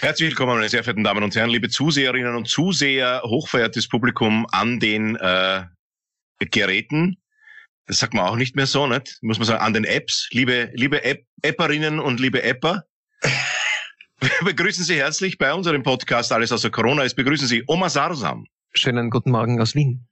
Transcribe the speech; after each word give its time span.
Herzlich 0.00 0.30
willkommen, 0.30 0.54
meine 0.54 0.68
sehr 0.70 0.82
verehrten 0.82 1.04
Damen 1.04 1.22
und 1.22 1.36
Herren, 1.36 1.50
liebe 1.50 1.68
Zuseherinnen 1.68 2.34
und 2.34 2.48
Zuseher, 2.48 3.20
hochverehrtes 3.22 3.86
Publikum 3.86 4.46
an 4.50 4.80
den 4.80 5.16
äh, 5.16 5.64
Geräten. 6.38 7.18
Das 7.84 7.98
sagt 7.98 8.14
man 8.14 8.24
auch 8.24 8.36
nicht 8.36 8.56
mehr 8.56 8.66
so, 8.66 8.86
nicht? 8.86 9.18
Muss 9.20 9.38
man 9.38 9.46
sagen, 9.46 9.62
an 9.62 9.74
den 9.74 9.84
Apps. 9.84 10.30
Liebe, 10.32 10.70
liebe 10.72 11.04
App 11.04 11.26
Apperinnen 11.44 12.00
und 12.00 12.18
liebe 12.18 12.42
Apper. 12.42 12.86
Wir 14.20 14.30
begrüßen 14.42 14.84
Sie 14.84 14.96
herzlich 14.96 15.36
bei 15.36 15.52
unserem 15.52 15.82
Podcast 15.82 16.32
Alles 16.32 16.50
außer 16.50 16.70
Corona. 16.70 17.04
Es 17.04 17.14
begrüßen 17.14 17.46
Sie 17.46 17.62
Oma 17.66 17.90
Sarsam. 17.90 18.46
Schönen 18.72 19.10
guten 19.10 19.30
Morgen 19.30 19.60
aus 19.60 19.74
Wien. 19.74 20.08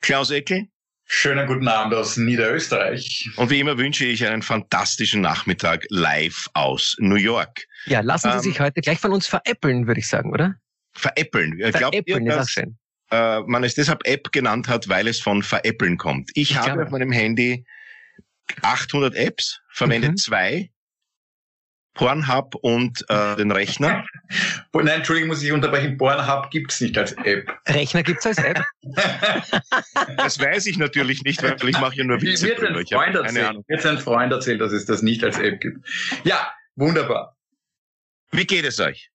Klaus 0.00 0.30
Eckel. 0.30 0.68
Schönen 1.10 1.46
guten 1.46 1.66
Abend 1.66 1.94
aus 1.94 2.18
Niederösterreich. 2.18 3.30
Und 3.36 3.48
wie 3.48 3.58
immer 3.58 3.78
wünsche 3.78 4.04
ich 4.04 4.26
einen 4.26 4.42
fantastischen 4.42 5.22
Nachmittag 5.22 5.86
live 5.88 6.48
aus 6.52 6.96
New 6.98 7.16
York. 7.16 7.66
Ja, 7.86 8.00
lassen 8.00 8.30
Sie 8.32 8.36
ähm, 8.36 8.42
sich 8.42 8.60
heute 8.60 8.82
gleich 8.82 8.98
von 8.98 9.12
uns 9.12 9.26
veräppeln, 9.26 9.86
würde 9.86 10.00
ich 10.00 10.06
sagen, 10.06 10.30
oder? 10.30 10.56
Veräppeln. 10.92 11.58
Veräppeln 11.72 12.26
ihr, 12.26 12.32
ist 12.32 12.38
auch 12.38 12.48
schön. 12.48 12.78
Äh, 13.10 13.40
man 13.46 13.64
es 13.64 13.74
deshalb 13.74 14.06
App 14.06 14.30
genannt 14.32 14.68
hat, 14.68 14.90
weil 14.90 15.08
es 15.08 15.18
von 15.18 15.42
veräppeln 15.42 15.96
kommt. 15.96 16.30
Ich, 16.34 16.50
ich 16.50 16.56
habe 16.58 16.66
glaube. 16.66 16.84
auf 16.84 16.90
meinem 16.90 17.10
Handy 17.10 17.64
800 18.60 19.14
Apps, 19.14 19.60
verwende 19.70 20.10
mhm. 20.10 20.16
zwei 20.18 20.70
Pornhub 21.98 22.54
und 22.54 23.04
äh, 23.08 23.34
den 23.34 23.50
Rechner. 23.50 24.06
Nein, 24.72 24.86
Entschuldigung, 24.86 25.30
muss 25.30 25.42
ich 25.42 25.50
unterbrechen. 25.50 25.98
Pornhub 25.98 26.48
gibt's 26.50 26.80
nicht 26.80 26.96
als 26.96 27.10
App. 27.24 27.52
Rechner 27.66 28.04
gibt's 28.04 28.24
als 28.24 28.38
App? 28.38 28.62
das 30.16 30.38
weiß 30.38 30.66
ich 30.66 30.78
natürlich 30.78 31.24
nicht, 31.24 31.42
weil 31.42 31.56
ich 31.68 31.80
mache 31.80 31.96
ja 31.96 32.04
nur 32.04 32.22
Witze 32.22 32.46
Mir 32.46 32.56
wird 32.56 32.76
ein 32.76 32.86
Freund 32.86 33.16
erzählt, 33.16 33.56
wird 33.66 33.86
ein 33.86 33.98
Freund 33.98 34.32
erzählt, 34.32 34.60
dass 34.60 34.70
es 34.70 34.86
das 34.86 35.02
nicht 35.02 35.24
als 35.24 35.40
App 35.40 35.60
gibt. 35.60 35.84
Ja, 36.22 36.52
wunderbar. 36.76 37.36
Wie 38.30 38.46
geht 38.46 38.64
es 38.64 38.78
euch? 38.78 39.10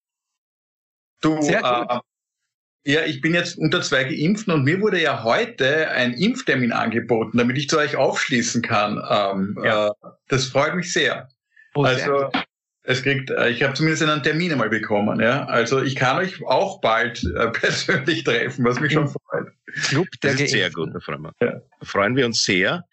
Du, 1.22 1.42
Sehr 1.42 1.62
gut. 1.62 1.90
Äh, 1.90 2.92
ja, 2.92 3.06
ich 3.06 3.22
bin 3.22 3.34
jetzt 3.34 3.58
unter 3.58 3.82
zwei 3.82 4.04
Geimpften 4.04 4.52
und 4.52 4.66
mir 4.66 4.82
wurde 4.82 5.02
ja 5.02 5.24
heute 5.24 5.90
ein 5.92 6.12
Impftermin 6.16 6.74
angeboten, 6.74 7.38
damit 7.38 7.58
ich 7.58 7.70
zu 7.70 7.78
euch 7.78 7.96
aufschließen 7.96 8.62
kann. 8.62 9.02
Ähm, 9.10 9.58
ja. 9.64 9.88
äh, 9.88 9.92
das 10.28 10.48
freut 10.48 10.76
mich 10.76 10.92
sehr. 10.92 11.30
Oh, 11.76 11.86
also, 11.86 12.30
sehr 12.30 12.44
es 12.84 13.02
kriegt, 13.02 13.30
äh, 13.30 13.50
ich 13.50 13.64
habe 13.64 13.74
zumindest 13.74 14.04
einen 14.04 14.24
Termin 14.24 14.52
einmal 14.52 14.70
bekommen, 14.70 15.20
ja. 15.20 15.46
Also 15.46 15.82
ich 15.82 15.96
kann 15.96 16.18
euch 16.18 16.44
auch 16.46 16.82
bald 16.82 17.24
äh, 17.24 17.48
persönlich 17.52 18.24
treffen, 18.24 18.66
was 18.66 18.80
mich 18.80 18.94
schon 18.94 19.08
freut. 19.08 19.48
Club 19.88 20.08
der 20.22 20.34
das 20.34 20.42
ist 20.42 20.52
sehr 20.52 20.70
gut, 20.70 20.94
da 20.94 21.00
freuen 21.00 21.22
wir. 21.22 21.34
Ja. 21.42 21.62
Freuen 21.82 22.16
wir 22.16 22.26
uns 22.26 22.44
sehr. 22.44 22.84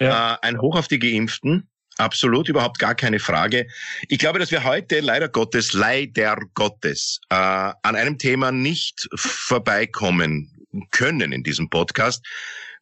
Ja. 0.00 0.34
Äh, 0.34 0.46
ein 0.46 0.60
Hoch 0.60 0.76
auf 0.76 0.88
die 0.88 0.98
Geimpften. 0.98 1.68
Absolut, 1.96 2.48
überhaupt 2.48 2.78
gar 2.78 2.94
keine 2.94 3.18
Frage. 3.18 3.66
Ich 4.08 4.18
glaube, 4.18 4.38
dass 4.38 4.52
wir 4.52 4.62
heute 4.62 5.00
leider 5.00 5.28
Gottes, 5.28 5.72
leider 5.72 6.38
Gottes, 6.54 7.18
äh, 7.28 7.34
an 7.34 7.96
einem 7.96 8.18
Thema 8.18 8.52
nicht 8.52 9.08
vorbeikommen 9.16 10.66
können 10.92 11.32
in 11.32 11.42
diesem 11.42 11.68
Podcast. 11.70 12.24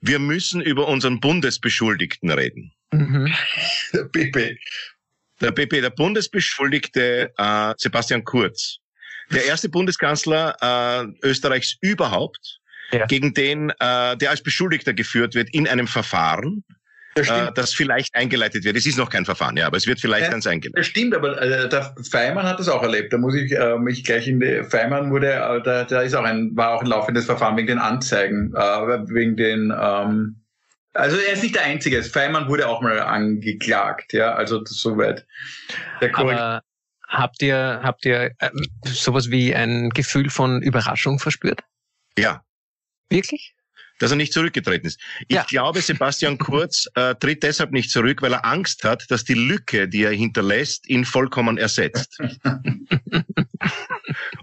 Wir 0.02 0.18
müssen 0.18 0.60
über 0.60 0.86
unseren 0.88 1.20
Bundesbeschuldigten 1.20 2.30
reden. 2.30 2.72
Mhm. 2.92 3.34
Bibi. 4.12 4.56
Der 5.40 5.52
BP, 5.52 5.82
der 5.82 5.90
Bundesbeschuldigte 5.90 7.30
äh, 7.36 7.74
Sebastian 7.76 8.24
Kurz, 8.24 8.78
der 9.30 9.44
erste 9.44 9.68
Bundeskanzler 9.68 10.56
äh, 11.22 11.26
Österreichs 11.26 11.76
überhaupt, 11.80 12.60
ja. 12.92 13.06
gegen 13.06 13.34
den, 13.34 13.70
äh, 13.70 14.16
der 14.16 14.30
als 14.30 14.42
Beschuldigter 14.42 14.94
geführt 14.94 15.34
wird 15.34 15.52
in 15.52 15.68
einem 15.68 15.88
Verfahren, 15.88 16.64
das, 17.16 17.30
äh, 17.30 17.50
das 17.54 17.72
vielleicht 17.72 18.14
eingeleitet 18.14 18.64
wird. 18.64 18.76
Es 18.76 18.86
ist 18.86 18.98
noch 18.98 19.10
kein 19.10 19.24
Verfahren, 19.24 19.56
ja, 19.56 19.66
aber 19.66 19.76
es 19.76 19.86
wird 19.86 20.00
vielleicht 20.00 20.28
ja, 20.28 20.34
eins 20.34 20.46
eingeleitet. 20.46 20.78
Das 20.78 20.86
stimmt, 20.86 21.14
aber 21.14 21.40
äh, 21.40 21.68
der 21.68 21.94
Feimann 22.10 22.46
hat 22.46 22.60
das 22.60 22.68
auch 22.68 22.82
erlebt. 22.82 23.12
Da 23.12 23.18
muss 23.18 23.34
ich 23.34 23.52
äh, 23.52 23.78
mich 23.78 24.04
gleich 24.04 24.28
in 24.28 24.40
die 24.40 24.62
Feimann 24.64 25.10
wurde, 25.10 25.32
äh, 25.32 25.62
da, 25.62 25.84
da 25.84 26.02
ist 26.02 26.14
auch 26.14 26.24
ein, 26.24 26.52
war 26.54 26.72
auch 26.72 26.82
ein 26.82 26.88
laufendes 26.88 27.24
Verfahren 27.24 27.56
wegen 27.56 27.68
den 27.68 27.78
Anzeigen, 27.78 28.52
äh, 28.54 28.60
wegen 28.60 29.36
den 29.36 29.72
ähm, 29.78 30.42
also 30.96 31.16
er 31.16 31.32
ist 31.32 31.42
nicht 31.42 31.54
der 31.54 31.64
Einzige. 31.64 32.02
Feimann 32.02 32.48
wurde 32.48 32.68
auch 32.68 32.80
mal 32.80 32.98
angeklagt, 33.00 34.12
ja, 34.12 34.34
also 34.34 34.64
soweit. 34.64 35.26
Aber 36.12 36.62
habt 37.08 37.42
ihr, 37.42 37.80
habt 37.82 38.04
ihr 38.04 38.32
äh, 38.38 38.50
sowas 38.84 39.30
wie 39.30 39.54
ein 39.54 39.90
Gefühl 39.90 40.30
von 40.30 40.62
Überraschung 40.62 41.18
verspürt? 41.18 41.62
Ja. 42.18 42.42
Wirklich? 43.10 43.55
Dass 43.98 44.10
er 44.10 44.16
nicht 44.16 44.32
zurückgetreten 44.32 44.86
ist. 44.86 45.00
Ich 45.28 45.36
ja. 45.36 45.44
glaube, 45.44 45.80
Sebastian 45.80 46.38
Kurz 46.46 46.86
äh, 46.94 47.14
tritt 47.14 47.42
deshalb 47.42 47.72
nicht 47.72 47.90
zurück, 47.90 48.22
weil 48.22 48.32
er 48.32 48.44
Angst 48.44 48.84
hat, 48.84 49.10
dass 49.10 49.24
die 49.24 49.34
Lücke, 49.34 49.88
die 49.88 50.04
er 50.04 50.12
hinterlässt, 50.12 50.88
ihn 50.88 51.04
vollkommen 51.04 51.58
ersetzt. 51.58 52.18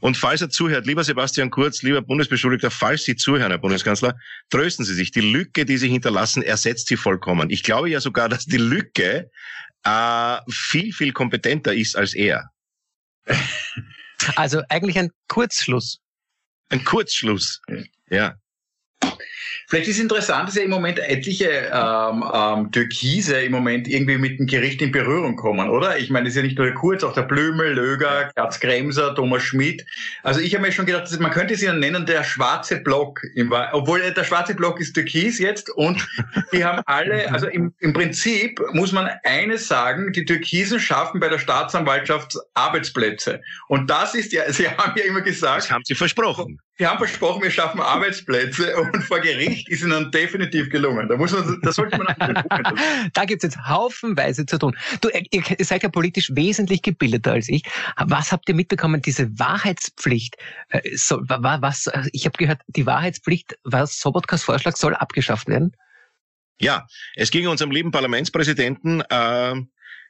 Und 0.01 0.17
falls 0.17 0.41
er 0.41 0.49
zuhört, 0.49 0.85
lieber 0.85 1.03
Sebastian 1.03 1.49
Kurz, 1.49 1.81
lieber 1.81 2.01
Bundesbeschuldigter, 2.01 2.71
falls 2.71 3.03
Sie 3.03 3.15
zuhören, 3.15 3.51
Herr 3.51 3.57
Bundeskanzler, 3.57 4.17
trösten 4.49 4.85
Sie 4.85 4.93
sich. 4.93 5.11
Die 5.11 5.21
Lücke, 5.21 5.65
die 5.65 5.77
Sie 5.77 5.89
hinterlassen, 5.89 6.43
ersetzt 6.43 6.87
Sie 6.87 6.97
vollkommen. 6.97 7.49
Ich 7.49 7.63
glaube 7.63 7.89
ja 7.89 8.01
sogar, 8.01 8.29
dass 8.29 8.45
die 8.45 8.57
Lücke 8.57 9.29
äh, 9.83 10.37
viel, 10.49 10.93
viel 10.93 11.13
kompetenter 11.13 11.73
ist 11.73 11.95
als 11.95 12.13
er. 12.13 12.49
Also 14.35 14.61
eigentlich 14.69 14.97
ein 14.97 15.09
Kurzschluss. 15.27 15.99
Ein 16.69 16.83
Kurzschluss, 16.83 17.61
ja. 18.09 18.35
Vielleicht 19.67 19.87
ist 19.87 19.97
es 19.97 20.01
interessant, 20.01 20.47
dass 20.47 20.55
ja 20.55 20.63
im 20.63 20.69
Moment 20.69 20.99
etliche 20.99 21.69
ähm, 21.71 22.23
ähm, 22.33 22.71
Türkise 22.71 23.41
im 23.41 23.51
Moment 23.51 23.87
irgendwie 23.87 24.17
mit 24.17 24.39
dem 24.39 24.47
Gericht 24.47 24.81
in 24.81 24.91
Berührung 24.91 25.35
kommen, 25.35 25.69
oder? 25.69 25.97
Ich 25.97 26.09
meine, 26.09 26.27
es 26.27 26.33
ist 26.33 26.37
ja 26.37 26.43
nicht 26.43 26.57
nur 26.57 26.67
der 26.67 26.75
Kurz, 26.75 27.03
auch 27.03 27.13
der 27.13 27.23
Blümel, 27.23 27.73
Löger, 27.73 28.29
Glatz 28.35 28.59
Kremser, 28.59 29.15
Thomas 29.15 29.43
Schmidt. 29.43 29.85
Also 30.21 30.39
ich 30.39 30.53
habe 30.53 30.65
mir 30.65 30.71
schon 30.71 30.85
gedacht, 30.85 31.09
man 31.19 31.31
könnte 31.31 31.55
sie 31.55 31.71
nennen 31.71 32.05
der 32.05 32.23
schwarze 32.23 32.77
Block, 32.81 33.21
im, 33.35 33.53
obwohl 33.71 34.01
der 34.01 34.23
schwarze 34.23 34.55
Block 34.55 34.79
ist 34.79 34.93
Türkis 34.93 35.39
jetzt 35.39 35.69
und 35.69 36.07
die 36.53 36.63
haben 36.63 36.81
alle, 36.85 37.31
also 37.31 37.47
im, 37.47 37.73
im 37.79 37.93
Prinzip 37.93 38.61
muss 38.73 38.91
man 38.91 39.09
eines 39.23 39.67
sagen, 39.67 40.11
die 40.13 40.25
Türkisen 40.25 40.79
schaffen 40.79 41.19
bei 41.19 41.29
der 41.29 41.39
Staatsanwaltschaft 41.39 42.35
Arbeitsplätze. 42.53 43.41
Und 43.67 43.89
das 43.89 44.15
ist 44.15 44.33
ja, 44.33 44.43
sie 44.51 44.69
haben 44.69 44.93
ja 44.95 45.05
immer 45.05 45.21
gesagt. 45.21 45.63
Das 45.63 45.71
haben 45.71 45.83
sie 45.85 45.95
versprochen. 45.95 46.59
Wir 46.77 46.89
haben 46.89 46.97
versprochen, 46.97 47.43
wir 47.43 47.51
schaffen 47.51 47.79
Arbeitsplätze 47.79 48.75
und 48.81 49.03
vor 49.03 49.19
Gericht 49.19 49.69
ist 49.69 49.83
ihnen 49.83 50.09
definitiv 50.11 50.69
gelungen. 50.69 51.07
Da 51.07 51.17
muss 51.17 51.31
man, 51.31 51.59
da 51.61 51.71
sollte 51.71 51.97
man 51.97 52.07
Da 53.13 53.25
gibt 53.25 53.43
es 53.43 53.53
jetzt 53.53 53.67
haufenweise 53.67 54.45
zu 54.45 54.57
tun. 54.57 54.75
Du, 55.01 55.09
ihr 55.09 55.65
seid 55.65 55.83
ja 55.83 55.89
politisch 55.89 56.31
wesentlich 56.33 56.81
gebildeter 56.81 57.33
als 57.33 57.47
ich. 57.47 57.63
Was 57.97 58.31
habt 58.31 58.49
ihr 58.49 58.55
mitbekommen? 58.55 59.01
Diese 59.01 59.27
Wahrheitspflicht, 59.37 60.37
äh, 60.69 60.95
soll, 60.95 61.23
was, 61.27 61.89
ich 62.11 62.25
habe 62.25 62.37
gehört, 62.37 62.61
die 62.67 62.85
Wahrheitspflicht, 62.85 63.57
was 63.63 63.99
Sobotkas 63.99 64.43
Vorschlag 64.43 64.75
soll 64.75 64.95
abgeschafft 64.95 65.47
werden? 65.47 65.75
Ja, 66.59 66.87
es 67.15 67.29
ging 67.29 67.47
unserem 67.47 67.71
lieben 67.71 67.91
Parlamentspräsidenten 67.91 69.01
äh, 69.01 69.55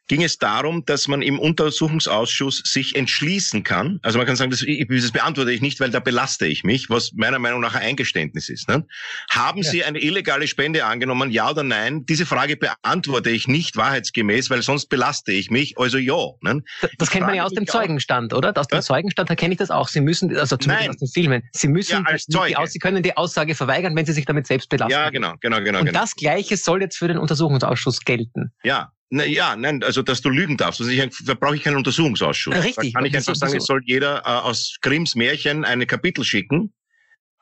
ging 0.08 0.24
es 0.24 0.38
darum, 0.38 0.86
dass 0.86 1.08
man 1.08 1.22
im 1.22 1.40
Untersuchungsausschuss 1.40 2.64
sich 2.66 2.96
entschließen 2.96 3.64
kann. 3.64 4.00
Also 4.04 4.18
man 4.18 4.28
kann 4.28 4.36
sagen, 4.36 4.52
das, 4.52 4.66
das 4.66 5.12
beantworte 5.12 5.52
ich 5.52 5.62
nicht, 5.62 5.80
weil 5.80 5.92
da 5.92 6.00
belaste 6.00 6.46
ich 6.46 6.64
mich, 6.64 6.90
was 6.90 7.14
meiner 7.14 7.40
Meinung 7.40 7.62
nach 7.62 7.76
ein 7.76 7.84
Eingeständnis 7.84 8.50
ist. 8.50 8.68
Ne? 8.68 8.86
Haben 9.30 9.62
ja. 9.62 9.72
Sie 9.72 9.84
eine 9.84 10.00
illegale 10.00 10.48
Spende 10.48 10.86
angenommen, 10.86 11.32
ja 11.32 11.50
oder 11.50 11.64
nein? 11.64 12.06
Diese 12.06 12.26
Frage 12.26 12.58
beantworte 12.58 13.30
ich 13.30 13.48
nicht 13.48 13.78
wahrheitsgemäß, 13.78 14.50
weil 14.50 14.62
sonst 14.62 14.88
belaste 14.88 15.32
ich 15.32 15.50
mich. 15.50 15.78
Also 15.78 15.98
ja. 15.98 16.32
Ne? 16.42 16.64
Das, 16.82 16.92
das 16.98 17.10
kennt 17.10 17.26
man 17.26 17.36
ja 17.36 17.44
aus 17.44 17.54
dem 17.54 17.68
Zeugenstand, 17.68 18.34
oder? 18.34 18.54
Aus 18.58 18.68
dem 18.68 18.80
Was? 18.80 18.86
Zeugenstand 18.86 19.30
erkenne 19.30 19.54
ich 19.54 19.60
das 19.60 19.72
auch. 19.72 19.88
Sie 19.88 20.02
müssen, 20.02 20.36
also 20.36 20.58
zumindest 20.58 20.90
aus 20.90 20.98
den 20.98 21.08
Filmen, 21.08 21.44
Sie 21.54 21.68
müssen, 21.68 22.04
ja, 22.04 22.04
als 22.04 22.26
Zeuge. 22.26 22.56
Die, 22.60 22.68
Sie 22.68 22.80
können 22.80 23.04
die 23.04 23.16
Aussage 23.16 23.56
verweigern, 23.56 23.96
wenn 23.96 24.06
Sie 24.06 24.14
sich 24.14 24.26
damit 24.26 24.48
selbst 24.48 24.70
belasten. 24.70 24.92
Ja, 24.92 25.10
genau, 25.10 25.36
genau, 25.40 25.62
genau. 25.62 25.80
Und 25.80 25.86
genau. 25.86 26.00
das 26.00 26.16
Gleiche 26.16 26.58
soll 26.58 26.82
jetzt 26.82 26.98
für 26.98 27.08
den 27.08 27.18
Untersuchungsausschuss 27.18 28.02
gelten. 28.02 28.52
Ja, 28.64 28.92
na, 29.14 29.26
ja, 29.26 29.56
nein, 29.56 29.84
also 29.84 30.02
dass 30.02 30.22
du 30.22 30.30
lügen 30.30 30.58
darfst. 30.58 30.82
Also 30.82 30.92
ich, 30.92 31.08
da 31.26 31.34
brauche 31.34 31.56
ich 31.56 31.64
keinen 31.64 31.78
Untersuchungsausschuss. 31.78 32.56
Richtig. 32.56 32.94
Da 32.94 33.00
kann 33.00 33.06
ich 33.06 33.16
einfach 33.16 33.36
sagen, 33.36 33.56
es 33.56 33.66
soll 33.66 33.82
jeder 33.86 34.20
äh, 34.26 34.30
aus 34.30 34.78
Grimms 34.82 35.16
Märchen 35.16 35.66
eine 35.66 35.86
Kapitel 35.86 36.24
schicken 36.24 36.74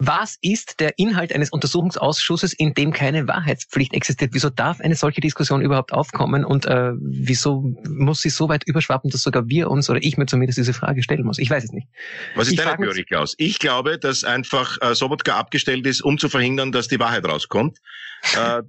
was 0.03 0.39
ist 0.41 0.79
der 0.79 0.97
Inhalt 0.97 1.31
eines 1.31 1.51
Untersuchungsausschusses, 1.51 2.53
in 2.53 2.73
dem 2.73 2.91
keine 2.91 3.27
Wahrheitspflicht 3.27 3.93
existiert? 3.93 4.31
Wieso 4.33 4.49
darf 4.49 4.81
eine 4.81 4.95
solche 4.95 5.21
Diskussion 5.21 5.61
überhaupt 5.61 5.93
aufkommen 5.93 6.43
und 6.43 6.65
äh, 6.65 6.93
wieso 6.99 7.75
muss 7.87 8.21
sie 8.21 8.31
so 8.31 8.49
weit 8.49 8.63
überschwappen, 8.65 9.11
dass 9.11 9.21
sogar 9.21 9.47
wir 9.47 9.69
uns 9.69 9.91
oder 9.91 9.99
ich 10.01 10.17
mir 10.17 10.25
zumindest 10.25 10.57
diese 10.57 10.73
Frage 10.73 11.03
stellen 11.03 11.23
muss? 11.23 11.37
Ich 11.37 11.51
weiß 11.51 11.65
es 11.65 11.71
nicht. 11.71 11.87
Was 12.33 12.47
ist 12.47 12.53
Ich 12.53 12.59
deine 12.59 12.77
Theorie, 12.77 13.03
Klaus? 13.03 13.35
Ich 13.37 13.59
glaube, 13.59 13.99
dass 13.99 14.23
einfach 14.23 14.79
äh, 14.81 14.95
Sobotka 14.95 15.37
abgestellt 15.37 15.85
ist, 15.85 16.01
um 16.01 16.17
zu 16.17 16.29
verhindern, 16.29 16.71
dass 16.71 16.87
die 16.87 16.99
Wahrheit 16.99 17.23
rauskommt. 17.25 17.77
äh, 18.35 18.63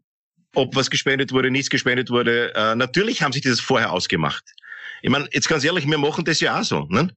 ob 0.54 0.76
was 0.76 0.90
gespendet 0.90 1.32
wurde, 1.32 1.50
nichts 1.50 1.70
gespendet 1.70 2.10
wurde. 2.10 2.54
Äh, 2.54 2.74
natürlich 2.74 3.22
haben 3.22 3.32
sich 3.32 3.42
dieses 3.42 3.60
vorher 3.60 3.92
ausgemacht. 3.92 4.44
Ich 5.02 5.10
meine, 5.10 5.28
jetzt 5.32 5.48
ganz 5.48 5.64
ehrlich, 5.64 5.86
wir 5.86 5.98
machen 5.98 6.24
das 6.24 6.40
ja 6.40 6.60
auch 6.60 6.64
so. 6.64 6.86
Ne? 6.88 7.08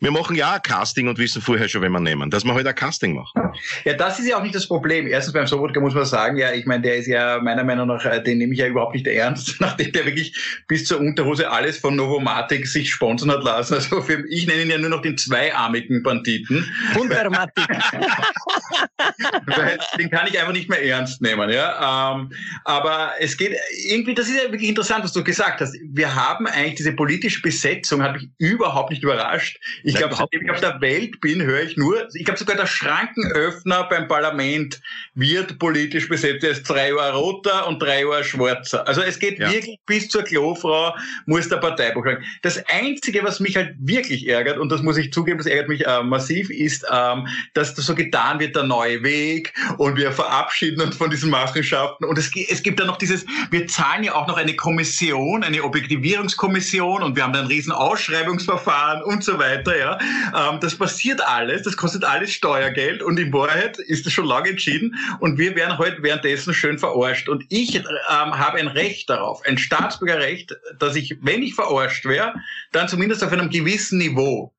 Wir 0.00 0.10
machen 0.10 0.36
ja 0.36 0.56
auch 0.56 0.62
Casting 0.62 1.08
und 1.08 1.18
wissen 1.18 1.42
vorher 1.42 1.68
schon, 1.68 1.82
wenn 1.82 1.92
wir 1.92 2.00
nehmen, 2.00 2.30
dass 2.30 2.44
wir 2.44 2.54
halt 2.54 2.66
ein 2.66 2.74
Casting 2.74 3.14
machen. 3.14 3.52
Ja, 3.84 3.94
das 3.94 4.18
ist 4.18 4.26
ja 4.26 4.36
auch 4.38 4.42
nicht 4.42 4.54
das 4.54 4.66
Problem. 4.66 5.06
Erstens 5.06 5.34
beim 5.34 5.46
Sobotka 5.46 5.80
muss 5.80 5.94
man 5.94 6.04
sagen, 6.04 6.36
ja, 6.36 6.52
ich 6.52 6.66
meine, 6.66 6.82
der 6.82 6.96
ist 6.96 7.06
ja 7.06 7.40
meiner 7.40 7.64
Meinung 7.64 7.88
nach, 7.88 8.04
äh, 8.04 8.22
den 8.22 8.38
nehme 8.38 8.52
ich 8.52 8.58
ja 8.60 8.66
überhaupt 8.66 8.94
nicht 8.94 9.06
ernst, 9.06 9.56
nachdem 9.60 9.92
der 9.92 10.06
wirklich 10.06 10.36
bis 10.68 10.84
zur 10.84 11.00
Unterhose 11.00 11.50
alles 11.50 11.78
von 11.78 11.96
Novomatic 11.96 12.66
sich 12.66 12.90
sponsern 12.90 13.30
hat 13.30 13.44
lassen. 13.44 13.74
Also 13.74 14.02
für, 14.02 14.24
ich 14.28 14.46
nenne 14.46 14.62
ihn 14.62 14.70
ja 14.70 14.78
nur 14.78 14.90
noch 14.90 15.02
den 15.02 15.16
zweiarmigen 15.16 16.02
Banditen, 16.02 16.64
Wundermatik. 16.94 17.66
weil 19.46 19.78
den 19.98 20.10
kann 20.10 20.26
ich 20.26 20.38
einfach 20.38 20.52
nicht 20.52 20.68
mehr 20.68 20.84
ernst 20.84 21.22
nehmen. 21.22 21.50
Ja, 21.50 22.14
ähm, 22.14 22.32
aber 22.64 23.12
es 23.20 23.36
geht 23.36 23.56
irgendwie, 23.86 24.14
das 24.14 24.28
ist 24.28 24.36
ja 24.36 24.50
wirklich 24.50 24.68
interessant, 24.68 25.04
was 25.04 25.12
du 25.12 25.22
gesagt 25.22 25.60
hast. 25.60 25.76
Wir 25.92 26.14
haben 26.14 26.46
eigentlich 26.46 26.76
diese 26.76 26.92
politische 26.92 27.42
Besetzung, 27.42 28.02
hat 28.02 28.14
mich 28.14 28.30
überhaupt 28.38 28.90
nicht 28.90 29.02
überrascht. 29.02 29.58
Ich 29.82 29.91
Nein, 29.94 30.02
glaube, 30.02 30.16
seitdem 30.16 30.42
ich 30.42 30.50
auf 30.50 30.60
der 30.60 30.80
Welt 30.80 31.20
bin, 31.20 31.42
höre 31.42 31.62
ich 31.62 31.76
nur, 31.76 32.08
ich 32.14 32.24
glaube 32.24 32.38
sogar 32.38 32.56
der 32.56 32.66
Schrankenöffner 32.66 33.84
beim 33.84 34.08
Parlament 34.08 34.80
wird 35.14 35.58
politisch 35.58 36.08
besetzt. 36.08 36.44
Er 36.44 36.50
ist 36.50 36.68
drei 36.68 36.90
Jahre 36.90 37.16
roter 37.16 37.66
und 37.66 37.82
drei 37.82 38.02
Jahre 38.02 38.24
schwarzer. 38.24 38.86
Also 38.86 39.02
es 39.02 39.18
geht 39.18 39.38
Ja. 39.38 39.50
wirklich 39.50 39.78
bis 39.86 40.08
zur 40.08 40.22
Klofrau, 40.22 40.94
muss 41.26 41.48
der 41.48 41.56
Parteibuch 41.56 42.04
sagen. 42.04 42.24
Das 42.42 42.62
Einzige, 42.66 43.22
was 43.24 43.40
mich 43.40 43.56
halt 43.56 43.74
wirklich 43.78 44.28
ärgert, 44.28 44.58
und 44.58 44.70
das 44.70 44.82
muss 44.82 44.96
ich 44.96 45.12
zugeben, 45.12 45.38
das 45.38 45.46
ärgert 45.46 45.68
mich 45.68 45.86
äh, 45.86 46.02
massiv, 46.02 46.50
ist, 46.50 46.84
ähm, 46.90 47.26
dass 47.54 47.74
das 47.74 47.86
so 47.86 47.94
getan 47.94 48.40
wird, 48.40 48.56
der 48.56 48.64
neue 48.64 49.02
Weg 49.02 49.52
und 49.78 49.96
wir 49.96 50.12
verabschieden 50.12 50.80
uns 50.80 50.96
von 50.96 51.10
diesen 51.10 51.30
Machenschaften. 51.30 52.04
Und 52.04 52.18
es, 52.18 52.30
es 52.48 52.62
gibt 52.62 52.80
dann 52.80 52.86
noch 52.86 52.98
dieses, 52.98 53.26
wir 53.50 53.66
zahlen 53.66 54.04
ja 54.04 54.14
auch 54.14 54.26
noch 54.26 54.36
eine 54.36 54.54
Kommission, 54.56 55.42
eine 55.42 55.62
Objektivierungskommission 55.62 57.02
und 57.02 57.16
wir 57.16 57.22
haben 57.22 57.32
dann 57.32 57.42
ein 57.42 57.48
riesen 57.48 57.72
Ausschreibungsverfahren 57.72 59.02
und 59.02 59.24
so 59.24 59.38
weiter. 59.38 59.71
Ja, 59.78 59.98
ähm, 60.34 60.60
Das 60.60 60.76
passiert 60.76 61.20
alles, 61.20 61.62
das 61.62 61.76
kostet 61.76 62.04
alles 62.04 62.32
Steuergeld 62.32 63.02
und 63.02 63.18
in 63.18 63.32
Wahrheit 63.32 63.78
ist 63.78 64.06
es 64.06 64.12
schon 64.12 64.26
lange 64.26 64.50
entschieden 64.50 64.96
und 65.20 65.38
wir 65.38 65.54
werden 65.54 65.78
heute 65.78 66.02
währenddessen 66.02 66.54
schön 66.54 66.78
verarscht. 66.78 67.28
Und 67.28 67.44
ich 67.48 67.74
ähm, 67.76 67.84
habe 68.08 68.58
ein 68.58 68.68
Recht 68.68 69.10
darauf, 69.10 69.42
ein 69.44 69.58
Staatsbürgerrecht, 69.58 70.56
dass 70.78 70.96
ich, 70.96 71.16
wenn 71.22 71.42
ich 71.42 71.54
verarscht 71.54 72.04
wäre, 72.04 72.34
dann 72.72 72.88
zumindest 72.88 73.22
auf 73.24 73.32
einem 73.32 73.50
gewissen 73.50 73.98
Niveau. 73.98 74.52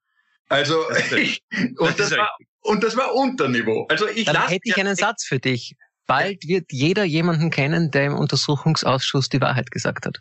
Also, 0.49 0.83
Das 0.89 1.11
ich, 1.11 1.41
und, 1.77 1.99
das 1.99 2.11
war, 2.15 2.29
und 2.61 2.83
das 2.83 2.95
war 2.95 3.13
Unterniveau. 3.15 3.87
Also 3.89 4.07
ich 4.07 4.25
Dann 4.25 4.47
hätte 4.47 4.61
ich 4.63 4.77
einen 4.77 4.95
Satz 4.95 5.25
für 5.25 5.39
dich. 5.39 5.75
Bald 6.05 6.47
wird 6.47 6.65
jeder 6.71 7.05
jemanden 7.05 7.49
kennen, 7.49 7.91
der 7.91 8.05
im 8.05 8.15
Untersuchungsausschuss 8.15 9.29
die 9.29 9.41
Wahrheit 9.41 9.71
gesagt 9.71 10.05
hat. 10.05 10.19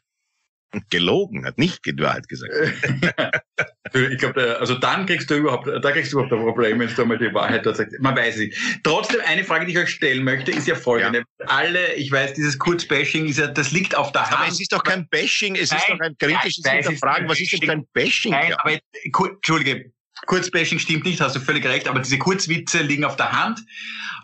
Gelogen, 0.91 1.45
hat 1.45 1.59
nicht 1.59 1.85
die 1.85 1.99
Wahrheit 1.99 2.29
gesagt. 2.29 2.53
Ich 3.95 4.19
glaube, 4.19 4.59
also 4.59 4.75
dann 4.77 5.05
kriegst 5.05 5.29
du 5.29 5.35
überhaupt, 5.35 5.67
da 5.67 5.93
kriegst 5.93 6.13
du 6.13 6.17
überhaupt 6.17 6.33
ein 6.33 6.41
Problem, 6.41 6.81
wenn 6.81 6.89
du 6.89 7.03
einmal 7.03 7.19
die 7.19 7.33
Wahrheit 7.35 7.65
sagst. 7.65 7.99
Man 8.01 8.17
weiß 8.17 8.37
es 8.37 8.41
nicht. 8.41 8.59
Trotzdem, 8.83 9.21
eine 9.27 9.45
Frage, 9.45 9.67
die 9.67 9.73
ich 9.73 9.79
euch 9.79 9.91
stellen 9.91 10.25
möchte, 10.25 10.51
ist 10.51 10.67
ja 10.67 10.75
folgende. 10.75 11.25
Alle, 11.47 11.93
ich 11.95 12.11
weiß, 12.11 12.33
dieses 12.33 12.59
Kurzbashing 12.59 13.27
ist 13.27 13.39
ja, 13.39 13.49
das 13.49 13.71
liegt 13.71 13.95
auf 13.95 14.13
der 14.13 14.23
Aber 14.23 14.39
Hand. 14.39 14.53
es 14.53 14.61
ist 14.61 14.73
doch 14.73 14.83
kein 14.83 15.07
Bashing, 15.09 15.57
es 15.57 15.65
ist 15.65 15.73
Nein, 15.73 15.99
doch 15.99 16.07
ein 16.07 16.17
kritisches 16.19 16.65
nein, 16.65 16.79
ist 16.79 16.87
Hinterfragen. 16.87 17.29
Was 17.29 17.41
ist 17.41 17.53
denn 17.53 17.61
kein 17.61 17.87
Bashing? 17.93 18.33
Nein, 18.33 18.55
aber 18.55 18.79
Entschuldige, 19.35 19.92
Kurzbashing 20.27 20.79
stimmt 20.79 21.05
nicht, 21.05 21.21
hast 21.21 21.37
du 21.37 21.41
völlig 21.41 21.65
recht, 21.67 21.89
aber 21.89 22.01
diese 22.01 22.19
Kurzwitze 22.19 22.83
liegen 22.83 23.05
auf 23.05 23.17
der 23.17 23.33
Hand. 23.33 23.61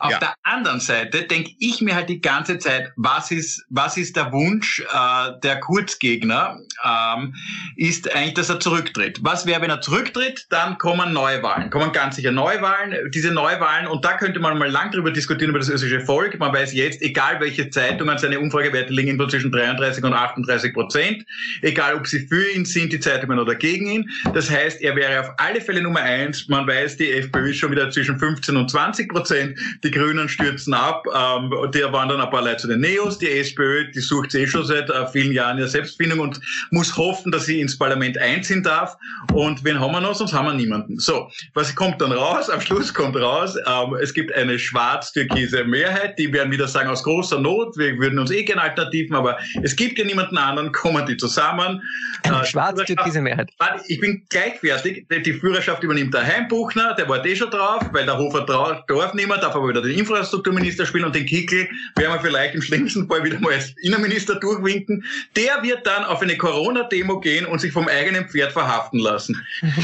Auf 0.01 0.13
Ja. 0.13 0.19
der 0.21 0.35
anderen 0.45 0.79
Seite 0.79 1.25
denke 1.25 1.51
ich 1.59 1.81
mir 1.81 1.95
halt 1.97 2.09
die 2.09 2.21
ganze 2.21 2.59
Zeit, 2.59 2.93
was 2.97 3.33
ist, 3.33 3.65
was 3.69 3.97
ist 3.97 4.15
der 4.15 4.31
Wunsch 4.33 4.81
äh, 4.81 5.33
der 5.43 5.59
Kurzgegner, 5.59 6.59
ähm, 6.85 7.35
ist 7.77 8.15
eigentlich, 8.15 8.35
dass 8.35 8.49
er 8.49 8.61
zurücktritt. 8.61 9.19
Was 9.23 9.45
wäre, 9.45 9.61
wenn 9.61 9.71
er 9.71 9.81
zurücktritt? 9.81 10.47
Dann 10.51 10.79
kommen 10.79 11.13
Neuwahlen, 11.13 11.71
kommen 11.71 11.91
ganz 11.91 12.15
sicher 12.15 12.31
Neuwahlen. 12.31 13.11
Diese 13.13 13.33
Neuwahlen, 13.33 13.89
und 13.89 14.05
da 14.05 14.17
könnte 14.17 14.39
man 14.39 14.57
mal 14.57 14.71
lang 14.71 14.93
drüber 14.93 15.11
diskutieren, 15.11 15.51
über 15.51 15.59
das 15.59 15.69
österreichische 15.69 16.07
Volk. 16.07 16.39
Man 16.39 16.53
weiß 16.53 16.75
jetzt, 16.75 17.03
egal 17.03 17.41
welche 17.41 17.69
Zeitung, 17.71 18.09
seine 18.19 18.39
Umfragewerte 18.39 18.93
liegen 18.93 19.09
irgendwo 19.09 19.27
zwischen 19.27 19.51
33 19.51 20.05
und 20.05 20.13
38 20.13 20.73
Prozent. 20.73 21.25
Egal, 21.63 21.95
ob 21.95 22.07
sie 22.07 22.27
für 22.29 22.49
ihn 22.53 22.65
sind, 22.65 22.93
die 22.93 23.01
Zeitungen 23.01 23.39
oder 23.41 23.57
gegen 23.57 23.89
ihn. 23.89 24.11
Das 24.33 24.49
heißt, 24.49 24.81
er 24.81 24.95
wäre 24.95 25.21
auf 25.21 25.31
alle 25.39 25.61
Fälle 25.61 25.83
Nummer 25.89 26.01
eins. 26.03 26.47
Man 26.49 26.67
weiß, 26.67 26.99
die 26.99 27.11
FPÖ 27.13 27.51
ist 27.51 27.57
schon 27.59 27.71
wieder 27.73 27.91
zwischen 27.91 28.19
15 28.19 28.57
und 28.57 28.71
20 28.71 29.09
Prozent. 29.11 29.59
Die 29.83 29.91
Grünen 29.91 30.29
stürzen 30.29 30.75
ab. 30.75 31.03
Ähm, 31.07 31.53
der 31.73 31.93
waren 31.93 32.09
dann 32.11 32.21
ein 32.21 32.31
paar 32.31 32.43
Leute 32.43 32.59
zu 32.59 32.69
den 32.69 32.81
Neos. 32.81 33.19
Die 33.19 33.31
SPÖ, 33.31 33.91
die 33.91 34.01
sucht 34.01 34.35
eh 34.35 34.47
schon 34.47 34.65
seit 34.67 34.91
äh, 34.91 35.07
vielen 35.09 35.33
Jahren 35.33 35.57
ihre 35.59 35.69
Selbstfindung 35.69 36.21
und 36.21 36.41
muss 36.71 36.95
hoffen, 36.97 37.33
dass 37.33 37.47
sie 37.47 37.61
ins 37.61 37.79
Parlament 37.79 38.19
einziehen 38.19 38.63
darf. 38.63 38.97
Und 39.33 39.65
wen 39.65 39.81
haben 39.81 39.93
wir 39.93 40.01
noch? 40.01 40.15
Sonst 40.15 40.33
haben 40.35 40.47
wir 40.47 40.55
niemanden. 40.55 40.99
So, 40.99 41.31
was 41.55 41.75
kommt 41.75 42.01
dann 42.03 42.13
raus? 42.13 42.51
Am 42.51 42.61
Schluss 42.61 42.93
kommt 42.93 43.17
raus, 43.17 43.57
ähm, 43.67 43.95
es 44.03 44.13
gibt 44.13 44.33
eine 44.35 44.59
schwarz-türkise 44.59 45.65
Mehrheit. 45.65 46.19
Die 46.19 46.31
werden 46.33 46.53
wieder 46.53 46.69
sagen, 46.69 46.91
aus 46.91 47.03
großer 47.03 47.41
Not, 47.41 47.77
wir 47.79 47.97
würden 47.99 48.19
uns 48.19 48.31
eh 48.31 48.43
gerne 48.45 48.63
Alternativen, 48.63 49.17
aber 49.17 49.39
es 49.63 49.75
gibt 49.75 49.99
ja 49.99 50.05
niemanden 50.05 50.37
anderen, 50.37 50.73
kommen 50.73 51.07
die 51.07 51.17
zusammen. 51.17 51.83
Äh, 52.25 52.45
schwarz-türkise 52.45 53.21
Mehrheit. 53.23 53.51
Ich 53.87 54.01
bin 54.01 54.23
gleich 54.29 54.59
fertig. 54.61 55.07
Die- 55.09 55.23
Die 55.23 55.33
Führerschaft 55.79 55.83
übernimmt 55.83 56.15
der 56.15 56.27
Heimbuchner, 56.27 56.95
der 56.95 57.09
war 57.09 57.25
eh 57.25 57.37
schon 57.37 57.51
drauf, 57.51 57.83
weil 57.93 58.05
der 58.05 58.19
Hofer 58.19 58.47
Trau- 58.47 58.83
darf 58.87 59.15
nicht 59.15 59.29
mehr, 59.29 59.39
darf 59.39 59.55
aber 59.55 59.69
wieder 59.69 59.83
den 59.83 59.99
Infrastrukturminister 59.99 60.87
spielen 60.87 61.05
und 61.05 61.15
den 61.15 61.27
Kickel 61.27 61.69
werden 61.97 62.13
wir 62.15 62.21
vielleicht 62.21 62.55
im 62.55 62.63
schlimmsten 62.63 63.07
Fall 63.07 63.25
wieder 63.25 63.39
mal 63.41 63.55
als 63.55 63.75
Innenminister 63.83 64.37
durchwinken. 64.37 65.05
Der 65.37 65.63
wird 65.63 65.87
dann 65.87 66.05
auf 66.05 66.21
eine 66.23 66.37
Corona-Demo 66.37 67.21
gehen 67.21 67.47
und 67.47 67.61
sich 67.61 67.73
vom 67.73 67.89
eigenen 67.89 68.29
Pferd 68.29 68.53
verhaften 68.53 68.99
lassen. 68.99 69.41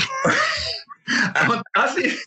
Und 1.51 1.61
das 1.75 1.97
ist, 1.97 2.25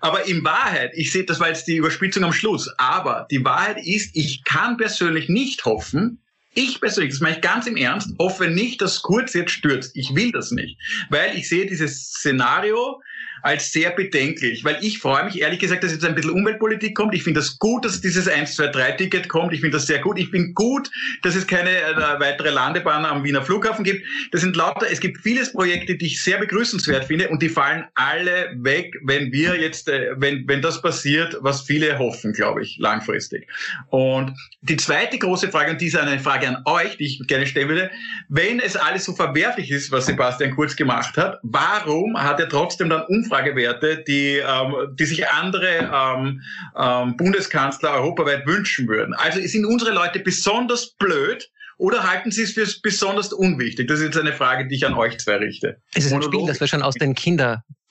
aber 0.00 0.26
in 0.26 0.42
Wahrheit, 0.42 0.92
ich 0.94 1.12
sehe, 1.12 1.24
das 1.24 1.38
war 1.38 1.48
jetzt 1.48 1.66
die 1.66 1.76
Überspitzung 1.76 2.24
am 2.24 2.32
Schluss, 2.32 2.72
aber 2.78 3.26
die 3.30 3.44
Wahrheit 3.44 3.76
ist, 3.84 4.16
ich 4.16 4.42
kann 4.44 4.78
persönlich 4.78 5.28
nicht 5.28 5.66
hoffen, 5.66 6.18
ich 6.54 6.80
persönlich, 6.80 7.12
das 7.12 7.20
meine 7.20 7.36
ich 7.36 7.42
ganz 7.42 7.66
im 7.66 7.76
Ernst, 7.76 8.14
hoffe 8.18 8.48
nicht, 8.48 8.80
dass 8.80 9.02
Kurz 9.02 9.34
jetzt 9.34 9.50
stürzt. 9.50 9.96
Ich 9.96 10.14
will 10.14 10.32
das 10.32 10.50
nicht. 10.50 10.78
Weil 11.10 11.36
ich 11.36 11.48
sehe 11.48 11.66
dieses 11.66 12.10
Szenario 12.10 13.02
als 13.44 13.72
sehr 13.72 13.90
bedenklich. 13.90 14.64
Weil 14.64 14.78
ich 14.80 14.98
freue 14.98 15.24
mich 15.24 15.40
ehrlich 15.40 15.58
gesagt, 15.58 15.84
dass 15.84 15.92
jetzt 15.92 16.04
ein 16.04 16.14
bisschen 16.14 16.30
Umweltpolitik 16.30 16.94
kommt. 16.94 17.14
Ich 17.14 17.22
finde 17.22 17.40
das 17.40 17.58
gut, 17.58 17.84
dass 17.84 18.00
dieses 18.00 18.26
1, 18.26 18.56
2, 18.56 18.68
3 18.68 18.92
Ticket 18.92 19.28
kommt. 19.28 19.52
Ich 19.52 19.60
finde 19.60 19.76
das 19.76 19.86
sehr 19.86 19.98
gut. 19.98 20.18
Ich 20.18 20.30
bin 20.30 20.54
gut, 20.54 20.90
dass 21.22 21.34
es 21.34 21.46
keine 21.46 21.70
äh, 21.70 21.96
weitere 22.18 22.50
Landebahn 22.50 23.04
am 23.04 23.22
Wiener 23.22 23.42
Flughafen 23.42 23.84
gibt. 23.84 24.06
Das 24.32 24.40
sind 24.40 24.56
lauter, 24.56 24.86
es 24.90 25.00
gibt 25.00 25.20
vieles 25.20 25.52
Projekte, 25.52 25.96
die 25.96 26.06
ich 26.06 26.22
sehr 26.22 26.38
begrüßenswert 26.38 27.04
finde 27.04 27.28
und 27.28 27.42
die 27.42 27.48
fallen 27.48 27.84
alle 27.94 28.52
weg, 28.56 28.94
wenn 29.02 29.30
wir 29.30 29.60
jetzt, 29.60 29.88
äh, 29.88 30.12
wenn, 30.16 30.48
wenn 30.48 30.62
das 30.62 30.80
passiert, 30.80 31.36
was 31.40 31.62
viele 31.62 31.98
hoffen, 31.98 32.32
glaube 32.32 32.62
ich, 32.62 32.78
langfristig. 32.78 33.46
Und 33.90 34.34
die 34.62 34.76
zweite 34.76 35.18
große 35.18 35.50
Frage, 35.50 35.72
und 35.72 35.80
die 35.80 35.86
ist 35.86 35.96
eine 35.96 36.18
Frage 36.18 36.48
an 36.48 36.62
euch, 36.64 36.96
die 36.96 37.04
ich 37.04 37.26
gerne 37.26 37.46
stellen 37.46 37.68
würde, 37.68 37.90
wenn 38.28 38.58
es 38.60 38.76
alles 38.76 39.04
so 39.04 39.14
verwerflich 39.14 39.70
ist, 39.70 39.90
was 39.90 40.06
Sebastian 40.06 40.52
Kurz 40.52 40.74
gemacht 40.76 41.16
hat, 41.16 41.40
warum 41.42 42.20
hat 42.20 42.40
er 42.40 42.48
trotzdem 42.48 42.88
dann 42.88 43.02
Umfragewerte, 43.34 44.04
die, 44.06 44.36
ähm, 44.36 44.94
die 44.98 45.04
sich 45.04 45.28
andere 45.28 45.90
ähm, 45.92 46.40
ähm, 46.78 47.16
Bundeskanzler 47.16 47.94
europaweit 47.94 48.46
wünschen 48.46 48.86
würden? 48.88 49.14
Also 49.14 49.40
sind 49.40 49.64
unsere 49.64 49.92
Leute 49.92 50.20
besonders 50.20 50.94
blöd 50.94 51.50
oder 51.76 52.08
halten 52.08 52.30
sie 52.30 52.42
es 52.42 52.52
für 52.52 52.66
besonders 52.82 53.32
unwichtig? 53.32 53.88
Das 53.88 53.98
ist 53.98 54.06
jetzt 54.06 54.18
eine 54.18 54.32
Frage, 54.32 54.68
die 54.68 54.76
ich 54.76 54.86
an 54.86 54.94
euch 54.94 55.18
zwei 55.18 55.36
richte. 55.36 55.80
Es 55.94 56.06
ist 56.06 56.12
ein. 56.12 56.22
Spiel, 56.22 56.46
das 56.46 56.60
wir 56.60 56.68
schon 56.68 56.82
aus 56.82 56.94
den 56.94 57.14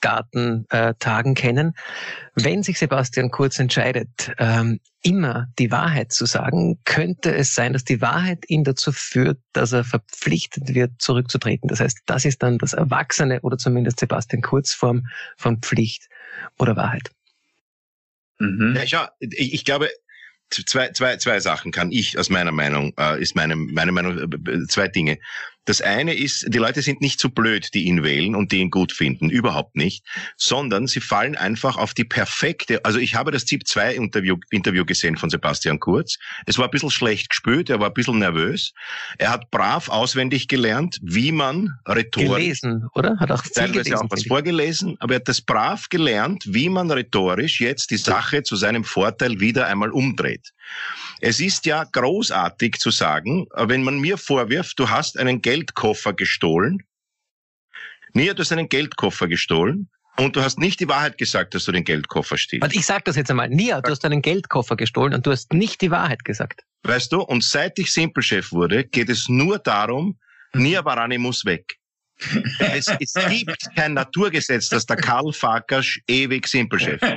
Kindergartentagen 0.04 1.34
kennen. 1.36 1.74
Wenn 2.36 2.64
sich 2.64 2.80
Sebastian 2.80 3.32
Kurz 3.32 3.60
entscheidet, 3.60 4.32
ähm, 4.38 4.80
immer 5.02 5.48
die 5.60 5.72
Wahrheit 5.72 6.12
zu 6.12 6.26
sagen, 6.26 6.80
könnte 6.86 7.34
es 7.34 7.54
sein, 7.56 7.74
dass 7.74 7.84
die 7.84 8.02
Wahrheit 8.02 8.44
ihn 8.48 8.64
dazu 8.64 8.92
führt, 8.92 9.40
dass 9.54 9.72
er 9.72 9.84
verpflichtet 9.84 10.74
wird, 10.74 10.94
zurückzutreten. 11.00 11.68
Das 11.68 11.80
heißt, 11.80 12.00
das 12.06 12.26
ist 12.26 12.42
dann 12.44 12.58
das 12.58 12.74
Erwachsene 12.74 13.42
oder 13.42 13.58
zumindest 13.58 14.00
Sebastian 14.00 14.42
Kurz 14.42 14.74
Form 14.74 15.08
von 15.38 15.60
Pflicht 15.62 16.10
oder 16.58 16.76
Wahrheit. 16.76 17.12
Mhm. 18.40 18.76
Ja, 18.76 18.88
schau, 18.88 19.06
ich, 19.20 19.54
ich 19.54 19.66
glaube, 19.66 19.90
zwei, 20.50 20.92
zwei, 20.92 21.18
zwei 21.18 21.40
Sachen 21.40 21.72
kann 21.72 21.92
ich 21.92 22.18
aus 22.18 22.30
meiner 22.30 22.52
Meinung, 22.52 22.94
äh, 22.98 23.22
ist 23.22 23.36
meine, 23.36 23.56
meine 23.56 23.92
Meinung, 23.92 24.18
äh, 24.18 24.68
zwei 24.68 24.88
Dinge. 24.88 25.20
Das 25.66 25.82
eine 25.82 26.14
ist, 26.14 26.46
die 26.50 26.58
Leute 26.58 26.82
sind 26.82 27.02
nicht 27.02 27.20
so 27.20 27.30
blöd, 27.30 27.70
die 27.74 27.84
ihn 27.84 28.04
wählen 28.04 28.36
und 28.36 28.52
die 28.52 28.60
ihn 28.60 28.70
gut 28.70 28.92
finden, 28.92 29.30
überhaupt 29.30 29.76
nicht, 29.76 30.06
sondern 30.36 30.88
sie 30.88 31.00
fallen 31.00 31.36
einfach 31.36 31.78
auf 31.78 31.94
die 31.94 32.04
perfekte, 32.04 32.84
also 32.84 33.00
ich 33.00 33.16
habe 33.16 33.32
das 33.32 33.46
ZIP 33.46 33.68
2 33.68 33.96
Interview, 33.96 34.38
Interview 34.52 34.86
gesehen 34.86 35.18
von 35.18 35.30
Sebastian 35.30 35.80
Kurz. 35.80 36.18
Es 36.46 36.58
war 36.58 36.66
ein 36.66 36.72
bisschen 36.72 36.92
schlecht 36.92 37.30
gespült, 37.30 37.70
er 37.70 37.80
war 37.80 37.88
ein 37.88 37.94
bisschen 37.94 38.20
nervös. 38.20 38.74
Er 39.18 39.32
hat 39.32 39.52
brav 39.52 39.90
auswendig 39.90 40.48
gelernt, 40.48 41.00
wie 41.02 41.32
man 41.32 41.72
rhetorisch... 41.88 42.62
Gelesen, 42.62 42.88
oder? 42.94 43.18
Hat 43.20 43.32
auch 43.32 43.44
teilweise 43.44 43.84
gelesen, 43.84 43.96
auch 43.96 44.12
was 44.12 44.26
vorgelesen, 44.26 44.98
aber 45.00 45.14
er 45.14 45.20
hat 45.20 45.28
das 45.28 45.42
brav 45.42 45.88
gelernt, 45.90 46.44
wie 46.48 46.70
man 46.70 46.92
rhetorisch 46.92 47.62
jetzt 47.62 47.92
die 47.92 47.98
Sache 47.98 48.44
zu 48.44 48.56
seinem 48.56 48.84
Vorteil 48.84 49.40
wieder 49.40 49.68
einmal 49.68 49.92
umdreht. 49.92 50.52
Es 51.22 51.40
ist 51.40 51.66
ja 51.66 51.84
großartig 51.84 52.80
zu 52.80 52.92
sagen, 52.92 53.48
wenn 53.56 53.84
man 53.84 54.00
mir 54.00 54.18
vorwirft, 54.18 54.78
du 54.80 54.90
hast 54.90 55.18
einen 55.18 55.42
Geldkoffer 55.54 56.14
gestohlen. 56.14 56.82
Nia, 58.14 58.34
du 58.34 58.40
hast 58.42 58.52
einen 58.52 58.70
Geldkoffer 58.70 59.28
gestohlen 59.28 59.88
und 60.18 60.36
du 60.36 60.42
hast 60.42 60.58
nicht 60.58 60.80
die 60.80 60.88
Wahrheit 60.88 61.20
gesagt, 61.20 61.54
dass 61.54 61.66
du 61.66 61.72
den 61.72 61.84
Geldkoffer 61.84 62.38
stiehlst. 62.38 62.64
Und 62.64 62.76
ich 62.76 62.88
sag 62.88 63.06
das 63.06 63.16
jetzt 63.16 63.30
einmal. 63.30 63.50
Nia, 63.50 63.80
du 63.80 63.92
hast 63.92 64.04
einen 64.04 64.24
Geldkoffer 64.24 64.76
gestohlen 64.76 65.14
und 65.14 65.28
du 65.28 65.32
hast 65.32 65.54
nicht 65.54 65.82
die 65.82 65.92
Wahrheit 65.92 66.26
gesagt. 66.26 66.64
Weißt 66.82 67.12
du, 67.12 67.22
und 67.22 67.44
seit 67.44 67.78
ich 67.78 67.94
Simpelchef 67.94 68.52
wurde, 68.52 68.84
geht 68.84 69.10
es 69.10 69.30
nur 69.30 69.60
darum, 69.60 70.18
Nia 70.54 70.82
Barani 70.82 71.20
muss 71.20 71.46
weg. 71.46 71.78
Es, 72.60 72.88
es 72.88 73.14
gibt 73.30 73.76
kein 73.76 73.94
Naturgesetz, 73.94 74.70
dass 74.70 74.86
der 74.86 74.98
Karl 74.98 75.34
Farkas 75.34 75.98
ewig 76.08 76.48
Simpelchef 76.48 77.02
ist. 77.02 77.14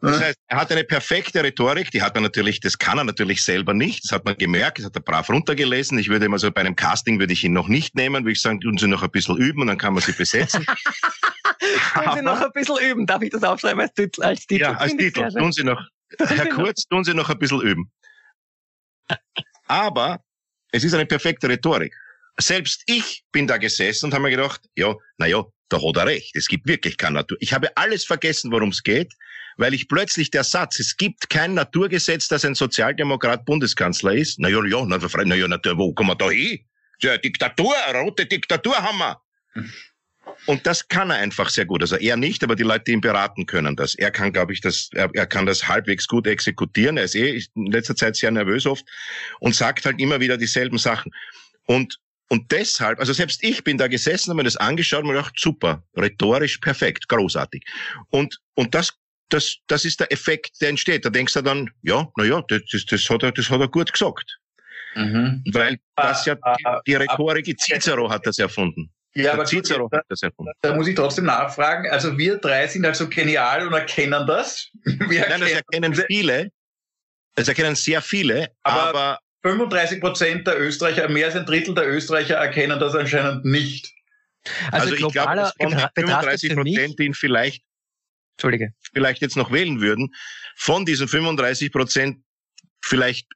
Das 0.00 0.20
heißt, 0.20 0.38
er 0.46 0.56
hat 0.58 0.70
eine 0.72 0.84
perfekte 0.84 1.42
Rhetorik, 1.42 1.90
die 1.90 2.02
hat 2.02 2.14
man 2.14 2.22
natürlich, 2.22 2.60
das 2.60 2.78
kann 2.78 2.98
er 2.98 3.04
natürlich 3.04 3.42
selber 3.44 3.74
nicht, 3.74 4.04
das 4.04 4.12
hat 4.12 4.24
man 4.24 4.36
gemerkt, 4.36 4.78
das 4.78 4.86
hat 4.86 4.94
er 4.94 5.00
brav 5.00 5.28
runtergelesen. 5.28 5.98
Ich 5.98 6.08
würde 6.08 6.26
immer 6.26 6.38
so 6.38 6.50
bei 6.50 6.60
einem 6.60 6.76
Casting 6.76 7.18
würde 7.18 7.32
ich 7.32 7.44
ihn 7.44 7.52
noch 7.52 7.68
nicht 7.68 7.94
nehmen, 7.94 8.24
würde 8.24 8.32
ich 8.32 8.40
sagen, 8.40 8.60
tun 8.60 8.78
Sie 8.78 8.86
noch 8.86 9.02
ein 9.02 9.10
bisschen 9.10 9.36
üben 9.36 9.62
und 9.62 9.66
dann 9.68 9.78
kann 9.78 9.94
man 9.94 10.02
sie 10.02 10.12
besetzen. 10.12 10.64
Können 11.94 12.14
Sie 12.14 12.22
noch 12.22 12.40
ein 12.40 12.52
bisschen 12.52 12.76
üben? 12.78 13.06
Darf 13.06 13.22
ich 13.22 13.30
das 13.30 13.42
aufschreiben 13.42 13.80
als 13.80 13.92
Titel? 13.94 14.22
Als 14.22 14.46
Titel? 14.46 14.62
Ja, 14.62 14.72
als 14.76 14.96
Titel. 14.96 15.28
Tun 15.32 15.52
Sie 15.52 15.64
noch, 15.64 15.80
Herr 16.18 16.46
Kurz, 16.48 16.86
tun 16.86 17.04
Sie 17.04 17.14
noch 17.14 17.30
ein 17.30 17.38
bisschen 17.38 17.60
üben. 17.62 17.90
Aber 19.66 20.20
es 20.72 20.84
ist 20.84 20.94
eine 20.94 21.06
perfekte 21.06 21.48
Rhetorik. 21.48 21.94
Selbst 22.38 22.82
ich 22.86 23.24
bin 23.32 23.46
da 23.46 23.56
gesessen 23.56 24.06
und 24.06 24.12
habe 24.12 24.24
mir 24.24 24.30
gedacht, 24.30 24.60
ja, 24.74 24.94
na 25.16 25.26
ja, 25.26 25.42
da 25.68 25.78
hat 25.78 25.96
er 25.96 26.06
recht. 26.06 26.36
Es 26.36 26.48
gibt 26.48 26.66
wirklich 26.66 26.96
keine 26.96 27.14
Natur. 27.14 27.38
Ich 27.40 27.52
habe 27.52 27.74
alles 27.76 28.04
vergessen, 28.04 28.52
worum 28.52 28.68
es 28.70 28.82
geht, 28.82 29.14
weil 29.56 29.74
ich 29.74 29.88
plötzlich 29.88 30.30
der 30.30 30.44
Satz, 30.44 30.78
es 30.78 30.96
gibt 30.96 31.30
kein 31.30 31.54
Naturgesetz, 31.54 32.28
dass 32.28 32.44
ein 32.44 32.54
Sozialdemokrat 32.54 33.44
Bundeskanzler 33.44 34.12
ist. 34.12 34.38
Na 34.38 34.48
ja, 34.48 34.60
na, 34.60 34.98
na 34.98 35.34
ja, 35.34 35.48
na, 35.48 35.58
wo 35.76 35.92
kommen 35.94 36.10
wir 36.10 36.16
da 36.16 36.30
hin? 36.30 36.60
Ja, 37.00 37.16
Diktatur, 37.18 37.74
rote 37.94 38.26
Diktatur 38.26 38.76
haben 38.76 38.98
wir. 38.98 39.20
Und 40.46 40.66
das 40.66 40.88
kann 40.88 41.10
er 41.10 41.16
einfach 41.16 41.48
sehr 41.48 41.64
gut. 41.64 41.82
Also 41.82 41.96
er 41.96 42.16
nicht, 42.16 42.44
aber 42.44 42.54
die 42.54 42.62
Leute, 42.62 42.84
die 42.84 42.92
ihn 42.92 43.00
beraten, 43.00 43.46
können 43.46 43.74
das. 43.76 43.94
Er 43.94 44.10
kann, 44.10 44.32
glaube 44.32 44.52
ich, 44.52 44.60
das, 44.60 44.90
er, 44.92 45.10
er 45.14 45.26
kann 45.26 45.46
das 45.46 45.66
halbwegs 45.66 46.06
gut 46.06 46.26
exekutieren. 46.26 46.96
Er 46.96 47.04
ist 47.04 47.14
eh 47.14 47.42
in 47.54 47.72
letzter 47.72 47.96
Zeit 47.96 48.16
sehr 48.16 48.30
nervös 48.30 48.66
oft 48.66 48.84
und 49.40 49.54
sagt 49.54 49.86
halt 49.86 50.00
immer 50.00 50.20
wieder 50.20 50.36
dieselben 50.36 50.78
Sachen. 50.78 51.12
Und, 51.66 51.98
und 52.28 52.52
deshalb, 52.52 53.00
also 53.00 53.12
selbst 53.12 53.42
ich 53.42 53.64
bin 53.64 53.78
da 53.78 53.88
gesessen, 53.88 54.30
habe 54.30 54.38
mir 54.38 54.44
das 54.44 54.56
angeschaut 54.56 55.02
und 55.02 55.08
mir 55.08 55.14
gedacht, 55.14 55.34
super, 55.38 55.82
rhetorisch 55.96 56.58
perfekt, 56.58 57.08
großartig. 57.08 57.64
Und, 58.10 58.38
und 58.54 58.74
das, 58.74 58.92
das, 59.30 59.56
das 59.66 59.84
ist 59.84 60.00
der 60.00 60.12
Effekt, 60.12 60.60
der 60.60 60.68
entsteht. 60.68 61.04
Da 61.04 61.10
denkst 61.10 61.32
du 61.34 61.42
dann, 61.42 61.70
ja, 61.82 62.08
na 62.16 62.24
ja, 62.24 62.42
das, 62.48 62.62
das, 62.70 62.84
das 62.86 63.10
hat 63.10 63.22
er, 63.22 63.32
das 63.32 63.50
hat 63.50 63.60
er 63.60 63.68
gut 63.68 63.92
gesagt. 63.92 64.38
Mhm. 64.94 65.44
Weil 65.52 65.78
das 65.94 66.24
ja, 66.24 66.34
die, 66.34 66.64
die 66.86 66.94
Rhetorik, 66.94 67.54
Cicero 67.60 68.08
hat 68.08 68.26
das 68.26 68.38
erfunden. 68.38 68.90
Ja, 69.16 69.32
aber 69.32 69.44
Cicero 69.46 69.88
da, 69.90 70.02
da 70.60 70.74
muss 70.74 70.86
ich 70.88 70.94
trotzdem 70.94 71.24
nachfragen. 71.24 71.90
Also 71.90 72.18
wir 72.18 72.36
drei 72.38 72.66
sind 72.66 72.84
also 72.84 73.08
genial 73.08 73.66
und 73.66 73.72
erkennen 73.72 74.26
das. 74.26 74.70
Wir 74.84 75.26
Nein, 75.28 75.40
das 75.40 75.50
erkennen 75.52 75.94
viele, 75.94 76.50
das 77.34 77.48
erkennen 77.48 77.74
sehr 77.74 78.02
viele, 78.02 78.50
Aber- 78.62 78.82
aber 78.82 79.18
35 79.42 80.00
Prozent 80.00 80.46
der 80.46 80.60
Österreicher, 80.60 81.08
mehr 81.08 81.26
als 81.26 81.36
ein 81.36 81.46
Drittel 81.46 81.74
der 81.74 81.88
Österreicher 81.88 82.34
erkennen 82.34 82.78
das 82.80 82.94
anscheinend 82.94 83.44
nicht. 83.44 83.92
Also, 84.70 84.92
Also, 84.92 84.94
ich 84.94 85.12
glaube, 85.12 85.52
von 85.60 85.70
den 85.70 85.78
betra- 85.78 85.90
betrachtet 85.94 85.94
35 85.94 86.52
für 86.52 86.62
mich, 86.62 86.74
Prozent, 86.74 86.98
die 86.98 87.04
ihn 87.04 87.14
vielleicht, 87.14 87.62
Entschuldige, 88.36 88.72
vielleicht 88.92 89.22
jetzt 89.22 89.36
noch 89.36 89.50
wählen 89.52 89.80
würden, 89.80 90.14
von 90.56 90.84
diesen 90.84 91.08
35 91.08 91.72
Prozent 91.72 92.18
vielleicht 92.82 93.28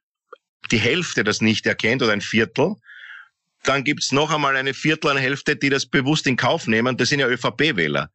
die 0.71 0.77
Hälfte 0.77 1.23
das 1.23 1.41
nicht 1.41 1.65
erkennt 1.65 2.03
oder 2.03 2.13
ein 2.13 2.21
Viertel. 2.21 2.75
Dann 3.63 3.83
gibt's 3.83 4.11
noch 4.11 4.31
einmal 4.31 4.55
eine 4.55 4.73
Viertel, 4.73 5.11
eine 5.11 5.19
Hälfte, 5.19 5.55
die 5.55 5.69
das 5.69 5.85
bewusst 5.85 6.25
in 6.27 6.35
Kauf 6.35 6.67
nehmen. 6.67 6.97
Das 6.97 7.09
sind 7.09 7.19
ja 7.19 7.27
ÖVP-Wähler. 7.27 8.09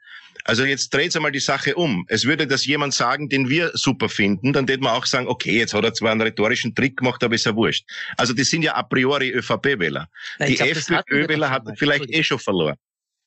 Also 0.44 0.64
jetzt 0.64 0.92
dreht's 0.94 1.16
einmal 1.16 1.32
die 1.32 1.40
Sache 1.40 1.74
um. 1.74 2.04
Es 2.08 2.24
würde 2.24 2.46
das 2.46 2.66
jemand 2.66 2.94
sagen, 2.94 3.28
den 3.28 3.48
wir 3.48 3.70
super 3.74 4.08
finden, 4.08 4.52
dann 4.52 4.68
würde 4.68 4.82
man 4.82 4.92
auch 4.92 5.06
sagen, 5.06 5.26
okay, 5.26 5.58
jetzt 5.58 5.74
hat 5.74 5.84
er 5.84 5.92
zwar 5.92 6.12
einen 6.12 6.20
rhetorischen 6.20 6.74
Trick 6.74 6.98
gemacht, 6.98 7.22
aber 7.24 7.34
ist 7.34 7.46
ja 7.46 7.54
wurscht. 7.54 7.84
Also 8.16 8.32
das 8.32 8.48
sind 8.48 8.62
ja 8.62 8.74
a 8.74 8.82
priori 8.82 9.30
ÖVP-Wähler. 9.30 10.08
Die 10.46 10.58
hatten 10.58 10.94
FPÖ-Wähler 10.94 11.50
hat 11.50 11.64
vielleicht 11.76 12.10
eh 12.10 12.22
schon 12.22 12.38
verloren. 12.38 12.76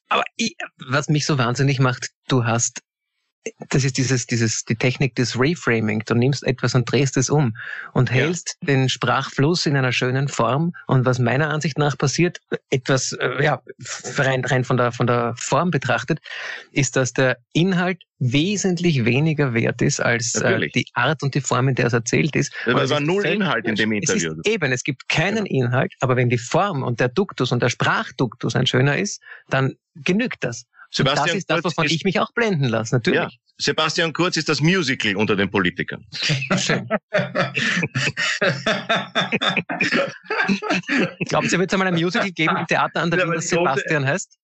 Aber 0.09 0.23
ich, 0.38 0.55
was 0.88 1.09
mich 1.09 1.25
so 1.25 1.38
wahnsinnig 1.38 1.79
macht, 1.79 2.09
du 2.27 2.45
hast, 2.45 2.81
das 3.69 3.84
ist 3.86 3.98
dieses, 3.98 4.27
dieses, 4.27 4.65
die 4.65 4.75
Technik 4.75 5.15
des 5.15 5.39
Reframing. 5.39 6.03
Du 6.05 6.13
nimmst 6.13 6.43
etwas 6.46 6.75
und 6.75 6.91
drehst 6.91 7.15
es 7.17 7.29
um 7.29 7.55
und 7.93 8.10
Ja. 8.10 8.15
hältst 8.15 8.58
den 8.62 8.89
Sprachfluss 8.89 9.65
in 9.65 9.75
einer 9.77 9.91
schönen 9.93 10.27
Form. 10.27 10.74
Und 10.88 11.05
was 11.05 11.19
meiner 11.19 11.50
Ansicht 11.50 11.77
nach 11.77 11.98
passiert, 11.98 12.39
etwas, 12.69 13.13
äh, 13.13 13.43
ja, 13.43 13.62
rein, 14.17 14.43
rein 14.43 14.63
von 14.65 14.77
der, 14.77 14.91
von 14.91 15.08
der 15.08 15.34
Form 15.38 15.72
betrachtet, 15.72 16.19
ist, 16.72 16.96
dass 16.96 17.13
der 17.13 17.38
Inhalt 17.53 18.03
wesentlich 18.19 19.05
weniger 19.05 19.53
wert 19.53 19.81
ist 19.81 20.01
als 20.01 20.36
äh, 20.36 20.67
die 20.75 20.86
Art 20.93 21.24
und 21.24 21.34
die 21.34 21.41
Form, 21.41 21.69
in 21.69 21.75
der 21.75 21.88
es 21.88 21.93
erzählt 21.93 22.36
ist. 22.36 22.53
Und 22.65 22.77
es 22.77 22.89
war 22.89 23.00
null 23.00 23.25
Inhalt 23.25 23.65
in 23.65 23.75
dem 23.75 23.93
Es 23.93 24.10
Interview. 24.10 24.34
ist 24.43 24.48
eben, 24.48 24.72
es 24.74 24.84
gibt 24.84 25.08
keinen 25.08 25.46
Inhalt, 25.46 25.93
aber 26.01 26.17
wenn 26.17 26.29
die 26.29 26.38
Form 26.38 26.84
und 26.84 27.00
der 27.00 27.08
Duktus 27.08 27.53
und 27.53 27.63
der 27.63 27.69
Sprachduktus 27.69 28.55
ein 28.58 28.67
schöner 28.67 28.98
ist, 28.98 29.22
dann 29.50 29.75
genügt 29.96 30.43
das. 30.43 30.65
Und 30.98 31.05
das 31.08 31.13
Sebastian 31.15 31.38
ist 31.38 31.50
das, 31.50 31.62
Kurz 31.62 31.74
wovon 31.77 31.86
ist- 31.86 31.91
ich 31.91 32.03
mich 32.03 32.19
auch 32.19 32.31
blenden 32.34 32.65
lasse, 32.65 32.96
Ja, 32.96 32.98
natürlich. 32.98 33.39
Sebastian 33.62 34.13
Kurz 34.13 34.38
ist 34.38 34.50
das 34.50 34.60
Musical 34.62 35.15
unter 35.17 35.36
den 35.36 35.51
Politikern. 35.51 36.05
Schön. 36.58 36.88
Glaubt 41.27 41.51
ihr, 41.51 41.60
wird 41.60 41.69
es 41.69 41.74
einmal 41.74 41.88
ein 41.89 41.93
Musical 41.96 42.31
geben 42.31 42.55
im 42.58 42.65
Theater 42.67 43.01
an 43.01 43.12
der 43.12 43.19
Ja, 43.19 43.25
Wien, 43.25 43.34
das 43.36 43.50
Sebastian 43.50 44.05
heißt? 44.05 44.38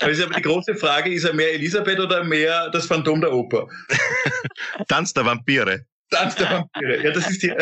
Also 0.00 0.24
aber 0.24 0.34
die 0.34 0.42
große 0.42 0.74
Frage, 0.74 1.12
ist 1.12 1.24
er 1.24 1.32
mehr 1.34 1.54
Elisabeth 1.54 1.98
oder 2.00 2.24
mehr 2.24 2.68
das 2.70 2.86
Phantom 2.86 3.20
der 3.20 3.32
Oper? 3.32 3.68
Tanz 4.88 5.12
der 5.14 5.24
Vampire. 5.24 5.86
Tanz 6.12 6.36
der 6.36 6.50
Vampire. 6.50 7.02
Ja, 7.02 7.10
das 7.10 7.30
ist 7.30 7.42
die. 7.42 7.48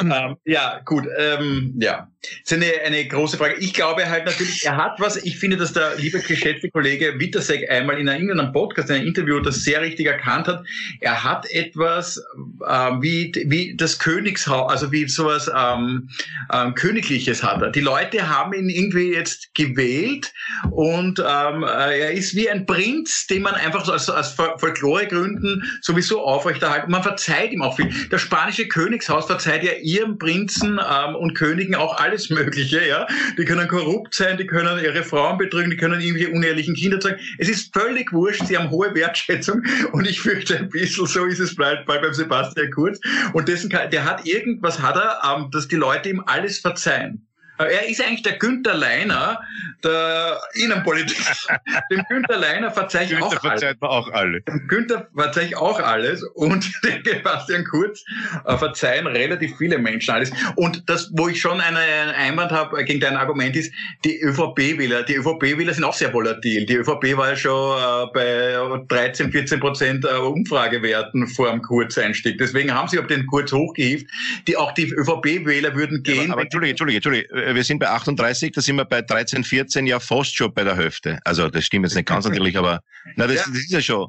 ähm, 0.00 0.36
ja, 0.44 0.80
gut. 0.84 1.04
Ähm, 1.18 1.74
ja, 1.80 2.08
das 2.20 2.30
ist 2.44 2.52
eine, 2.52 2.72
eine 2.84 3.06
große 3.06 3.36
Frage. 3.36 3.54
Ich 3.58 3.72
glaube 3.72 4.08
halt 4.08 4.26
natürlich, 4.26 4.64
er 4.64 4.76
hat 4.76 4.98
was. 4.98 5.16
Ich 5.16 5.38
finde, 5.38 5.56
dass 5.56 5.72
der 5.72 5.96
liebe 5.96 6.20
geschätzte 6.20 6.70
Kollege 6.70 7.18
Wittersek 7.18 7.70
einmal 7.70 7.98
in 7.98 8.08
einem 8.08 8.28
irgendeinem 8.28 8.52
Podcast, 8.52 8.90
in 8.90 8.96
einem 8.96 9.06
Interview, 9.06 9.40
das 9.40 9.62
sehr 9.62 9.80
richtig 9.80 10.06
erkannt 10.06 10.48
hat. 10.48 10.64
Er 11.00 11.22
hat 11.22 11.46
etwas 11.50 12.22
ähm, 12.68 13.02
wie 13.02 13.32
wie 13.46 13.76
das 13.76 13.98
Königshaus, 13.98 14.70
also 14.70 14.92
wie 14.92 15.06
sowas 15.08 15.50
ähm, 15.54 16.08
ähm, 16.52 16.74
Königliches 16.74 17.42
hat 17.42 17.62
er. 17.62 17.70
Die 17.70 17.80
Leute 17.80 18.28
haben 18.28 18.52
ihn 18.52 18.68
irgendwie 18.68 19.12
jetzt 19.12 19.54
gewählt 19.54 20.32
und 20.70 21.20
ähm, 21.20 21.62
äh, 21.62 21.98
er 22.00 22.10
ist 22.12 22.34
wie 22.34 22.50
ein 22.50 22.66
Prinz, 22.66 23.26
den 23.26 23.42
man 23.42 23.54
einfach 23.54 23.84
so 23.84 23.92
aus, 23.92 24.08
aus 24.10 24.34
Fol- 24.34 24.58
Folkloregründen 24.58 25.62
sowieso 25.82 26.15
aufrechterhalten. 26.20 26.90
Man 26.90 27.02
verzeiht 27.02 27.52
ihm 27.52 27.62
auch 27.62 27.76
viel. 27.76 27.90
Das 28.10 28.20
spanische 28.20 28.68
Königshaus 28.68 29.26
verzeiht 29.26 29.62
ja 29.62 29.72
ihren 29.82 30.18
Prinzen 30.18 30.78
ähm, 30.78 31.14
und 31.16 31.34
Königen 31.34 31.74
auch 31.74 31.98
alles 31.98 32.30
Mögliche. 32.30 32.86
Ja, 32.86 33.06
die 33.38 33.44
können 33.44 33.68
korrupt 33.68 34.14
sein, 34.14 34.36
die 34.36 34.46
können 34.46 34.82
ihre 34.82 35.02
Frauen 35.02 35.38
betrügen, 35.38 35.70
die 35.70 35.76
können 35.76 36.00
irgendwelche 36.00 36.30
unehrlichen 36.30 36.74
Kinder 36.74 37.00
zeigen. 37.00 37.18
Es 37.38 37.48
ist 37.48 37.72
völlig 37.72 38.12
wurscht. 38.12 38.46
Sie 38.46 38.56
haben 38.56 38.70
hohe 38.70 38.94
Wertschätzung 38.94 39.62
und 39.92 40.06
ich 40.06 40.20
fürchte 40.20 40.56
ein 40.56 40.68
bisschen 40.68 41.06
so 41.06 41.24
ist 41.24 41.40
es 41.40 41.54
bald, 41.54 41.86
bald 41.86 42.02
beim 42.02 42.14
Sebastian 42.14 42.70
Kurz. 42.70 43.00
Und 43.32 43.48
dessen, 43.48 43.70
der 43.70 44.04
hat 44.04 44.26
irgendwas 44.26 44.80
hat 44.80 44.96
er, 44.96 45.20
ähm, 45.24 45.50
dass 45.50 45.68
die 45.68 45.76
Leute 45.76 46.08
ihm 46.08 46.22
alles 46.26 46.58
verzeihen. 46.58 47.25
Er 47.58 47.88
ist 47.88 48.04
eigentlich 48.04 48.22
der 48.22 48.38
Günther 48.38 48.74
Leiner 48.74 49.40
der 49.82 50.40
Innenpolitik. 50.54 51.16
Dem 51.90 52.04
Günther 52.08 52.38
Leiner 52.38 52.70
verzeihe 52.70 53.06
ich 53.06 53.22
auch 53.22 53.32
verzeiht 53.40 53.80
mir 53.80 53.88
auch 53.88 54.10
alles. 54.12 54.44
Dem 54.44 54.66
Günther 54.68 55.08
verzeihe 55.14 55.46
ich 55.46 55.56
auch 55.56 55.78
alles 55.80 56.22
und 56.34 56.70
dem 56.84 57.02
Sebastian 57.04 57.64
Kurz 57.64 58.04
äh, 58.44 58.56
verzeihen 58.56 59.06
relativ 59.06 59.56
viele 59.56 59.78
Menschen 59.78 60.12
alles. 60.12 60.30
Und 60.56 60.88
das, 60.88 61.10
wo 61.14 61.28
ich 61.28 61.40
schon 61.40 61.60
einen 61.60 61.76
Einwand 61.76 62.52
habe 62.52 62.84
gegen 62.84 63.00
dein 63.00 63.16
Argument 63.16 63.56
ist, 63.56 63.72
die 64.04 64.20
ÖVP-Wähler, 64.20 65.02
die 65.04 65.14
ÖVP-Wähler 65.14 65.72
sind 65.72 65.84
auch 65.84 65.94
sehr 65.94 66.12
volatil. 66.12 66.66
Die 66.66 66.74
ÖVP 66.74 67.16
war 67.16 67.30
ja 67.30 67.36
schon 67.36 67.78
äh, 67.78 68.06
bei 68.12 68.84
13, 68.88 69.32
14 69.32 69.60
Prozent 69.60 70.04
äh, 70.04 70.08
Umfragewerten 70.16 71.26
vor 71.28 71.50
dem 71.50 71.62
Kurzeinstieg. 71.62 72.38
Deswegen 72.38 72.72
haben 72.72 72.88
sie 72.88 72.98
auf 72.98 73.06
den 73.06 73.26
Kurz 73.26 73.52
hochgehievt. 73.52 74.06
Die, 74.46 74.56
auch 74.56 74.72
die 74.72 74.90
ÖVP-Wähler 74.90 75.74
würden 75.74 76.02
gehen. 76.02 76.16
Ja, 76.16 76.22
aber, 76.24 76.32
aber 76.34 76.42
Entschuldige, 76.42 76.70
Entschuldige, 76.70 76.96
Entschuldige. 76.96 77.45
Wir 77.54 77.62
sind 77.62 77.78
bei 77.78 77.88
38, 77.88 78.52
da 78.52 78.60
sind 78.60 78.76
wir 78.76 78.84
bei 78.84 79.02
13, 79.02 79.44
14 79.44 79.86
ja 79.86 80.00
fast 80.00 80.34
schon 80.34 80.52
bei 80.52 80.64
der 80.64 80.76
Hälfte. 80.76 81.20
Also 81.24 81.48
das 81.48 81.64
stimmt 81.64 81.86
jetzt 81.86 81.94
nicht 81.94 82.08
ganz 82.08 82.24
natürlich, 82.28 82.58
aber 82.58 82.80
na, 83.14 83.26
das, 83.26 83.36
ja. 83.36 83.42
das 83.46 83.56
ist 83.56 83.70
ja 83.70 83.80
schon 83.80 84.08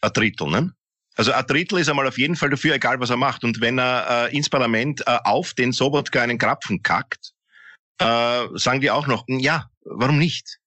ein 0.00 0.12
Drittel, 0.12 0.48
ne? 0.48 0.72
Also 1.14 1.32
ein 1.32 1.46
Drittel 1.46 1.78
ist 1.78 1.90
einmal 1.90 2.08
auf 2.08 2.16
jeden 2.16 2.36
Fall 2.36 2.48
dafür, 2.48 2.74
egal 2.74 2.98
was 2.98 3.10
er 3.10 3.18
macht. 3.18 3.44
Und 3.44 3.60
wenn 3.60 3.78
er 3.78 4.28
äh, 4.30 4.36
ins 4.36 4.48
Parlament 4.48 5.02
äh, 5.06 5.18
auf 5.24 5.52
den 5.52 5.72
Sobotka 5.72 6.22
einen 6.22 6.38
Krapfen 6.38 6.82
kackt, 6.82 7.32
äh, 7.98 8.46
sagen 8.54 8.80
die 8.80 8.90
auch 8.90 9.06
noch, 9.06 9.24
ja, 9.28 9.66
warum 9.84 10.18
nicht? 10.18 10.58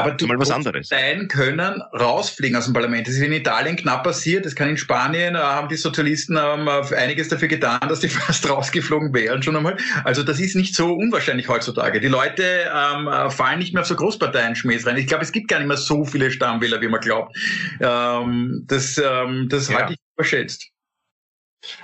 Aber 0.00 0.12
du 0.12 0.26
mal 0.26 0.38
was 0.38 0.50
anderes. 0.50 0.88
sein 0.88 1.28
können 1.28 1.82
rausfliegen 1.92 2.56
aus 2.56 2.64
dem 2.64 2.74
Parlament. 2.74 3.06
Das 3.06 3.14
ist 3.14 3.20
in 3.20 3.32
Italien 3.32 3.76
knapp 3.76 4.04
passiert. 4.04 4.46
Das 4.46 4.54
kann 4.54 4.68
in 4.68 4.76
Spanien, 4.76 5.34
äh, 5.34 5.38
haben 5.38 5.68
die 5.68 5.76
Sozialisten 5.76 6.36
ähm, 6.36 6.68
einiges 6.96 7.28
dafür 7.28 7.48
getan, 7.48 7.80
dass 7.88 8.00
die 8.00 8.08
fast 8.08 8.48
rausgeflogen 8.48 9.12
wären 9.14 9.42
schon 9.42 9.56
einmal. 9.56 9.76
Also 10.04 10.22
das 10.22 10.40
ist 10.40 10.56
nicht 10.56 10.74
so 10.74 10.92
unwahrscheinlich 10.94 11.48
heutzutage. 11.48 12.00
Die 12.00 12.08
Leute 12.08 12.70
ähm, 12.74 13.08
äh, 13.08 13.30
fallen 13.30 13.58
nicht 13.58 13.74
mehr 13.74 13.82
auf 13.82 13.88
so 13.88 13.96
Großparteien-Schmähs 13.96 14.86
rein. 14.86 14.96
Ich 14.96 15.06
glaube, 15.06 15.24
es 15.24 15.32
gibt 15.32 15.48
gar 15.48 15.58
nicht 15.58 15.68
mehr 15.68 15.76
so 15.76 16.04
viele 16.04 16.30
Stammwähler, 16.30 16.80
wie 16.80 16.88
man 16.88 17.00
glaubt. 17.00 17.36
Ähm, 17.80 18.64
das 18.66 18.98
ähm, 18.98 19.48
das 19.48 19.68
ja. 19.68 19.78
halte 19.78 19.94
ich 19.94 19.98
überschätzt. 20.16 20.68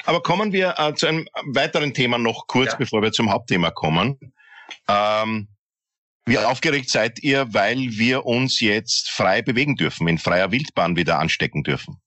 Aber 0.05 0.23
kommen 0.23 0.53
wir 0.53 0.75
äh, 0.79 0.95
zu 0.95 1.07
einem 1.07 1.27
weiteren 1.47 1.95
Thema 1.95 2.19
noch 2.19 2.47
kurz, 2.47 2.73
ja. 2.73 2.79
bevor 2.79 3.03
wir 3.03 3.13
zum 3.13 3.31
Hauptthema 3.31 3.71
kommen. 3.71 4.19
Ähm, 4.89 5.49
wie 6.27 6.39
aufgeregt 6.39 6.91
seid 6.91 7.23
ihr, 7.23 7.53
weil 7.53 7.79
wir 7.79 8.27
uns 8.27 8.61
jetzt 8.61 9.11
frei 9.11 9.43
bewegen 9.43 9.77
dürfen, 9.77 10.09
in 10.09 10.19
freier 10.19 10.51
Wildbahn 10.51 10.97
wieder 10.97 11.19
anstecken 11.19 11.63
dürfen? 11.63 12.01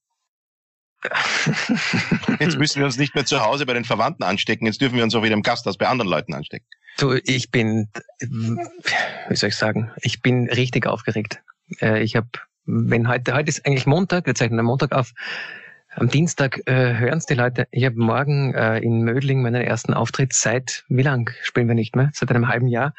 Jetzt 2.39 2.57
müssen 2.57 2.79
wir 2.79 2.85
uns 2.85 2.97
nicht 2.97 3.13
mehr 3.13 3.25
zu 3.25 3.45
Hause 3.45 3.67
bei 3.67 3.73
den 3.73 3.85
Verwandten 3.85 4.23
anstecken, 4.23 4.65
jetzt 4.65 4.81
dürfen 4.81 4.95
wir 4.95 5.03
uns 5.03 5.13
auch 5.13 5.21
wieder 5.21 5.35
im 5.35 5.43
Gasthaus 5.43 5.77
bei 5.77 5.87
anderen 5.87 6.09
Leuten 6.09 6.33
anstecken. 6.33 6.65
Du, 6.97 7.13
ich 7.23 7.51
bin, 7.51 7.89
wie 8.19 9.35
soll 9.35 9.49
ich 9.49 9.55
sagen, 9.55 9.91
ich 10.01 10.23
bin 10.23 10.49
richtig 10.49 10.87
aufgeregt. 10.87 11.43
Äh, 11.81 12.01
ich 12.01 12.15
habe, 12.15 12.27
wenn 12.65 13.07
heute, 13.07 13.35
heute 13.35 13.49
ist 13.49 13.65
eigentlich 13.65 13.85
Montag, 13.85 14.25
wir 14.25 14.33
zeichnen 14.33 14.59
am 14.59 14.65
Montag 14.65 14.91
auf, 14.91 15.13
am 15.91 16.09
Dienstag 16.09 16.61
äh, 16.65 16.95
hören 16.95 17.17
es 17.17 17.25
die 17.25 17.35
Leute. 17.35 17.67
Ich 17.71 17.85
habe 17.85 17.95
morgen 17.95 18.53
äh, 18.53 18.79
in 18.79 19.01
Mödling 19.01 19.41
meinen 19.41 19.61
ersten 19.61 19.93
Auftritt 19.93 20.33
seit, 20.33 20.83
wie 20.89 21.03
lang 21.03 21.31
spielen 21.43 21.67
wir 21.67 21.75
nicht 21.75 21.95
mehr? 21.95 22.11
Seit 22.13 22.29
einem 22.31 22.47
halben 22.47 22.67
Jahr. 22.67 22.93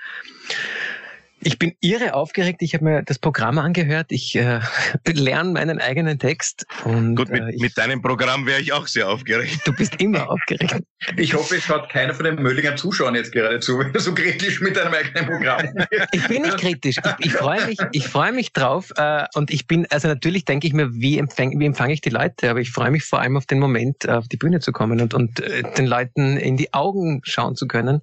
Ich 1.41 1.59
bin 1.59 1.75
irre 1.81 2.15
aufgeregt. 2.15 2.63
Ich 2.63 2.75
habe 2.75 2.85
mir 2.85 3.03
das 3.03 3.19
Programm 3.19 3.59
angehört. 3.59 4.07
Ich 4.11 4.35
äh, 4.35 4.61
lerne 5.07 5.53
meinen 5.53 5.81
eigenen 5.81 6.19
Text. 6.19 6.67
Und, 6.85 7.17
Gut, 7.17 7.31
mit, 7.31 7.43
äh, 7.43 7.51
ich, 7.51 7.61
mit 7.61 7.79
deinem 7.79 8.03
Programm 8.03 8.47
wäre 8.47 8.61
ich 8.61 8.73
auch 8.73 8.87
sehr 8.87 9.09
aufgeregt. 9.09 9.61
Du 9.65 9.73
bist 9.73 10.01
immer 10.01 10.31
aufgeregt. 10.31 10.77
Ich 11.17 11.33
hoffe, 11.33 11.57
es 11.57 11.63
schaut 11.63 11.89
keiner 11.89 12.13
von 12.13 12.25
den 12.25 12.43
Mödlinger 12.43 12.75
Zuschauern 12.75 13.15
jetzt 13.15 13.31
gerade 13.31 13.61
zu, 13.61 13.79
wenn 13.79 13.93
du 13.93 14.01
so 14.01 14.13
kritisch 14.15 14.61
mit 14.61 14.77
deinem 14.77 14.93
eigenen 14.93 15.27
Programm 15.27 15.87
Ich 16.11 16.27
bin 16.27 16.43
nicht 16.43 16.59
kritisch. 16.59 16.97
Ich, 17.19 17.27
ich 17.27 17.33
freue 17.33 17.65
mich, 17.67 17.79
ich 17.93 18.09
freue 18.09 18.33
mich 18.33 18.53
drauf. 18.53 18.93
Äh, 18.97 19.27
und 19.35 19.53
ich 19.53 19.69
bin, 19.69 19.87
also 19.91 20.09
natürlich 20.09 20.45
denke 20.45 20.67
ich 20.67 20.73
mir, 20.73 20.93
wie, 20.95 21.19
empfang, 21.19 21.59
wie 21.59 21.67
empfange 21.67 21.93
ich 21.93 22.01
die 22.01 22.11
Leute? 22.11 22.51
Aber 22.51 22.61
ich 22.61 22.73
freue 22.73 22.91
mich 22.91 23.05
vor 23.05 23.21
allem 23.21 23.37
auf 23.37 23.47
den 23.47 23.61
Moment, 23.61 24.09
auf 24.09 24.27
die 24.27 24.37
Bühne 24.37 24.59
zu 24.59 24.73
kommen 24.73 25.01
und, 25.01 25.15
und 25.15 25.39
äh, 25.39 25.63
den 25.77 25.87
Leuten 25.87 26.37
in 26.37 26.57
die 26.57 26.75
Augen 26.75 27.21
schauen 27.23 27.55
zu 27.55 27.69
können. 27.69 28.03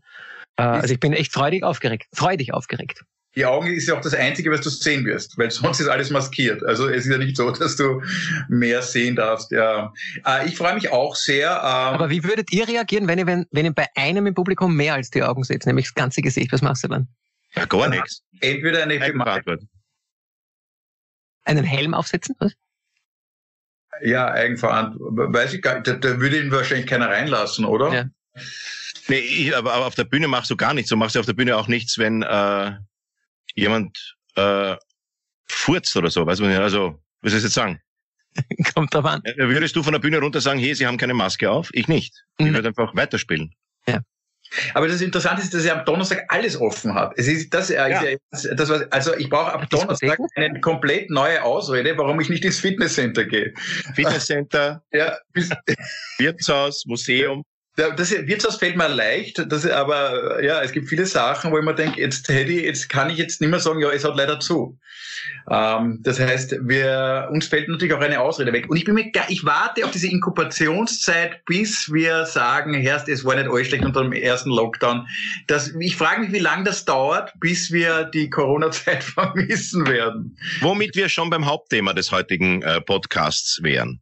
Äh, 0.55 0.63
also 0.63 0.93
ich 0.93 1.01
bin 1.01 1.11
echt 1.11 1.33
freudig 1.33 1.63
aufgeregt. 1.63 2.07
Freudig 2.13 2.53
aufgeregt 2.53 3.03
die 3.35 3.45
Augen 3.45 3.67
ist 3.67 3.87
ja 3.87 3.95
auch 3.97 4.01
das 4.01 4.13
Einzige, 4.13 4.49
was 4.51 4.61
du 4.61 4.69
sehen 4.69 5.05
wirst, 5.05 5.37
weil 5.37 5.51
sonst 5.51 5.81
ist 5.81 5.89
alles 5.89 6.09
maskiert. 6.09 6.63
Also 6.63 6.87
es 6.87 7.05
ist 7.05 7.11
ja 7.11 7.17
nicht 7.17 7.35
so, 7.35 7.51
dass 7.51 7.75
du 7.75 8.01
mehr 8.47 8.81
sehen 8.81 9.15
darfst. 9.17 9.51
Ja. 9.51 9.93
Äh, 10.25 10.47
ich 10.47 10.57
freue 10.57 10.73
mich 10.73 10.91
auch 10.91 11.15
sehr. 11.15 11.49
Ähm, 11.49 11.95
Aber 11.95 12.09
wie 12.09 12.23
würdet 12.23 12.51
ihr 12.53 12.67
reagieren, 12.67 13.07
wenn 13.07 13.19
ihr, 13.19 13.27
wenn, 13.27 13.45
wenn 13.51 13.65
ihr 13.65 13.73
bei 13.73 13.87
einem 13.95 14.25
im 14.27 14.33
Publikum 14.33 14.75
mehr 14.75 14.93
als 14.93 15.09
die 15.09 15.23
Augen 15.23 15.43
seht, 15.43 15.65
nämlich 15.65 15.87
das 15.87 15.95
ganze 15.95 16.21
Gesicht? 16.21 16.53
Was 16.53 16.61
machst 16.61 16.85
du 16.85 16.87
dann? 16.87 17.07
Ja, 17.55 17.65
gar 17.65 17.89
nichts. 17.89 18.23
Entweder 18.39 18.83
eine 18.83 18.99
Einen 21.43 21.63
Helm 21.63 21.93
aufsetzen? 21.93 22.35
Was? 22.39 22.53
Ja, 24.01 24.31
Eigenverantwortung. 24.31 25.33
Weiß 25.33 25.53
ich 25.53 25.61
gar 25.61 25.75
nicht. 25.75 25.87
Da, 25.87 25.93
da 25.93 26.19
würde 26.19 26.39
ihn 26.39 26.51
wahrscheinlich 26.51 26.87
keiner 26.87 27.09
reinlassen, 27.09 27.65
oder? 27.65 27.93
Ja. 27.93 28.05
Nee, 29.07 29.19
ich, 29.19 29.55
aber, 29.55 29.73
aber 29.73 29.85
auf 29.85 29.95
der 29.95 30.03
Bühne 30.05 30.27
machst 30.27 30.49
du 30.49 30.57
gar 30.57 30.73
nichts. 30.73 30.89
Du 30.89 30.97
machst 30.97 31.15
ja 31.15 31.19
auf 31.19 31.27
der 31.27 31.33
Bühne 31.33 31.55
auch 31.55 31.67
nichts, 31.67 31.97
wenn 31.97 32.23
äh, 32.23 32.71
jemand 33.55 34.15
äh, 34.35 34.75
furzt 35.47 35.95
oder 35.95 36.09
so, 36.09 36.25
weiß 36.25 36.39
man 36.39 36.49
nicht. 36.49 36.59
Also, 36.59 37.01
was 37.21 37.31
soll 37.31 37.39
ich 37.39 37.43
jetzt 37.43 37.53
sagen? 37.53 37.81
Kommt 38.73 38.93
drauf 38.93 39.05
an. 39.05 39.21
Würdest 39.37 39.75
du 39.75 39.83
von 39.83 39.93
der 39.93 39.99
Bühne 39.99 40.19
runter 40.19 40.41
sagen, 40.41 40.59
hey, 40.59 40.75
Sie 40.75 40.85
haben 40.85 40.97
keine 40.97 41.13
Maske 41.13 41.49
auf? 41.49 41.69
Ich 41.73 41.87
nicht. 41.87 42.13
Ich 42.37 42.45
mhm. 42.45 42.53
würde 42.53 42.69
einfach 42.69 42.95
weiterspielen. 42.95 43.53
Ja. 43.87 44.01
Aber 44.73 44.87
das 44.87 45.01
Interessante 45.01 45.41
ist, 45.41 45.53
dass 45.53 45.65
er 45.65 45.79
am 45.79 45.85
Donnerstag 45.85 46.25
alles 46.29 46.59
offen 46.59 46.93
hat. 46.93 47.13
Es 47.17 47.27
ist 47.27 47.53
das, 47.53 47.69
äh, 47.69 47.75
ja. 47.75 48.01
ist 48.31 48.49
das 48.55 48.69
was, 48.69 48.91
also 48.91 49.15
ich 49.15 49.29
brauche 49.29 49.53
am 49.53 49.67
Donnerstag 49.69 50.19
eine 50.35 50.59
komplett 50.61 51.09
neue 51.09 51.43
Ausrede, 51.43 51.97
warum 51.97 52.19
ich 52.19 52.29
nicht 52.29 52.45
ins 52.45 52.59
Fitnesscenter 52.59 53.25
gehe. 53.25 53.53
Fitnesscenter, 53.95 54.83
ja. 54.91 55.17
Wirtshaus, 56.19 56.85
Museum. 56.85 57.43
Das 57.75 58.11
Wirtshaus 58.11 58.55
fällt 58.55 58.77
mir 58.77 58.87
leicht, 58.87 59.51
das, 59.51 59.67
aber 59.67 60.41
ja, 60.41 60.61
es 60.61 60.71
gibt 60.71 60.87
viele 60.87 61.05
Sachen, 61.05 61.51
wo 61.51 61.57
ich 61.57 61.65
mir 61.65 61.75
denke, 61.75 61.99
jetzt 61.99 62.29
hätte 62.29 62.51
ich, 62.51 62.63
jetzt 62.63 62.87
kann 62.87 63.09
ich 63.09 63.17
jetzt 63.17 63.41
nicht 63.41 63.49
mehr 63.49 63.59
sagen, 63.59 63.81
ja, 63.81 63.89
es 63.91 64.05
hat 64.05 64.15
leider 64.15 64.39
zu. 64.39 64.79
Ähm, 65.49 65.99
das 66.01 66.19
heißt, 66.19 66.55
wir, 66.61 67.29
uns 67.31 67.47
fällt 67.47 67.67
natürlich 67.67 67.93
auch 67.93 67.99
eine 67.99 68.21
Ausrede 68.21 68.53
weg. 68.53 68.69
Und 68.69 68.77
ich 68.77 68.85
bin 68.85 68.95
mir, 68.95 69.11
ich 69.27 69.43
warte 69.45 69.83
auf 69.85 69.91
diese 69.91 70.07
Inkubationszeit, 70.07 71.43
bis 71.45 71.91
wir 71.91 72.25
sagen, 72.25 72.73
erst 72.73 73.09
es 73.09 73.25
war 73.25 73.35
nicht 73.35 73.49
alles 73.49 73.67
schlecht 73.67 73.83
unter 73.83 74.03
dem 74.03 74.13
ersten 74.13 74.49
Lockdown. 74.51 75.07
Das, 75.47 75.73
ich 75.79 75.95
frage 75.95 76.21
mich, 76.21 76.31
wie 76.31 76.39
lange 76.39 76.63
das 76.63 76.85
dauert, 76.85 77.33
bis 77.39 77.71
wir 77.71 78.05
die 78.05 78.29
Corona-Zeit 78.29 79.03
vermissen 79.03 79.87
werden. 79.87 80.37
Womit 80.61 80.95
wir 80.95 81.09
schon 81.09 81.29
beim 81.29 81.45
Hauptthema 81.45 81.93
des 81.93 82.11
heutigen 82.11 82.61
äh, 82.61 82.79
Podcasts 82.79 83.61
wären. 83.61 84.01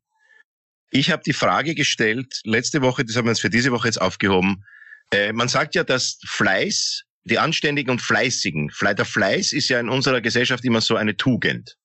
Ich 0.95 1.09
habe 1.09 1.23
die 1.25 1.33
Frage 1.33 1.73
gestellt, 1.73 2.41
letzte 2.43 2.83
Woche, 2.83 3.03
das 3.03 3.15
haben 3.15 3.25
wir 3.25 3.31
uns 3.31 3.39
für 3.39 3.49
diese 3.49 3.71
Woche 3.71 3.87
jetzt 3.87 3.99
aufgehoben. 3.99 4.63
Äh, 5.11 5.33
man 5.33 5.47
sagt 5.47 5.73
ja, 5.73 5.83
dass 5.83 6.19
Fleiß, 6.23 7.01
die 7.23 7.39
Anständigen 7.39 7.89
und 7.89 7.99
Fleißigen, 7.99 8.71
der 8.79 9.05
Fleiß 9.05 9.53
ist 9.53 9.69
ja 9.69 9.79
in 9.79 9.89
unserer 9.89 10.21
Gesellschaft 10.21 10.63
immer 10.63 10.81
so 10.81 10.95
eine 10.95 11.17
Tugend. 11.17 11.77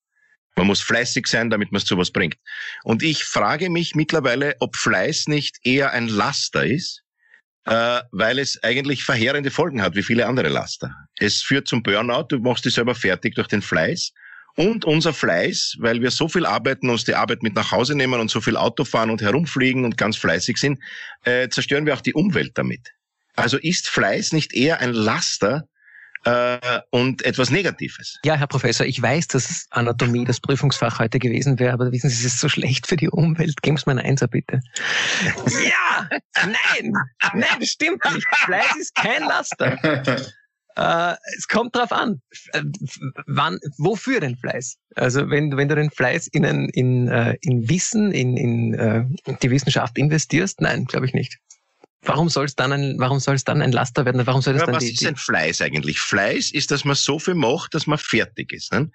Man 0.56 0.66
muss 0.66 0.82
fleißig 0.82 1.26
sein, 1.26 1.48
damit 1.48 1.72
man 1.72 1.78
es 1.78 1.86
zu 1.86 1.96
was 1.96 2.10
bringt. 2.10 2.36
Und 2.84 3.02
ich 3.02 3.24
frage 3.24 3.70
mich 3.70 3.94
mittlerweile, 3.94 4.56
ob 4.60 4.76
Fleiß 4.76 5.28
nicht 5.28 5.56
eher 5.62 5.92
ein 5.92 6.08
Laster 6.08 6.66
ist, 6.66 7.02
äh, 7.64 8.02
weil 8.12 8.38
es 8.38 8.62
eigentlich 8.62 9.04
verheerende 9.04 9.50
Folgen 9.50 9.80
hat, 9.80 9.96
wie 9.96 10.02
viele 10.02 10.26
andere 10.26 10.50
Laster. 10.50 10.94
Es 11.16 11.40
führt 11.40 11.66
zum 11.66 11.82
Burnout, 11.82 12.26
du 12.28 12.40
machst 12.40 12.66
dich 12.66 12.74
selber 12.74 12.94
fertig 12.94 13.36
durch 13.36 13.48
den 13.48 13.62
Fleiß 13.62 14.12
und 14.58 14.84
unser 14.84 15.14
Fleiß, 15.14 15.76
weil 15.78 16.02
wir 16.02 16.10
so 16.10 16.28
viel 16.28 16.44
arbeiten, 16.44 16.90
uns 16.90 17.04
die 17.04 17.14
Arbeit 17.14 17.44
mit 17.44 17.54
nach 17.54 17.70
Hause 17.70 17.94
nehmen 17.94 18.20
und 18.20 18.28
so 18.28 18.40
viel 18.40 18.56
Auto 18.56 18.84
fahren 18.84 19.08
und 19.08 19.22
herumfliegen 19.22 19.84
und 19.84 19.96
ganz 19.96 20.16
fleißig 20.16 20.56
sind, 20.56 20.80
äh, 21.22 21.48
zerstören 21.48 21.86
wir 21.86 21.94
auch 21.94 22.00
die 22.00 22.12
Umwelt 22.12 22.58
damit. 22.58 22.92
Also 23.36 23.56
ist 23.56 23.88
Fleiß 23.88 24.32
nicht 24.32 24.52
eher 24.52 24.80
ein 24.80 24.92
Laster 24.92 25.68
äh, 26.24 26.58
und 26.90 27.24
etwas 27.24 27.50
Negatives? 27.50 28.18
Ja, 28.24 28.34
Herr 28.34 28.48
Professor, 28.48 28.84
ich 28.84 29.00
weiß, 29.00 29.28
dass 29.28 29.66
Anatomie 29.70 30.24
das 30.24 30.40
Prüfungsfach 30.40 30.98
heute 30.98 31.20
gewesen 31.20 31.60
wäre, 31.60 31.72
aber 31.72 31.92
wissen 31.92 32.10
Sie, 32.10 32.16
es 32.16 32.24
ist 32.24 32.40
so 32.40 32.48
schlecht 32.48 32.88
für 32.88 32.96
die 32.96 33.08
Umwelt. 33.08 33.62
Geben 33.62 33.76
Sie 33.76 33.84
mir 33.86 33.92
ein 33.92 34.04
Einser, 34.04 34.26
bitte. 34.26 34.58
ja! 35.46 36.08
Nein! 36.34 36.92
Nein, 37.32 37.44
das 37.60 37.68
stimmt 37.68 38.04
nicht. 38.12 38.26
Fleiß 38.44 38.76
ist 38.76 38.94
kein 38.96 39.22
Laster. 39.22 39.78
Äh, 40.78 41.16
es 41.36 41.48
kommt 41.48 41.74
drauf 41.74 41.90
an, 41.90 42.22
äh, 42.52 42.62
wann, 43.26 43.58
wofür 43.78 44.20
den 44.20 44.36
Fleiß? 44.36 44.76
Also 44.94 45.28
wenn, 45.28 45.56
wenn 45.56 45.68
du 45.68 45.74
den 45.74 45.90
Fleiß 45.90 46.28
in, 46.28 46.46
ein, 46.46 46.68
in, 46.68 47.08
äh, 47.08 47.36
in 47.40 47.68
Wissen, 47.68 48.12
in, 48.12 48.36
in 48.36 48.74
äh, 48.74 49.04
die 49.42 49.50
Wissenschaft 49.50 49.98
investierst, 49.98 50.60
nein, 50.60 50.84
glaube 50.84 51.06
ich 51.06 51.14
nicht. 51.14 51.36
Warum 52.02 52.28
soll 52.28 52.44
es 52.44 52.54
dann 52.54 52.72
ein, 52.72 52.94
warum 52.98 53.18
soll 53.18 53.34
es 53.34 53.42
dann 53.42 53.60
ein 53.60 53.72
Laster 53.72 54.04
werden? 54.04 54.24
Warum 54.24 54.40
soll 54.40 54.54
es 54.54 54.64
dann 54.64 54.72
was 54.72 54.84
die, 54.84 54.92
ist 54.92 55.04
ein 55.04 55.16
Fleiß 55.16 55.62
eigentlich? 55.62 55.98
Fleiß 55.98 56.52
ist, 56.52 56.70
dass 56.70 56.84
man 56.84 56.94
so 56.94 57.18
viel 57.18 57.34
macht, 57.34 57.74
dass 57.74 57.88
man 57.88 57.98
fertig 57.98 58.52
ist. 58.52 58.72
Ne? 58.72 58.88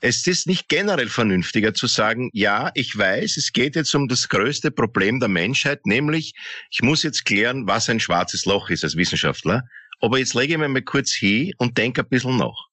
Es 0.00 0.24
ist 0.28 0.46
nicht 0.46 0.68
generell 0.68 1.08
vernünftiger 1.08 1.74
zu 1.74 1.88
sagen, 1.88 2.30
ja, 2.32 2.70
ich 2.74 2.96
weiß, 2.96 3.38
es 3.38 3.52
geht 3.52 3.74
jetzt 3.74 3.92
um 3.96 4.06
das 4.06 4.28
größte 4.28 4.70
Problem 4.70 5.18
der 5.18 5.28
Menschheit, 5.28 5.84
nämlich 5.84 6.34
ich 6.70 6.82
muss 6.82 7.02
jetzt 7.02 7.24
klären, 7.24 7.66
was 7.66 7.88
ein 7.88 7.98
schwarzes 7.98 8.44
Loch 8.44 8.70
ist 8.70 8.84
als 8.84 8.96
Wissenschaftler 8.96 9.64
aber 10.04 10.18
jetzt 10.18 10.34
lege 10.34 10.54
ich 10.54 10.58
mich 10.58 10.68
mal 10.68 10.82
kurz 10.82 11.12
hin 11.12 11.52
und 11.58 11.78
denke 11.78 12.02
ein 12.02 12.08
bisschen 12.08 12.36
nach. 12.36 12.68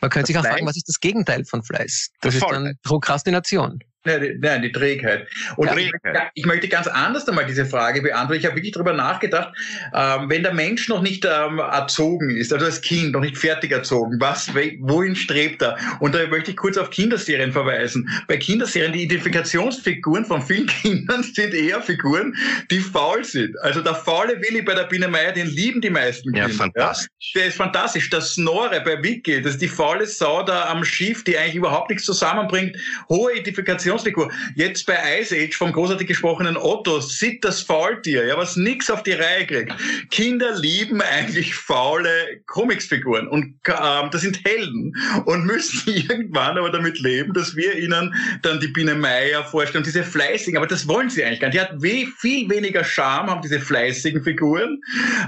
Man 0.00 0.10
könnte 0.10 0.28
sich 0.28 0.38
auch 0.38 0.44
fragen, 0.44 0.66
was 0.66 0.76
ist 0.76 0.88
das 0.88 1.00
Gegenteil 1.00 1.44
von 1.44 1.62
Fleiß? 1.62 2.10
Das 2.20 2.34
ist 2.34 2.42
dann 2.42 2.74
Prokrastination. 2.82 3.80
Nein, 4.06 4.20
die, 4.20 4.38
nein, 4.38 4.62
die 4.62 4.72
Trägheit. 4.72 5.26
Und 5.56 5.66
ja, 5.66 5.76
ich, 5.76 5.92
ich, 6.34 6.46
möchte 6.46 6.68
ganz 6.68 6.86
anders 6.86 7.28
einmal 7.28 7.44
diese 7.46 7.66
Frage 7.66 8.02
beantworten. 8.02 8.40
Ich 8.40 8.46
habe 8.46 8.56
wirklich 8.56 8.72
darüber 8.72 8.92
nachgedacht, 8.92 9.52
ähm, 9.92 10.30
wenn 10.30 10.42
der 10.44 10.54
Mensch 10.54 10.88
noch 10.88 11.02
nicht 11.02 11.24
ähm, 11.24 11.58
erzogen 11.58 12.30
ist, 12.36 12.52
also 12.52 12.66
als 12.66 12.80
Kind 12.80 13.12
noch 13.12 13.20
nicht 13.20 13.36
fertig 13.36 13.72
erzogen, 13.72 14.16
was, 14.20 14.54
wohin 14.54 15.16
strebt 15.16 15.62
er? 15.62 15.76
Und 15.98 16.14
da 16.14 16.26
möchte 16.28 16.52
ich 16.52 16.56
kurz 16.56 16.76
auf 16.76 16.90
Kinderserien 16.90 17.52
verweisen. 17.52 18.08
Bei 18.28 18.36
Kinderserien, 18.36 18.92
die 18.92 19.02
Identifikationsfiguren 19.02 20.24
von 20.24 20.40
vielen 20.40 20.66
Kindern 20.82 21.22
sind 21.22 21.52
eher 21.52 21.82
Figuren, 21.82 22.34
die 22.70 22.78
faul 22.78 23.24
sind. 23.24 23.58
Also 23.62 23.80
der 23.80 23.94
faule 23.94 24.40
Willi 24.40 24.62
bei 24.62 24.74
der 24.74 24.84
Biene 24.84 25.08
Meier, 25.08 25.32
den 25.32 25.48
lieben 25.48 25.80
die 25.80 25.90
meisten 25.90 26.32
Kinder. 26.32 26.48
Ja, 26.48 26.54
fantastisch. 26.54 27.08
Ja? 27.34 27.40
Der 27.40 27.48
ist 27.48 27.56
fantastisch. 27.56 28.08
Der 28.10 28.20
Snorre 28.20 28.80
bei 28.80 29.02
Wiki, 29.02 29.42
das 29.42 29.54
ist 29.54 29.62
die 29.62 29.68
faule 29.68 30.06
Sau 30.06 30.44
da 30.44 30.66
am 30.68 30.84
Schiff, 30.84 31.24
die 31.24 31.36
eigentlich 31.36 31.56
überhaupt 31.56 31.90
nichts 31.90 32.04
zusammenbringt. 32.04 32.76
Hohe 33.08 33.32
Identifikation 33.32 33.95
Animationsfigur. 33.96 34.30
Jetzt 34.54 34.86
bei 34.86 35.20
Ice 35.20 35.34
Age 35.34 35.56
vom 35.56 35.72
großartig 35.72 36.06
gesprochenen 36.06 36.56
Otto, 36.56 37.00
sieht 37.00 37.44
das 37.44 37.62
Faultier, 37.62 38.26
ja, 38.26 38.36
was 38.36 38.56
nix 38.56 38.90
auf 38.90 39.02
die 39.02 39.12
Reihe 39.12 39.46
kriegt. 39.46 39.72
Kinder 40.10 40.56
lieben 40.58 41.00
eigentlich 41.00 41.54
faule 41.54 42.10
Comicsfiguren 42.46 43.28
und 43.28 43.54
ähm, 43.66 44.10
das 44.10 44.22
sind 44.22 44.44
Helden 44.44 44.94
und 45.24 45.46
müssen 45.46 45.92
irgendwann 45.92 46.58
aber 46.58 46.70
damit 46.70 46.98
leben, 46.98 47.32
dass 47.32 47.56
wir 47.56 47.76
ihnen 47.78 48.14
dann 48.42 48.60
die 48.60 48.68
Biene 48.68 48.94
Meier 48.94 49.44
vorstellen, 49.44 49.84
diese 49.84 50.02
fleißigen, 50.02 50.56
aber 50.56 50.66
das 50.66 50.86
wollen 50.86 51.10
sie 51.10 51.24
eigentlich 51.24 51.40
gar 51.40 51.48
nicht. 51.48 51.56
Die 51.56 51.60
hat 51.60 51.82
we 51.82 52.06
viel 52.18 52.48
weniger 52.48 52.84
Charme, 52.84 53.30
haben 53.30 53.42
diese 53.42 53.60
fleißigen 53.60 54.22
Figuren, 54.22 54.80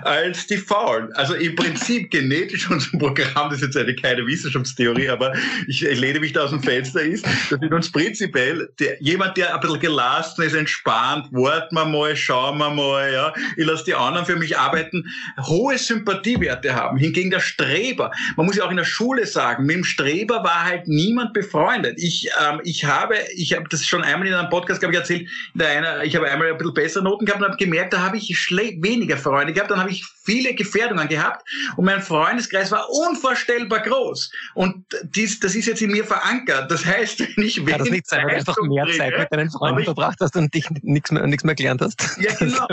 als 0.02 0.46
die 0.46 0.56
faulen. 0.56 1.12
Also 1.14 1.34
im 1.34 1.54
Prinzip 1.54 2.10
genetisch 2.10 2.70
unser 2.70 2.98
Programm, 2.98 3.50
das 3.50 3.60
ist 3.60 3.66
jetzt 3.66 3.76
eine 3.76 3.94
keine 3.94 4.26
Wissenschaftstheorie, 4.26 5.08
aber 5.08 5.34
ich, 5.66 5.80
lehne 5.80 6.20
mich 6.20 6.32
da 6.32 6.44
aus 6.44 6.50
dem 6.50 6.62
Fenster, 6.62 7.02
ist, 7.02 7.26
dass 7.50 7.60
wir 7.60 7.72
uns 7.72 7.90
prinzipiell 7.90 8.47
der, 8.78 9.00
jemand, 9.00 9.36
der 9.36 9.54
ein 9.54 9.60
bisschen 9.60 9.80
gelassen 9.80 10.42
ist, 10.42 10.54
entspannt, 10.54 11.26
warten 11.30 11.74
wir 11.74 11.84
mal, 11.84 12.16
schauen 12.16 12.58
wir 12.58 12.70
mal, 12.70 13.12
ja. 13.12 13.32
Ich 13.56 13.66
lasse 13.66 13.84
die 13.84 13.94
anderen 13.94 14.26
für 14.26 14.36
mich 14.36 14.58
arbeiten, 14.58 15.04
hohe 15.46 15.78
Sympathiewerte 15.78 16.74
haben. 16.74 16.98
Hingegen 16.98 17.30
der 17.30 17.40
Streber, 17.40 18.10
man 18.36 18.46
muss 18.46 18.56
ja 18.56 18.64
auch 18.64 18.70
in 18.70 18.76
der 18.76 18.84
Schule 18.84 19.26
sagen, 19.26 19.66
mit 19.66 19.76
dem 19.76 19.84
Streber 19.84 20.42
war 20.44 20.64
halt 20.64 20.88
niemand 20.88 21.32
befreundet. 21.32 21.94
Ich, 21.98 22.28
ähm, 22.40 22.60
ich 22.64 22.84
habe, 22.84 23.16
ich 23.34 23.54
habe 23.54 23.68
das 23.68 23.84
schon 23.84 24.02
einmal 24.02 24.28
in 24.28 24.34
einem 24.34 24.50
Podcast, 24.50 24.80
glaube 24.80 24.94
ich, 24.94 25.00
erzählt, 25.00 25.28
in 25.54 25.58
der 25.58 25.68
einer, 25.68 26.04
ich 26.04 26.16
habe 26.16 26.30
einmal 26.30 26.50
ein 26.50 26.58
bisschen 26.58 26.74
bessere 26.74 27.04
Noten 27.04 27.26
gehabt 27.26 27.42
und 27.42 27.48
habe 27.48 27.56
gemerkt, 27.56 27.92
da 27.92 28.00
habe 28.00 28.16
ich 28.16 28.28
weniger 28.50 29.16
Freunde 29.16 29.52
gehabt, 29.52 29.70
dann 29.70 29.80
habe 29.80 29.90
ich 29.90 30.04
viele 30.24 30.54
Gefährdungen 30.54 31.08
gehabt 31.08 31.48
und 31.76 31.84
mein 31.84 32.02
Freundeskreis 32.02 32.70
war 32.70 32.86
unvorstellbar 32.90 33.80
groß. 33.80 34.30
Und 34.54 34.84
dies, 35.02 35.40
das 35.40 35.54
ist 35.54 35.66
jetzt 35.66 35.80
in 35.80 35.90
mir 35.90 36.04
verankert. 36.04 36.70
Das 36.70 36.84
heißt, 36.84 37.20
wenn 37.36 37.44
ich 37.44 37.64
wenig 37.64 38.04
Zeit 38.04 38.37
einfach 38.38 38.56
mehr 38.62 38.86
Zeit 38.96 39.18
mit 39.18 39.28
deinen 39.30 39.50
Freunden 39.50 39.84
verbracht 39.84 40.18
hast 40.20 40.36
und 40.36 40.52
dich 40.54 40.68
nichts 40.82 41.10
mehr, 41.10 41.26
nichts 41.26 41.44
mehr 41.44 41.54
gelernt 41.54 41.80
hast. 41.80 42.18
Ja, 42.20 42.34
genau. 42.34 42.66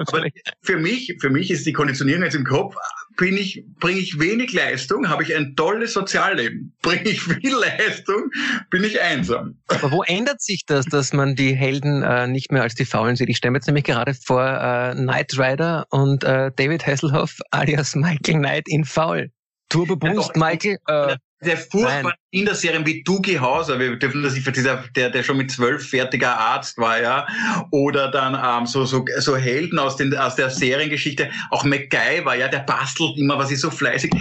Für 0.61 0.77
mich, 0.77 1.15
für 1.19 1.29
mich 1.29 1.51
ist 1.51 1.65
die 1.65 1.73
Konditionierung 1.73 2.23
jetzt 2.23 2.35
im 2.35 2.45
Kopf, 2.45 2.75
bin 3.17 3.37
ich, 3.37 3.65
bringe 3.79 3.99
ich 3.99 4.19
wenig 4.19 4.53
Leistung, 4.53 5.09
habe 5.09 5.23
ich 5.23 5.35
ein 5.35 5.55
tolles 5.55 5.93
Sozialleben. 5.93 6.73
Bringe 6.81 7.09
ich 7.09 7.21
viel 7.21 7.55
Leistung, 7.55 8.29
bin 8.69 8.83
ich 8.83 9.01
einsam. 9.01 9.57
Aber 9.67 9.91
wo 9.91 10.03
ändert 10.03 10.41
sich 10.41 10.65
das, 10.65 10.85
dass 10.85 11.13
man 11.13 11.35
die 11.35 11.55
Helden 11.55 12.03
äh, 12.03 12.27
nicht 12.27 12.51
mehr 12.51 12.63
als 12.63 12.75
die 12.75 12.85
Faulen 12.85 13.15
sieht? 13.15 13.29
Ich 13.29 13.37
stelle 13.37 13.51
mir 13.51 13.57
jetzt 13.59 13.67
nämlich 13.67 13.85
gerade 13.85 14.13
vor 14.13 14.43
äh, 14.43 14.93
Knight 14.95 15.37
Rider 15.37 15.85
und 15.89 16.23
äh, 16.23 16.51
David 16.55 16.85
Hasselhoff 16.85 17.39
alias 17.51 17.95
Michael 17.95 18.39
Knight 18.39 18.67
in 18.67 18.85
Faul. 18.85 19.31
Turbo 19.69 19.95
Boost, 19.95 20.31
ja, 20.35 20.45
Michael. 20.45 20.77
Äh, 20.87 21.17
der 21.43 21.57
furchtbaren 21.57 22.13
Kinderserien 22.33 22.85
wie 22.85 23.03
Dougie 23.03 23.39
Hauser, 23.39 23.79
wir 23.79 23.95
dürfen 23.97 24.23
das 24.23 24.33
nicht 24.33 24.55
dieser, 24.55 24.83
der, 24.95 25.09
der 25.09 25.23
schon 25.23 25.37
mit 25.37 25.51
zwölf 25.51 25.87
fertiger 25.89 26.37
Arzt 26.37 26.77
war, 26.77 27.01
ja, 27.01 27.27
oder 27.71 28.09
dann 28.09 28.37
ähm, 28.41 28.65
so, 28.65 28.85
so, 28.85 29.05
so 29.19 29.35
Helden 29.35 29.77
aus, 29.77 29.97
den, 29.97 30.15
aus 30.15 30.35
der 30.35 30.49
Seriengeschichte, 30.49 31.29
auch 31.51 31.63
MacGyver, 31.63 32.35
ja, 32.35 32.47
der 32.47 32.59
bastelt 32.59 33.17
immer, 33.17 33.37
was 33.37 33.51
ist 33.51 33.61
so 33.61 33.69
fleißig. 33.69 34.11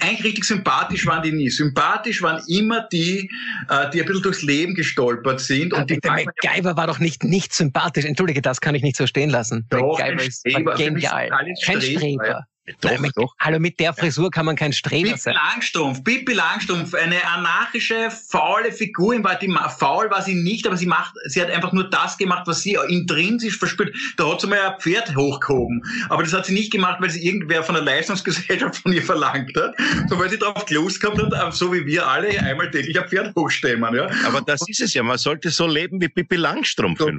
Eigentlich 0.00 0.24
richtig 0.24 0.44
sympathisch 0.44 1.06
waren 1.06 1.22
die 1.22 1.32
nie. 1.32 1.50
Sympathisch 1.50 2.22
waren 2.22 2.42
immer 2.48 2.86
die, 2.92 3.30
äh, 3.68 3.90
die 3.90 4.00
ein 4.00 4.06
bisschen 4.06 4.22
durchs 4.22 4.42
Leben 4.42 4.74
gestolpert 4.74 5.40
sind. 5.40 5.72
Und 5.74 5.90
die 5.90 6.00
der 6.00 6.12
MacGyver 6.12 6.76
war 6.76 6.86
doch 6.86 6.98
nicht, 6.98 7.24
nicht 7.24 7.54
sympathisch. 7.54 8.04
Entschuldige, 8.04 8.42
das 8.42 8.60
kann 8.60 8.74
ich 8.74 8.82
nicht 8.82 8.96
so 8.96 9.06
stehen 9.06 9.30
lassen. 9.30 9.66
Doch, 9.70 9.98
MacGyver 9.98 10.22
ist 10.22 10.44
genial. 10.44 11.28
Kein 11.64 11.80
Streber. 11.80 12.46
Doch, 12.80 12.90
Nein, 12.90 13.00
mit, 13.00 13.16
doch. 13.16 13.34
Hallo, 13.40 13.58
mit 13.58 13.80
der 13.80 13.92
Frisur 13.92 14.30
kann 14.30 14.46
man 14.46 14.54
kein 14.54 14.72
Streber 14.72 15.08
Pippi 15.08 15.18
sein. 15.18 15.34
Langstrumpf, 15.34 16.04
Pippi 16.04 16.32
Langstrumpf, 16.32 16.94
eine 16.94 17.26
anarchische, 17.26 18.08
faule 18.10 18.70
Figur. 18.70 19.22
War 19.24 19.34
die, 19.34 19.52
faul 19.76 20.08
war 20.10 20.22
sie 20.22 20.36
nicht, 20.36 20.64
aber 20.64 20.76
sie 20.76 20.86
macht, 20.86 21.12
sie 21.24 21.42
hat 21.42 21.50
einfach 21.50 21.72
nur 21.72 21.90
das 21.90 22.16
gemacht, 22.16 22.46
was 22.46 22.62
sie 22.62 22.78
intrinsisch 22.88 23.58
verspürt. 23.58 23.92
Da 24.16 24.30
hat 24.30 24.40
sie 24.40 24.46
mal 24.46 24.60
ein 24.60 24.78
Pferd 24.78 25.16
hochgehoben. 25.16 25.82
Aber 26.08 26.22
das 26.22 26.32
hat 26.32 26.46
sie 26.46 26.54
nicht 26.54 26.70
gemacht, 26.70 27.00
weil 27.00 27.10
sie 27.10 27.26
irgendwer 27.26 27.64
von 27.64 27.74
der 27.74 27.82
Leistungsgesellschaft 27.82 28.76
von 28.76 28.92
ihr 28.92 29.02
verlangt 29.02 29.56
hat, 29.56 29.74
sondern 30.08 30.20
weil 30.20 30.30
sie 30.30 30.38
darauf 30.38 30.70
Lust 30.70 31.00
gehabt 31.00 31.20
hat, 31.20 31.54
so 31.54 31.72
wie 31.72 31.84
wir 31.84 32.06
alle 32.06 32.28
einmal 32.38 32.70
täglich 32.70 32.96
ein 32.96 33.08
Pferd 33.08 33.34
hochstemmen. 33.34 33.92
Ja. 33.92 34.08
Aber 34.24 34.40
das 34.40 34.60
ist 34.68 34.80
es 34.80 34.94
ja. 34.94 35.02
Man 35.02 35.18
sollte 35.18 35.50
so 35.50 35.66
leben 35.66 36.00
wie 36.00 36.08
Pippi 36.08 36.36
Langstrumpf. 36.36 37.00
Man 37.00 37.18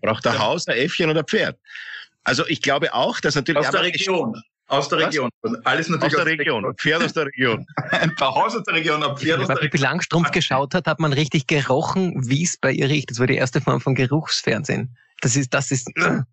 braucht 0.00 0.24
ein 0.28 0.38
Haus, 0.38 0.68
ein 0.68 0.76
Äffchen 0.76 1.10
oder 1.10 1.20
ein 1.20 1.26
Pferd. 1.26 1.58
Also 2.22 2.46
ich 2.46 2.62
glaube 2.62 2.94
auch, 2.94 3.18
dass 3.18 3.34
natürlich... 3.34 3.66
Aus 3.66 3.72
der 3.72 3.82
Region. 3.82 4.40
Aus 4.66 4.88
der 4.88 4.98
Region. 4.98 5.30
Was? 5.42 5.52
Alles 5.66 5.88
natürlich 5.88 6.16
aus 6.16 6.24
der 6.24 6.38
Region. 6.38 6.64
Region. 6.64 6.76
Pferd 6.76 7.02
aus 7.02 7.12
der 7.12 7.26
Region. 7.26 7.66
ein 7.90 8.14
paar 8.16 8.34
Haus 8.34 8.56
aus 8.56 8.64
der 8.64 8.74
Region, 8.74 9.02
ein 9.02 9.16
Pferd 9.16 9.40
aus 9.40 9.46
der 9.46 9.56
Region. 9.56 9.72
Wenn 9.72 9.80
man 9.80 9.90
Langstrumpf 9.90 10.30
geschaut 10.30 10.74
hat, 10.74 10.86
hat 10.86 11.00
man 11.00 11.12
richtig 11.12 11.46
gerochen, 11.46 12.28
wie 12.28 12.44
es 12.44 12.56
bei 12.56 12.72
ihr 12.72 12.88
riecht. 12.88 13.10
Das 13.10 13.18
war 13.18 13.26
die 13.26 13.36
erste 13.36 13.60
Form 13.60 13.80
von 13.80 13.94
Geruchsfernsehen. 13.94 14.96
Das 15.20 15.36
ist, 15.36 15.52
das 15.52 15.70
ist. 15.70 15.90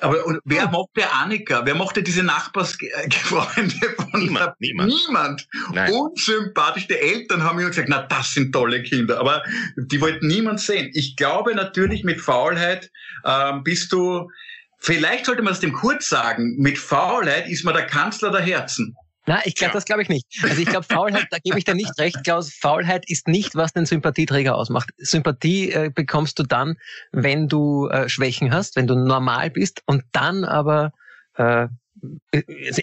Aber 0.00 0.24
und 0.26 0.38
wer 0.44 0.68
mochte 0.68 1.10
Annika? 1.10 1.62
Wer 1.64 1.74
mochte 1.74 2.04
diese 2.04 2.22
Nachbarsfreunde 2.22 3.96
von 3.96 4.20
niemand? 4.20 4.54
Niemand. 4.60 4.88
niemand. 4.88 5.48
Nein. 5.72 5.92
Unsympathisch. 5.92 6.86
Die 6.86 6.94
Eltern 6.94 7.42
haben 7.42 7.58
immer 7.58 7.70
gesagt, 7.70 7.88
na, 7.88 8.02
das 8.02 8.32
sind 8.32 8.52
tolle 8.52 8.82
Kinder. 8.84 9.18
Aber 9.18 9.42
die 9.76 10.00
wollten 10.00 10.28
niemand 10.28 10.60
sehen. 10.60 10.90
Ich 10.94 11.16
glaube 11.16 11.52
natürlich, 11.54 12.04
mit 12.04 12.20
Faulheit 12.20 12.92
ähm, 13.24 13.64
bist 13.64 13.92
du 13.92 14.30
Vielleicht 14.78 15.26
sollte 15.26 15.42
man 15.42 15.52
es 15.52 15.60
dem 15.60 15.72
kurz 15.72 16.08
sagen, 16.08 16.56
mit 16.58 16.78
Faulheit 16.78 17.48
ist 17.48 17.64
man 17.64 17.74
der 17.74 17.86
Kanzler 17.86 18.30
der 18.30 18.42
Herzen. 18.42 18.96
Na, 19.28 19.42
ich 19.44 19.56
glaube, 19.56 19.72
ja. 19.72 19.74
das 19.74 19.84
glaube 19.84 20.00
ich 20.00 20.08
nicht. 20.08 20.24
Also 20.42 20.62
ich 20.62 20.66
glaube, 20.66 20.86
Faulheit, 20.88 21.26
da 21.30 21.36
gebe 21.44 21.58
ich 21.58 21.64
dir 21.64 21.74
nicht 21.74 21.98
recht, 21.98 22.24
Klaus. 22.24 22.50
Faulheit 22.50 23.04
ist 23.10 23.28
nicht, 23.28 23.54
was 23.54 23.74
den 23.74 23.84
Sympathieträger 23.84 24.54
ausmacht. 24.54 24.88
Sympathie 24.96 25.70
äh, 25.70 25.90
bekommst 25.94 26.38
du 26.38 26.44
dann, 26.44 26.76
wenn 27.12 27.46
du 27.46 27.88
äh, 27.88 28.08
Schwächen 28.08 28.54
hast, 28.54 28.76
wenn 28.76 28.86
du 28.86 28.94
normal 28.94 29.50
bist 29.50 29.82
und 29.84 30.02
dann 30.12 30.44
aber 30.44 30.92
äh, 31.34 31.68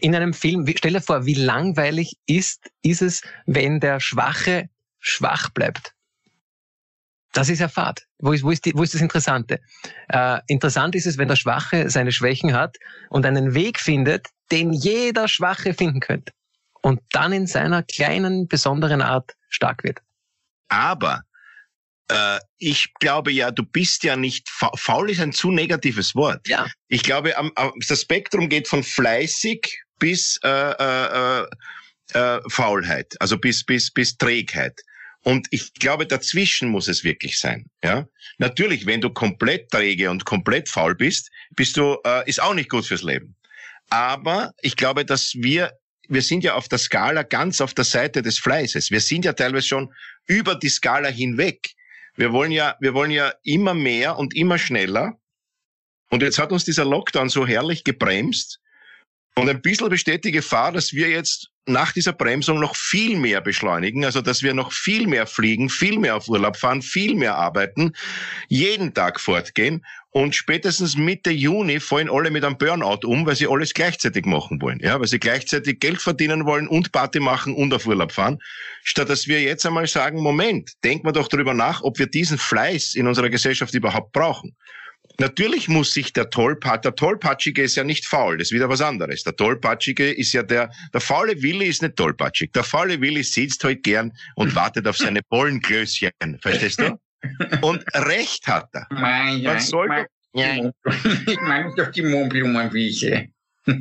in 0.01 0.13
einem 0.13 0.34
Film, 0.34 0.67
stell 0.77 0.93
dir 0.93 1.01
vor, 1.01 1.25
wie 1.25 1.34
langweilig 1.34 2.15
ist, 2.27 2.69
ist 2.84 3.01
es, 3.01 3.23
wenn 3.47 3.79
der 3.79 3.99
Schwache 3.99 4.69
schwach 4.99 5.49
bleibt. 5.49 5.94
Das 7.36 7.50
ist 7.50 7.60
ja 7.60 7.67
Fahrt. 7.67 8.08
Wo 8.19 8.32
ist, 8.32 8.43
wo 8.43 8.52
ist, 8.52 8.63
die, 8.63 8.74
wo 8.76 8.84
ist 8.84 8.93
das 8.93 9.02
Interessante? 9.02 9.60
Äh, 10.08 10.39
interessant 10.48 10.95
ist 10.95 11.06
es, 11.06 11.17
wenn 11.17 11.28
der 11.28 11.36
Schwache 11.36 11.89
seine 11.89 12.13
Schwächen 12.13 12.54
hat 12.54 12.78
und 13.10 13.26
einen 13.26 13.54
Weg 13.54 13.78
findet, 13.82 14.28
den 14.54 14.71
jeder 14.71 15.28
Schwache 15.28 15.74
finden 15.74 16.00
könnte. 16.00 16.32
Und 16.82 17.02
dann 17.12 17.34
in 17.34 17.45
seiner 17.45 17.84
kleinen, 17.84 18.48
besonderen 18.48 19.02
Art 19.02 19.34
stark 19.50 19.84
wird. 19.84 20.00
Aber 20.69 21.24
äh, 22.10 22.39
ich 22.58 22.93
glaube 23.02 23.34
ja, 23.34 23.52
du 23.52 23.63
bist 23.63 24.06
ja 24.06 24.15
nicht, 24.15 24.50
faul 24.50 25.10
ist 25.10 25.19
ein 25.19 25.34
zu 25.34 25.52
negatives 25.52 26.15
Wort. 26.15 26.48
Ja. 26.48 26.67
Ich 26.88 27.04
glaube, 27.04 27.38
am, 27.38 27.52
am, 27.56 27.74
das 27.86 28.04
Spektrum 28.04 28.48
geht 28.48 28.69
von 28.69 28.82
fleißig 28.82 29.84
bis 30.00 30.39
äh, 30.41 30.48
äh, 30.48 31.41
äh, 31.41 31.48
äh 32.13 32.41
Faulheit, 32.48 33.13
also 33.19 33.38
bis, 33.38 33.65
bis, 33.65 33.91
bis 33.91 34.15
Trägheit. 34.15 34.80
Und 35.27 35.47
ich 35.49 35.73
glaube, 35.73 36.05
dazwischen 36.05 36.69
muss 36.69 36.88
es 36.88 37.03
wirklich 37.03 37.39
sein. 37.39 37.65
Ja, 37.83 38.07
natürlich, 38.38 38.85
wenn 38.85 39.01
du 39.01 39.09
komplett 39.09 39.71
träge 39.71 40.11
und 40.11 40.23
komplett 40.23 40.69
faul 40.69 40.93
bist, 40.93 41.31
bist 41.55 41.77
du 41.77 41.97
äh, 42.05 42.29
ist 42.29 42.39
auch 42.41 42.53
nicht 42.53 42.69
gut 42.69 42.85
fürs 42.85 43.01
Leben. 43.01 43.35
Aber 43.89 44.53
ich 44.61 44.75
glaube, 44.75 45.03
dass 45.03 45.33
wir 45.33 45.71
wir 46.07 46.21
sind 46.21 46.43
ja 46.43 46.53
auf 46.53 46.67
der 46.67 46.77
Skala 46.77 47.23
ganz 47.23 47.59
auf 47.59 47.73
der 47.73 47.85
Seite 47.85 48.21
des 48.21 48.38
Fleißes. 48.38 48.91
Wir 48.91 48.99
sind 48.99 49.25
ja 49.25 49.33
teilweise 49.33 49.67
schon 49.67 49.91
über 50.27 50.53
die 50.53 50.69
Skala 50.69 51.09
hinweg. 51.09 51.73
Wir 52.15 52.31
wollen 52.31 52.51
ja, 52.51 52.75
wir 52.79 52.93
wollen 52.93 53.09
ja 53.09 53.33
immer 53.43 53.73
mehr 53.73 54.17
und 54.17 54.35
immer 54.35 54.59
schneller. 54.59 55.19
Und 56.11 56.21
jetzt 56.21 56.38
hat 56.38 56.51
uns 56.51 56.65
dieser 56.65 56.85
Lockdown 56.85 57.29
so 57.29 57.47
herrlich 57.47 57.83
gebremst. 57.83 58.59
Und 59.38 59.50
ein 59.50 59.62
bisschen 59.62 59.89
besteht 59.89 60.24
die 60.24 60.32
Gefahr, 60.32 60.71
dass 60.71 60.93
wir 60.93 61.10
jetzt 61.10 61.50
nach 61.67 61.91
dieser 61.91 62.13
Bremsung 62.13 62.60
noch 62.60 62.76
viel 62.76 63.17
mehr 63.17 63.41
beschleunigen, 63.41 64.06
also 64.06 64.21
dass 64.21 64.43
wir 64.43 64.54
noch 64.54 64.71
viel 64.71 65.08
mehr 65.08 65.28
fliegen, 65.28 65.69
viel 65.69 66.00
mehr 66.00 66.15
auf 66.15 66.30
Urlaub 66.30 66.56
fahren, 66.58 66.82
viel 66.82 67.15
mehr 67.15 67.36
arbeiten, 67.36 67.93
jeden 68.48 68.93
Tag 68.93 69.19
fortgehen 69.19 69.84
und 70.12 70.34
spätestens 70.36 70.95
Mitte 70.95 71.32
Juni 71.32 71.82
fallen 71.82 72.10
alle 72.10 72.32
mit 72.32 72.45
einem 72.45 72.58
Burnout 72.58 73.06
um, 73.06 73.26
weil 73.26 73.36
sie 73.36 73.48
alles 73.48 73.74
gleichzeitig 73.74 74.26
machen 74.26 74.62
wollen, 74.62 74.80
ja, 74.80 74.98
weil 75.00 75.08
sie 75.08 75.19
gleichzeitig 75.19 75.80
Geld 75.80 76.02
verdienen 76.02 76.45
wollen 76.45 76.67
und 76.69 76.93
Party 76.93 77.19
machen 77.19 77.54
und 77.54 77.74
auf 77.74 77.86
Urlaub 77.86 78.13
fahren, 78.13 78.38
statt 78.84 79.10
dass 79.10 79.28
wir 79.28 79.41
jetzt 79.41 79.65
einmal 79.65 79.88
sagen, 79.88 80.21
Moment, 80.21 80.71
denken 80.84 81.06
wir 81.06 81.12
doch 81.12 81.28
darüber 81.28 81.54
nach, 81.54 81.82
ob 81.82 82.00
wir 82.00 82.08
diesen 82.08 82.38
Fleiß 82.38 82.93
in 82.93 83.08
unserer 83.08 83.30
Gesellschaft 83.30 83.74
überhaupt 83.74 84.13
brauchen. 84.13 84.56
Natürlich 85.19 85.67
muss 85.67 85.93
sich 85.93 86.13
der 86.13 86.29
Tollpatsch, 86.29 86.83
der 86.83 86.95
Tollpatschige 86.95 87.63
ist 87.63 87.75
ja 87.75 87.83
nicht 87.83 88.05
faul, 88.05 88.37
das 88.37 88.47
ist 88.47 88.51
wieder 88.51 88.69
was 88.69 88.81
anderes. 88.81 89.23
Der 89.23 89.35
Tollpatschige 89.35 90.11
ist 90.11 90.33
ja 90.33 90.43
der, 90.43 90.69
der 90.93 91.01
faule 91.01 91.41
Willi 91.41 91.67
ist 91.67 91.81
nicht 91.81 91.95
tollpatschig. 91.95 92.51
Der 92.51 92.63
faule 92.63 92.99
Willi 92.99 93.23
sitzt 93.23 93.63
halt 93.63 93.83
gern 93.83 94.11
und 94.35 94.55
wartet 94.55 94.87
auf 94.87 94.97
seine 94.97 95.21
Bollenklößchen. 95.29 96.11
Verstehst 96.41 96.81
du? 96.81 96.99
Und 97.61 97.83
Recht 97.93 98.47
hat 98.47 98.69
er. 98.73 98.87
Mein, 98.91 99.39
ja, 99.39 99.55
Was 99.55 99.69
soll 99.69 99.87
ich 99.87 100.05
mein, 100.33 100.71
ich 101.27 101.39
meine 101.41 101.73
auf 101.81 101.91
die 101.91 102.01
Mohnblumenwiese. 102.01 103.27
das 103.65 103.77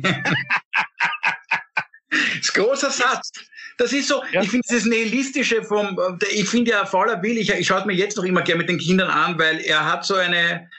ist 2.41 2.55
ein 2.57 2.63
großer 2.63 2.89
Satz. 2.89 3.31
Das 3.77 3.91
ist 3.91 4.07
so, 4.07 4.23
Ja. 4.31 4.41
ich 4.41 4.49
finde 4.49 4.65
dieses 4.69 4.85
Nihilistische 4.85 5.63
vom, 5.63 5.99
ich 6.31 6.47
finde 6.47 6.71
ja 6.71 6.85
Fauler 6.85 7.21
Will, 7.21 7.37
ich, 7.37 7.51
ich 7.51 7.67
schaue 7.67 7.81
es 7.81 7.85
mir 7.85 7.93
jetzt 7.93 8.15
noch 8.15 8.23
immer 8.23 8.41
gerne 8.41 8.59
mit 8.59 8.69
den 8.69 8.77
Kindern 8.77 9.09
an, 9.09 9.37
weil 9.37 9.59
er 9.59 9.83
hat 9.85 10.05
so 10.05 10.15
eine, 10.15 10.69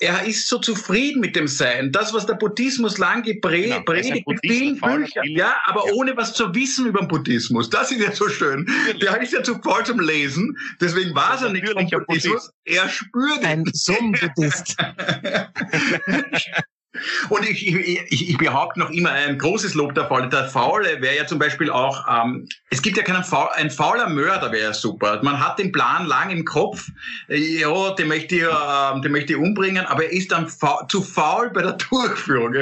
er 0.00 0.24
ist 0.24 0.48
so 0.48 0.58
zufrieden 0.58 1.20
mit 1.20 1.36
dem 1.36 1.46
Sein. 1.46 1.92
Das, 1.92 2.12
was 2.14 2.26
der 2.26 2.34
Buddhismus 2.34 2.98
lang 2.98 3.22
gepre 3.22 3.60
Genau, 3.62 3.80
predigt, 3.82 4.16
in 4.16 4.24
Buddhist, 4.24 4.42
vielen 4.54 4.80
Büchern, 4.80 5.24
ja, 5.24 5.54
aber 5.66 5.84
Ja. 5.86 5.92
ohne 5.92 6.16
was 6.16 6.32
zu 6.34 6.54
wissen 6.54 6.86
über 6.86 7.00
den 7.00 7.08
Buddhismus. 7.08 7.68
Das 7.68 7.92
ist 7.92 8.00
ja 8.00 8.10
so 8.12 8.28
schön. 8.28 8.66
Der 9.00 9.20
ist 9.20 9.32
ja 9.32 9.42
zu 9.42 9.60
voll 9.62 9.84
zum 9.84 10.00
Lesen, 10.00 10.56
deswegen 10.80 11.14
weiß 11.14 11.42
er 11.42 11.50
nichts 11.50 11.70
vom 11.70 11.86
Buddhismus. 12.06 12.50
Er 12.64 12.88
spürt 12.88 13.44
Ein 13.44 13.64
Summ-Buddhist. 13.72 14.76
Und 17.28 17.48
ich, 17.48 17.68
ich, 17.68 18.30
ich, 18.30 18.38
behaupte 18.38 18.80
noch 18.80 18.90
immer 18.90 19.12
ein 19.12 19.38
großes 19.38 19.74
Lob 19.74 19.94
der 19.94 20.06
Faule. 20.06 20.28
Der 20.28 20.48
Faule 20.48 21.00
wäre 21.00 21.16
ja 21.18 21.26
zum 21.26 21.38
Beispiel 21.38 21.70
auch, 21.70 22.04
ähm, 22.08 22.48
es 22.70 22.82
gibt 22.82 22.96
ja 22.96 23.04
keinen 23.04 23.22
Faul, 23.22 23.48
ein 23.54 23.70
fauler 23.70 24.08
Mörder 24.08 24.50
wäre 24.50 24.64
ja 24.64 24.74
super. 24.74 25.20
Man 25.22 25.38
hat 25.38 25.60
den 25.60 25.70
Plan 25.70 26.06
lang 26.06 26.30
im 26.30 26.44
Kopf, 26.44 26.88
äh, 27.28 27.36
ja, 27.36 27.94
den 27.94 28.08
möchte 28.08 28.34
ich, 28.34 28.42
ähm, 28.42 29.02
den 29.02 29.12
möchte 29.12 29.34
ich 29.34 29.38
umbringen, 29.38 29.86
aber 29.86 30.04
er 30.04 30.12
ist 30.12 30.32
dann 30.32 30.48
fa 30.48 30.84
zu 30.88 31.00
faul 31.00 31.50
bei 31.50 31.62
der 31.62 31.72
Durchführung. 31.90 32.54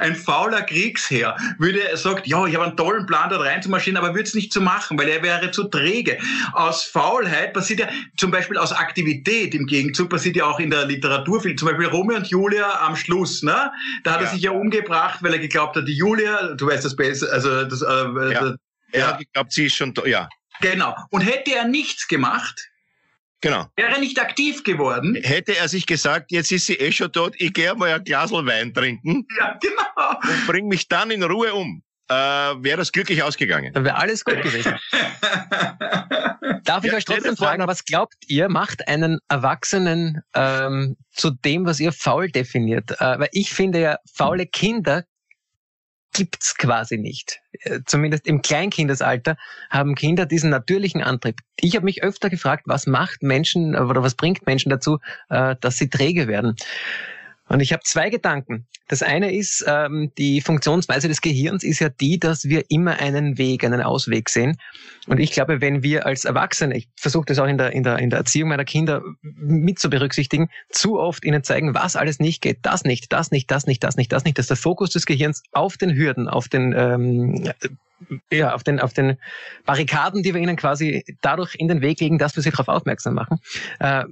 Ein 0.00 0.16
fauler 0.16 0.62
Kriegsherr 0.62 1.36
würde, 1.58 1.88
er 1.88 1.96
sagt, 1.96 2.26
ja, 2.26 2.44
ich 2.44 2.56
habe 2.56 2.66
einen 2.66 2.76
tollen 2.76 3.06
Plan 3.06 3.30
dort 3.30 3.42
reinzumarschieren, 3.42 3.96
aber 3.96 4.14
würde 4.14 4.24
es 4.24 4.34
nicht 4.34 4.52
zu 4.52 4.60
machen, 4.60 4.98
weil 4.98 5.08
er 5.08 5.22
wäre 5.22 5.52
zu 5.52 5.64
träge. 5.64 6.18
Aus 6.54 6.82
Faulheit 6.82 7.52
passiert 7.52 7.80
ja 7.80 7.88
zum 8.16 8.32
Beispiel 8.32 8.58
aus 8.58 8.72
Aktivität 8.72 9.54
im 9.54 9.66
Gegenzug 9.66 10.10
passiert 10.10 10.34
ja 10.34 10.46
auch 10.46 10.58
in 10.58 10.70
der 10.70 10.86
Literatur 10.86 11.40
viel. 11.40 11.54
Zum 11.54 11.68
Beispiel 11.68 11.86
Romeo 11.86 12.16
und 12.16 12.26
Julia 12.26 12.80
am 12.80 12.96
Schluss, 12.96 13.42
ne? 13.42 13.70
Da 14.04 14.12
hat 14.12 14.20
er 14.20 14.24
Ja. 14.26 14.30
sich 14.32 14.42
ja 14.42 14.50
umgebracht, 14.52 15.22
weil 15.22 15.32
er 15.34 15.38
geglaubt 15.38 15.76
hat, 15.76 15.86
die 15.88 15.94
Julia, 15.96 16.54
du 16.54 16.66
weißt 16.66 16.84
das 16.84 16.96
besser, 16.96 17.32
also 17.32 17.64
das, 17.64 17.82
äh, 17.82 17.86
Ja. 17.86 18.40
das 18.40 18.54
Er 18.92 19.00
Ja. 19.00 19.06
hat 19.08 19.18
geglaubt, 19.18 19.52
sie 19.52 19.66
ist 19.66 19.74
schon, 19.74 19.92
ja, 20.06 20.28
genau. 20.60 20.94
Und 21.10 21.20
hätte 21.22 21.54
er 21.54 21.64
nichts 21.64 22.06
gemacht, 22.08 22.70
genau. 23.40 23.66
wäre 23.76 23.92
er 23.94 23.98
nicht 23.98 24.20
aktiv 24.20 24.62
geworden. 24.64 25.16
Hätte 25.22 25.56
er 25.56 25.68
sich 25.68 25.86
gesagt, 25.86 26.30
jetzt 26.30 26.52
ist 26.52 26.66
sie 26.66 26.74
eh 26.76 26.92
schon 26.92 27.12
tot, 27.12 27.34
ich 27.38 27.52
gehe 27.52 27.74
mal 27.74 27.92
ein 27.92 28.04
Glas 28.04 28.30
Wein 28.32 28.72
trinken 28.72 29.26
Ja, 29.38 29.58
genau. 29.60 30.18
und 30.22 30.46
bring 30.46 30.68
mich 30.68 30.86
dann 30.88 31.10
in 31.10 31.22
Ruhe 31.24 31.52
um, 31.54 31.82
äh, 32.08 32.14
wäre 32.14 32.76
das 32.78 32.92
glücklich 32.92 33.22
ausgegangen. 33.24 33.72
Dann 33.72 33.84
wäre 33.84 33.96
alles 33.96 34.24
gut 34.24 34.40
gewesen. 34.40 34.76
Darf 36.66 36.84
ich 36.84 36.90
Ja, 36.90 36.96
euch 36.96 37.02
stell 37.02 37.16
dir 37.16 37.22
trotzdem 37.22 37.36
fragen, 37.46 37.66
was 37.66 37.84
glaubt 37.84 38.16
ihr, 38.26 38.48
macht 38.48 38.88
einen 38.88 39.18
Erwachsenen 39.28 40.22
ähm, 40.34 40.96
zu 41.12 41.30
dem, 41.30 41.64
was 41.64 41.80
ihr 41.80 41.92
faul 41.92 42.30
definiert? 42.30 42.90
Äh, 43.00 43.18
weil 43.18 43.28
ich 43.32 43.50
finde 43.50 43.80
ja, 43.80 43.98
faule 44.12 44.46
Kinder 44.46 45.04
gibt's 46.12 46.56
quasi 46.56 46.98
nicht. 46.98 47.40
Äh, 47.60 47.80
Zumindest 47.86 48.26
im 48.26 48.42
Kleinkindesalter 48.42 49.36
haben 49.70 49.94
Kinder 49.94 50.26
diesen 50.26 50.50
natürlichen 50.50 51.02
Antrieb. 51.02 51.40
Ich 51.60 51.76
habe 51.76 51.84
mich 51.84 52.02
öfter 52.02 52.30
gefragt, 52.30 52.64
was 52.66 52.86
macht 52.86 53.22
Menschen 53.22 53.76
oder 53.76 54.02
was 54.02 54.14
bringt 54.14 54.46
Menschen 54.46 54.70
dazu, 54.70 54.98
äh, 55.28 55.56
dass 55.60 55.76
sie 55.78 55.88
träge 55.88 56.26
werden? 56.26 56.56
Und 57.48 57.60
ich 57.60 57.72
habe 57.72 57.82
zwei 57.84 58.10
Gedanken. 58.10 58.66
Das 58.88 59.02
eine 59.02 59.34
ist, 59.34 59.64
ähm, 59.66 60.12
die 60.16 60.40
Funktionsweise 60.40 61.08
des 61.08 61.20
Gehirns 61.20 61.64
ist 61.64 61.80
ja 61.80 61.88
die, 61.88 62.18
dass 62.18 62.44
wir 62.44 62.64
immer 62.68 62.98
einen 62.98 63.38
Weg, 63.38 63.64
einen 63.64 63.82
Ausweg 63.82 64.28
sehen. 64.28 64.58
Und 65.06 65.18
ich 65.18 65.32
glaube, 65.32 65.60
wenn 65.60 65.82
wir 65.82 66.06
als 66.06 66.24
Erwachsene, 66.24 66.76
ich 66.76 66.88
versuche 66.96 67.24
das 67.26 67.38
auch 67.38 67.46
in 67.46 67.58
der, 67.58 67.72
in, 67.72 67.82
der, 67.82 67.98
in 67.98 68.10
der 68.10 68.20
Erziehung 68.20 68.48
meiner 68.48 68.64
Kinder 68.64 69.02
mit 69.22 69.78
zu 69.78 69.90
berücksichtigen, 69.90 70.50
zu 70.70 70.98
oft 70.98 71.24
ihnen 71.24 71.42
zeigen, 71.42 71.74
was 71.74 71.96
alles 71.96 72.20
nicht 72.20 72.42
geht, 72.42 72.58
das 72.62 72.84
nicht, 72.84 73.12
das 73.12 73.30
nicht, 73.30 73.50
das 73.50 73.66
nicht, 73.66 73.82
das 73.82 73.96
nicht, 73.96 74.12
das 74.12 74.24
nicht, 74.24 74.38
dass 74.38 74.46
der 74.46 74.56
Fokus 74.56 74.90
des 74.90 75.06
Gehirns 75.06 75.42
auf 75.52 75.76
den 75.76 75.94
Hürden, 75.94 76.28
auf 76.28 76.48
den, 76.48 76.72
ähm, 76.76 77.52
ja, 78.30 78.54
auf 78.54 78.62
den, 78.62 78.80
auf 78.80 78.92
den 78.92 79.18
Barrikaden, 79.64 80.22
die 80.22 80.34
wir 80.34 80.40
ihnen 80.40 80.56
quasi 80.56 81.04
dadurch 81.22 81.54
in 81.56 81.68
den 81.68 81.80
Weg 81.80 82.00
legen, 82.00 82.18
dass 82.18 82.36
wir 82.36 82.42
sie 82.42 82.50
darauf 82.50 82.68
aufmerksam 82.68 83.14
machen, 83.14 83.40
äh, 83.80 84.04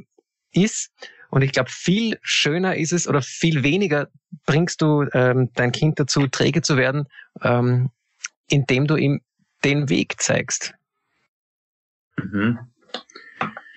ist. 0.52 0.90
Und 1.34 1.42
ich 1.42 1.50
glaube, 1.50 1.68
viel 1.68 2.16
schöner 2.22 2.76
ist 2.76 2.92
es 2.92 3.08
oder 3.08 3.20
viel 3.20 3.64
weniger 3.64 4.08
bringst 4.46 4.80
du 4.80 5.04
ähm, 5.14 5.50
dein 5.56 5.72
Kind 5.72 5.98
dazu, 5.98 6.28
träge 6.28 6.62
zu 6.62 6.76
werden, 6.76 7.08
ähm, 7.42 7.90
indem 8.48 8.86
du 8.86 8.94
ihm 8.94 9.20
den 9.64 9.88
Weg 9.88 10.22
zeigst. 10.22 10.74
Mhm. 12.22 12.60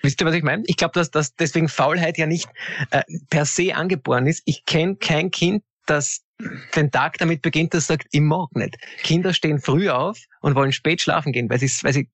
Wisst 0.02 0.20
ihr, 0.20 0.26
was 0.28 0.36
ich 0.36 0.44
meine? 0.44 0.62
Ich 0.66 0.76
glaube, 0.76 0.92
dass, 0.94 1.10
dass 1.10 1.34
deswegen 1.34 1.68
Faulheit 1.68 2.16
ja 2.16 2.26
nicht 2.26 2.48
äh, 2.92 3.02
per 3.28 3.44
se 3.44 3.74
angeboren 3.74 4.28
ist. 4.28 4.44
Ich 4.44 4.64
kenne 4.64 4.94
kein 4.94 5.32
Kind, 5.32 5.64
das 5.86 6.22
den 6.76 6.92
Tag 6.92 7.18
damit 7.18 7.42
beginnt, 7.42 7.74
das 7.74 7.88
sagt, 7.88 8.06
ich 8.12 8.20
mag 8.20 8.54
nicht. 8.54 8.78
Kinder 9.02 9.34
stehen 9.34 9.58
früh 9.58 9.88
auf 9.88 10.20
und 10.42 10.54
wollen 10.54 10.70
spät 10.70 11.00
schlafen 11.00 11.32
gehen, 11.32 11.50
weil 11.50 11.58
sie, 11.58 11.66
weil 11.82 11.92
sie 11.92 12.08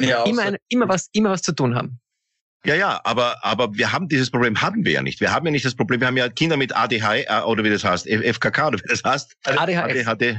Ja, 0.00 0.24
immer, 0.24 0.42
außer- 0.42 0.46
ein, 0.46 0.56
immer, 0.68 0.88
was, 0.88 1.10
immer 1.12 1.30
was 1.30 1.42
zu 1.42 1.52
tun 1.52 1.76
haben. 1.76 2.00
Ja, 2.66 2.74
ja, 2.74 3.00
aber, 3.04 3.44
aber 3.44 3.74
wir 3.74 3.92
haben 3.92 4.08
dieses 4.08 4.30
Problem, 4.30 4.60
haben 4.60 4.84
wir 4.84 4.92
ja 4.92 5.02
nicht. 5.02 5.20
Wir 5.20 5.32
haben 5.32 5.46
ja 5.46 5.52
nicht 5.52 5.64
das 5.64 5.74
Problem, 5.74 6.00
wir 6.00 6.08
haben 6.08 6.16
ja 6.16 6.28
Kinder 6.28 6.56
mit 6.56 6.74
ADH, 6.76 7.14
äh, 7.16 7.42
oder 7.44 7.62
wie 7.64 7.70
das 7.70 7.84
heißt, 7.84 8.08
FKK, 8.08 8.68
oder 8.68 8.78
wie 8.78 8.88
das 8.88 9.02
heißt. 9.04 9.36
ADHS. 9.44 10.06
ADHD. 10.06 10.36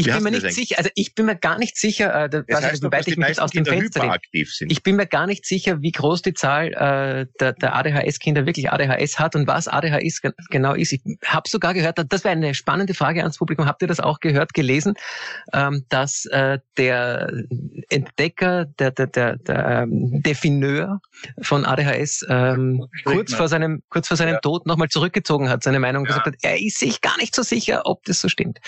Ich 0.00 0.06
Wie 0.06 0.12
bin 0.12 0.22
mir 0.22 0.30
nicht 0.30 0.52
sicher, 0.52 0.78
also 0.78 0.90
ich 0.94 1.16
bin 1.16 1.26
mir 1.26 1.34
gar 1.34 1.58
nicht 1.58 1.76
sicher, 1.76 2.14
äh, 2.24 2.30
da, 2.30 2.42
Das 2.42 2.62
heißt 2.62 2.84
doch, 2.84 2.92
ich 3.04 3.16
mich 3.16 3.26
jetzt 3.26 3.40
aus 3.40 3.50
dem 3.50 3.64
Fenster. 3.64 4.16
Ich 4.32 4.82
bin 4.84 4.94
mir 4.94 5.06
gar 5.06 5.26
nicht 5.26 5.44
sicher, 5.44 5.82
wie 5.82 5.90
groß 5.90 6.22
die 6.22 6.34
Zahl 6.34 6.68
äh, 6.68 7.26
der, 7.40 7.52
der 7.54 7.74
ADHS-Kinder 7.74 8.46
wirklich 8.46 8.70
ADHS 8.70 9.18
hat 9.18 9.34
und 9.34 9.48
was 9.48 9.66
ADHS 9.66 10.22
gen- 10.22 10.34
genau 10.50 10.74
ist. 10.74 10.92
Ich 10.92 11.02
habe 11.24 11.48
sogar 11.48 11.74
gehört, 11.74 11.98
das 12.08 12.22
wäre 12.22 12.30
eine 12.30 12.54
spannende 12.54 12.94
Frage 12.94 13.22
ans 13.22 13.38
Publikum. 13.38 13.66
Habt 13.66 13.82
ihr 13.82 13.88
das 13.88 13.98
auch 13.98 14.20
gehört, 14.20 14.54
gelesen, 14.54 14.94
ähm, 15.52 15.84
dass 15.88 16.26
äh, 16.26 16.60
der 16.76 17.32
Entdecker, 17.90 18.66
der, 18.78 18.92
der, 18.92 19.08
der, 19.08 19.36
der 19.38 19.66
ähm, 19.82 20.22
Defineur 20.22 21.00
von 21.42 21.64
ADHS 21.64 22.24
ähm, 22.28 22.86
kurz 23.04 23.34
vor 23.34 23.48
seinem 23.48 23.82
kurz 23.88 24.06
vor 24.06 24.16
seinem 24.16 24.34
Ja. 24.34 24.40
Tod 24.40 24.64
nochmal 24.64 24.88
zurückgezogen 24.88 25.48
hat, 25.48 25.64
seine 25.64 25.80
Meinung 25.80 26.04
Ja. 26.04 26.08
gesagt 26.10 26.26
hat, 26.26 26.34
er 26.42 26.60
ist 26.60 26.78
sich 26.78 27.00
gar 27.00 27.16
nicht 27.18 27.34
so 27.34 27.42
sicher, 27.42 27.82
ob 27.86 28.04
das 28.04 28.20
so 28.20 28.28
stimmt. 28.28 28.58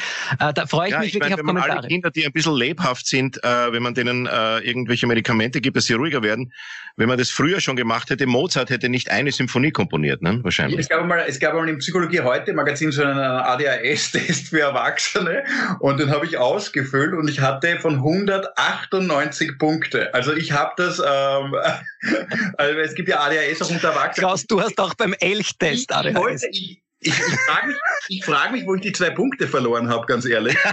Äh, 0.40 0.52
da 0.52 0.66
freue 0.66 0.88
ich 0.88 0.94
ja, 0.94 0.98
mich 1.00 1.19
ich 1.26 1.30
meine, 1.30 1.38
wenn 1.38 1.54
man 1.54 1.70
alle. 1.70 1.88
Kinder, 1.88 2.10
die 2.10 2.24
ein 2.24 2.32
bisschen 2.32 2.54
lebhaft 2.54 3.06
sind, 3.06 3.42
äh, 3.42 3.72
wenn 3.72 3.82
man 3.82 3.94
denen 3.94 4.26
äh, 4.26 4.58
irgendwelche 4.58 5.06
Medikamente 5.06 5.60
gibt, 5.60 5.76
dass 5.76 5.86
sie 5.86 5.94
ruhiger 5.94 6.22
werden, 6.22 6.52
wenn 6.96 7.08
man 7.08 7.18
das 7.18 7.30
früher 7.30 7.60
schon 7.60 7.76
gemacht 7.76 8.10
hätte, 8.10 8.26
Mozart 8.26 8.70
hätte 8.70 8.88
nicht 8.88 9.10
eine 9.10 9.32
Symphonie 9.32 9.70
komponiert, 9.70 10.22
ne? 10.22 10.40
wahrscheinlich. 10.42 10.80
Es 10.80 10.88
gab 10.88 11.06
mal, 11.06 11.24
es 11.26 11.40
gab 11.40 11.54
mal 11.54 11.68
im 11.68 11.78
Psychologie 11.78 12.20
heute 12.20 12.52
Magazin 12.52 12.92
so 12.92 13.02
einen 13.02 13.18
ADHS-Test 13.18 14.48
für 14.48 14.60
Erwachsene 14.60 15.44
und 15.80 15.98
den 15.98 16.10
habe 16.10 16.26
ich 16.26 16.36
ausgefüllt 16.36 17.14
und 17.14 17.28
ich 17.28 17.40
hatte 17.40 17.78
von 17.80 17.94
198 17.94 19.58
Punkte. 19.58 20.12
Also 20.14 20.34
ich 20.34 20.52
habe 20.52 20.72
das, 20.76 20.98
ähm, 20.98 21.54
also 22.58 22.78
es 22.80 22.94
gibt 22.94 23.08
ja 23.08 23.20
ADHS 23.20 23.62
auch 23.62 23.70
unter 23.70 23.88
Erwachsenen. 23.88 24.26
Klaus, 24.26 24.46
du 24.46 24.60
hast 24.60 24.78
auch 24.78 24.94
beim 24.94 25.14
Elchtest 25.14 25.90
Ich, 25.90 25.94
ADHS. 25.94 26.14
wollte, 26.14 26.48
ich, 26.50 26.82
ich, 27.00 27.18
ich 27.18 27.40
frage 27.46 27.66
mich, 27.68 27.76
ich 28.08 28.24
frag 28.24 28.52
mich, 28.52 28.66
wo 28.66 28.74
ich 28.74 28.82
die 28.82 28.92
zwei 28.92 29.10
Punkte 29.10 29.48
verloren 29.48 29.88
habe, 29.88 30.06
ganz 30.06 30.24
ehrlich. 30.24 30.56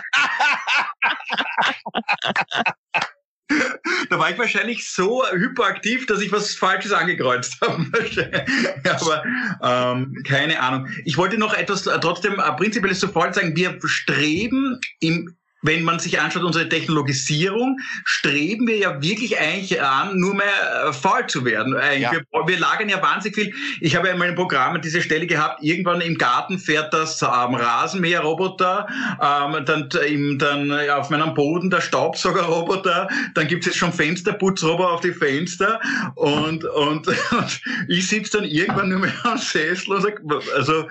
Da 4.09 4.19
war 4.19 4.29
ich 4.29 4.37
wahrscheinlich 4.37 4.89
so 4.89 5.23
hyperaktiv, 5.31 6.05
dass 6.05 6.21
ich 6.21 6.31
was 6.31 6.53
Falsches 6.55 6.91
angekreuzt 6.91 7.57
habe. 7.61 7.85
Aber 8.83 9.23
ähm, 9.63 10.13
keine 10.25 10.59
Ahnung. 10.59 10.87
Ich 11.05 11.17
wollte 11.17 11.37
noch 11.37 11.53
etwas 11.53 11.87
äh, 11.87 11.99
trotzdem 11.99 12.39
äh, 12.39 12.51
prinzipielles 12.53 12.99
sofort 12.99 13.35
sagen. 13.35 13.55
Wir 13.55 13.77
streben 13.85 14.79
im 14.99 15.37
wenn 15.67 15.83
man 15.83 15.99
sich 15.99 16.19
anschaut, 16.19 16.43
unsere 16.43 16.69
Technologisierung, 16.69 17.77
streben 18.05 18.65
wir 18.67 18.77
ja 18.77 19.01
wirklich 19.01 19.37
eigentlich 19.37 19.81
an, 19.81 20.17
nur 20.17 20.33
mehr 20.33 20.87
äh, 20.87 20.93
faul 20.93 21.27
zu 21.27 21.45
werden. 21.45 21.75
Ja. 21.99 22.13
Wir, 22.13 22.23
wir, 22.45 22.59
lagern 22.59 22.89
ja 22.89 23.01
wahnsinnig 23.01 23.35
viel. 23.35 23.53
Ich 23.81 23.95
habe 23.95 24.07
ja 24.07 24.13
in 24.13 24.19
meinem 24.19 24.35
Programm 24.35 24.81
diese 24.81 25.01
Stelle 25.01 25.27
gehabt, 25.27 25.61
irgendwann 25.61 26.01
im 26.01 26.17
Garten 26.17 26.57
fährt 26.57 26.93
das 26.93 27.21
ähm, 27.21 27.55
Rasenmäherroboter, 27.55 28.87
ähm, 29.21 29.65
dann, 29.65 29.89
im, 30.07 30.39
dann 30.39 30.71
auf 30.89 31.09
meinem 31.09 31.33
Boden 31.33 31.69
der 31.69 31.81
Staubsaugerroboter, 31.81 33.09
dann 33.35 33.47
gibt's 33.47 33.65
jetzt 33.65 33.77
schon 33.77 33.91
Fensterputzroboter 33.91 34.91
auf 34.91 35.01
die 35.01 35.11
Fenster 35.11 35.79
und, 36.15 36.63
und, 36.63 37.07
und 37.31 37.61
ich 37.89 38.07
sitze 38.07 38.37
dann 38.37 38.45
irgendwann 38.45 38.89
nur 38.89 38.99
mehr 38.99 39.13
am 39.23 39.37
Sessel 39.37 39.93
und 39.93 40.01
sage, 40.01 40.21
also 40.55 40.87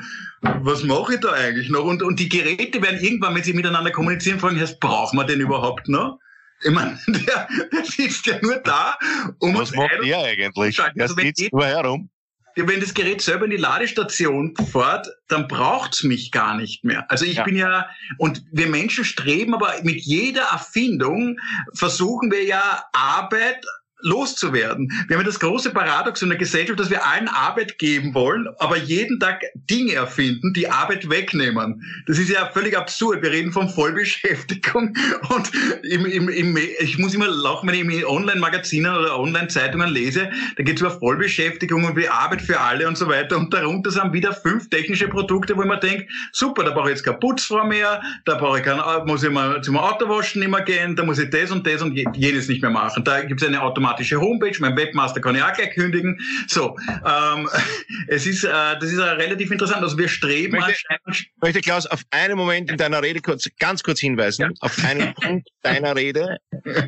was 0.62 0.82
mache 0.82 1.14
ich 1.14 1.20
da 1.20 1.32
eigentlich 1.32 1.68
noch? 1.68 1.84
Und, 1.84 2.02
und 2.02 2.18
die 2.20 2.28
Geräte 2.28 2.80
werden 2.82 3.00
irgendwann, 3.00 3.34
wenn 3.34 3.42
sie 3.42 3.52
miteinander 3.52 3.90
kommunizieren, 3.90 4.38
fragen, 4.38 4.60
was 4.60 4.78
brauchen 4.78 5.18
wir 5.18 5.24
denn 5.24 5.40
überhaupt 5.40 5.88
noch? 5.88 6.18
Ich 6.62 6.70
meine, 6.70 6.98
der, 7.06 7.48
der 7.72 7.84
sitzt 7.84 8.26
ja 8.26 8.38
nur 8.40 8.56
da, 8.56 8.96
um 9.38 9.54
Was 9.54 9.74
macht 9.74 9.90
er 10.02 10.24
eigentlich? 10.24 10.76
Der 10.76 10.92
also 10.98 11.14
sitzt 11.14 11.52
nur 11.52 11.66
herum. 11.66 12.10
Wenn 12.58 12.80
das 12.80 12.94
Gerät 12.94 13.20
selber 13.20 13.44
in 13.44 13.50
die 13.50 13.58
Ladestation 13.58 14.54
fährt, 14.72 15.06
dann 15.28 15.46
braucht's 15.46 16.02
mich 16.02 16.32
gar 16.32 16.56
nicht 16.56 16.84
mehr. 16.84 17.04
Also 17.10 17.26
ich 17.26 17.34
ja. 17.34 17.44
bin 17.44 17.54
ja, 17.54 17.86
und 18.16 18.42
wir 18.50 18.66
Menschen 18.66 19.04
streben 19.04 19.52
aber 19.54 19.74
mit 19.82 20.00
jeder 20.00 20.44
Erfindung, 20.52 21.36
versuchen 21.74 22.30
wir 22.30 22.44
ja 22.44 22.82
Arbeit 22.94 23.62
loszuwerden. 24.00 24.90
Wir 25.08 25.16
haben 25.16 25.22
ja 25.22 25.26
das 25.26 25.40
große 25.40 25.70
Paradox 25.70 26.20
in 26.22 26.28
der 26.28 26.38
Gesellschaft, 26.38 26.78
dass 26.78 26.90
wir 26.90 27.06
allen 27.06 27.28
Arbeit 27.28 27.78
geben 27.78 28.14
wollen, 28.14 28.46
aber 28.58 28.76
jeden 28.76 29.18
Tag 29.18 29.42
Dinge 29.54 29.94
erfinden, 29.94 30.52
die 30.52 30.68
Arbeit 30.68 31.08
wegnehmen. 31.08 31.82
Das 32.06 32.18
ist 32.18 32.28
ja 32.28 32.50
völlig 32.52 32.76
absurd. 32.76 33.22
Wir 33.22 33.30
reden 33.30 33.52
von 33.52 33.68
Vollbeschäftigung 33.68 34.94
und 35.34 35.50
im, 35.82 36.04
im, 36.06 36.28
im, 36.28 36.58
ich 36.80 36.98
muss 36.98 37.14
immer 37.14 37.28
lachen, 37.28 37.68
wenn 37.68 37.74
ich 37.74 37.98
in 37.98 38.04
Online-Magazinen 38.04 38.94
oder 38.94 39.18
Online-Zeitungen 39.18 39.88
lese, 39.88 40.30
da 40.56 40.62
geht 40.62 40.76
es 40.76 40.82
über 40.82 40.90
Vollbeschäftigung 40.90 41.84
und 41.84 41.96
wie 41.96 42.08
Arbeit 42.08 42.42
für 42.42 42.60
alle 42.60 42.86
und 42.86 42.98
so 42.98 43.08
weiter 43.08 43.36
und 43.36 43.52
darunter 43.52 43.90
sind 43.90 44.12
wieder 44.12 44.32
fünf 44.34 44.68
technische 44.68 45.08
Produkte, 45.08 45.56
wo 45.56 45.64
man 45.64 45.80
denkt, 45.80 46.10
super, 46.32 46.64
da 46.64 46.72
brauche 46.72 46.90
ich 46.90 46.96
jetzt 46.96 47.04
keine 47.04 47.18
Putzfrau 47.18 47.64
mehr, 47.64 48.02
da 48.24 48.34
brauche 48.34 48.58
ich 48.58 48.64
kein, 48.64 48.78
muss 49.06 49.22
ich 49.22 49.30
mal 49.30 49.62
zum 49.62 49.78
Autowaschen 49.78 50.48
mehr 50.48 50.60
gehen, 50.62 50.96
da 50.96 51.04
muss 51.04 51.18
ich 51.18 51.30
das 51.30 51.50
und 51.50 51.66
das 51.66 51.82
und 51.82 51.94
jenes 51.94 52.48
nicht 52.48 52.62
mehr 52.62 52.70
machen. 52.70 53.02
Da 53.02 53.22
gibt 53.22 53.40
es 53.40 53.48
eine 53.48 53.62
automatische 53.62 53.85
automatische 53.86 54.20
Homepage, 54.20 54.54
mein 54.58 54.76
Webmaster 54.76 55.20
kann 55.20 55.36
ich 55.36 55.42
auch 55.42 55.52
gleich 55.52 55.70
kündigen. 55.70 56.18
So, 56.48 56.76
ähm, 57.04 57.48
es 58.08 58.26
ist, 58.26 58.44
äh, 58.44 58.48
das 58.48 58.84
ist 58.84 58.98
äh, 58.98 59.02
relativ 59.02 59.50
interessant. 59.50 59.82
Also 59.82 59.96
wir 59.96 60.08
streben 60.08 60.58
möchte, 60.58 60.72
anscheinend... 60.88 61.30
möchte 61.40 61.60
Klaus 61.60 61.86
auf 61.86 62.02
einen 62.10 62.36
Moment 62.36 62.70
in 62.70 62.76
deiner 62.76 63.02
Rede 63.02 63.20
kurz, 63.20 63.48
ganz 63.58 63.82
kurz 63.82 64.00
hinweisen, 64.00 64.42
ja. 64.42 64.50
auf 64.60 64.84
einen 64.84 65.14
Punkt 65.20 65.48
deiner 65.62 65.94
Rede, 65.94 66.38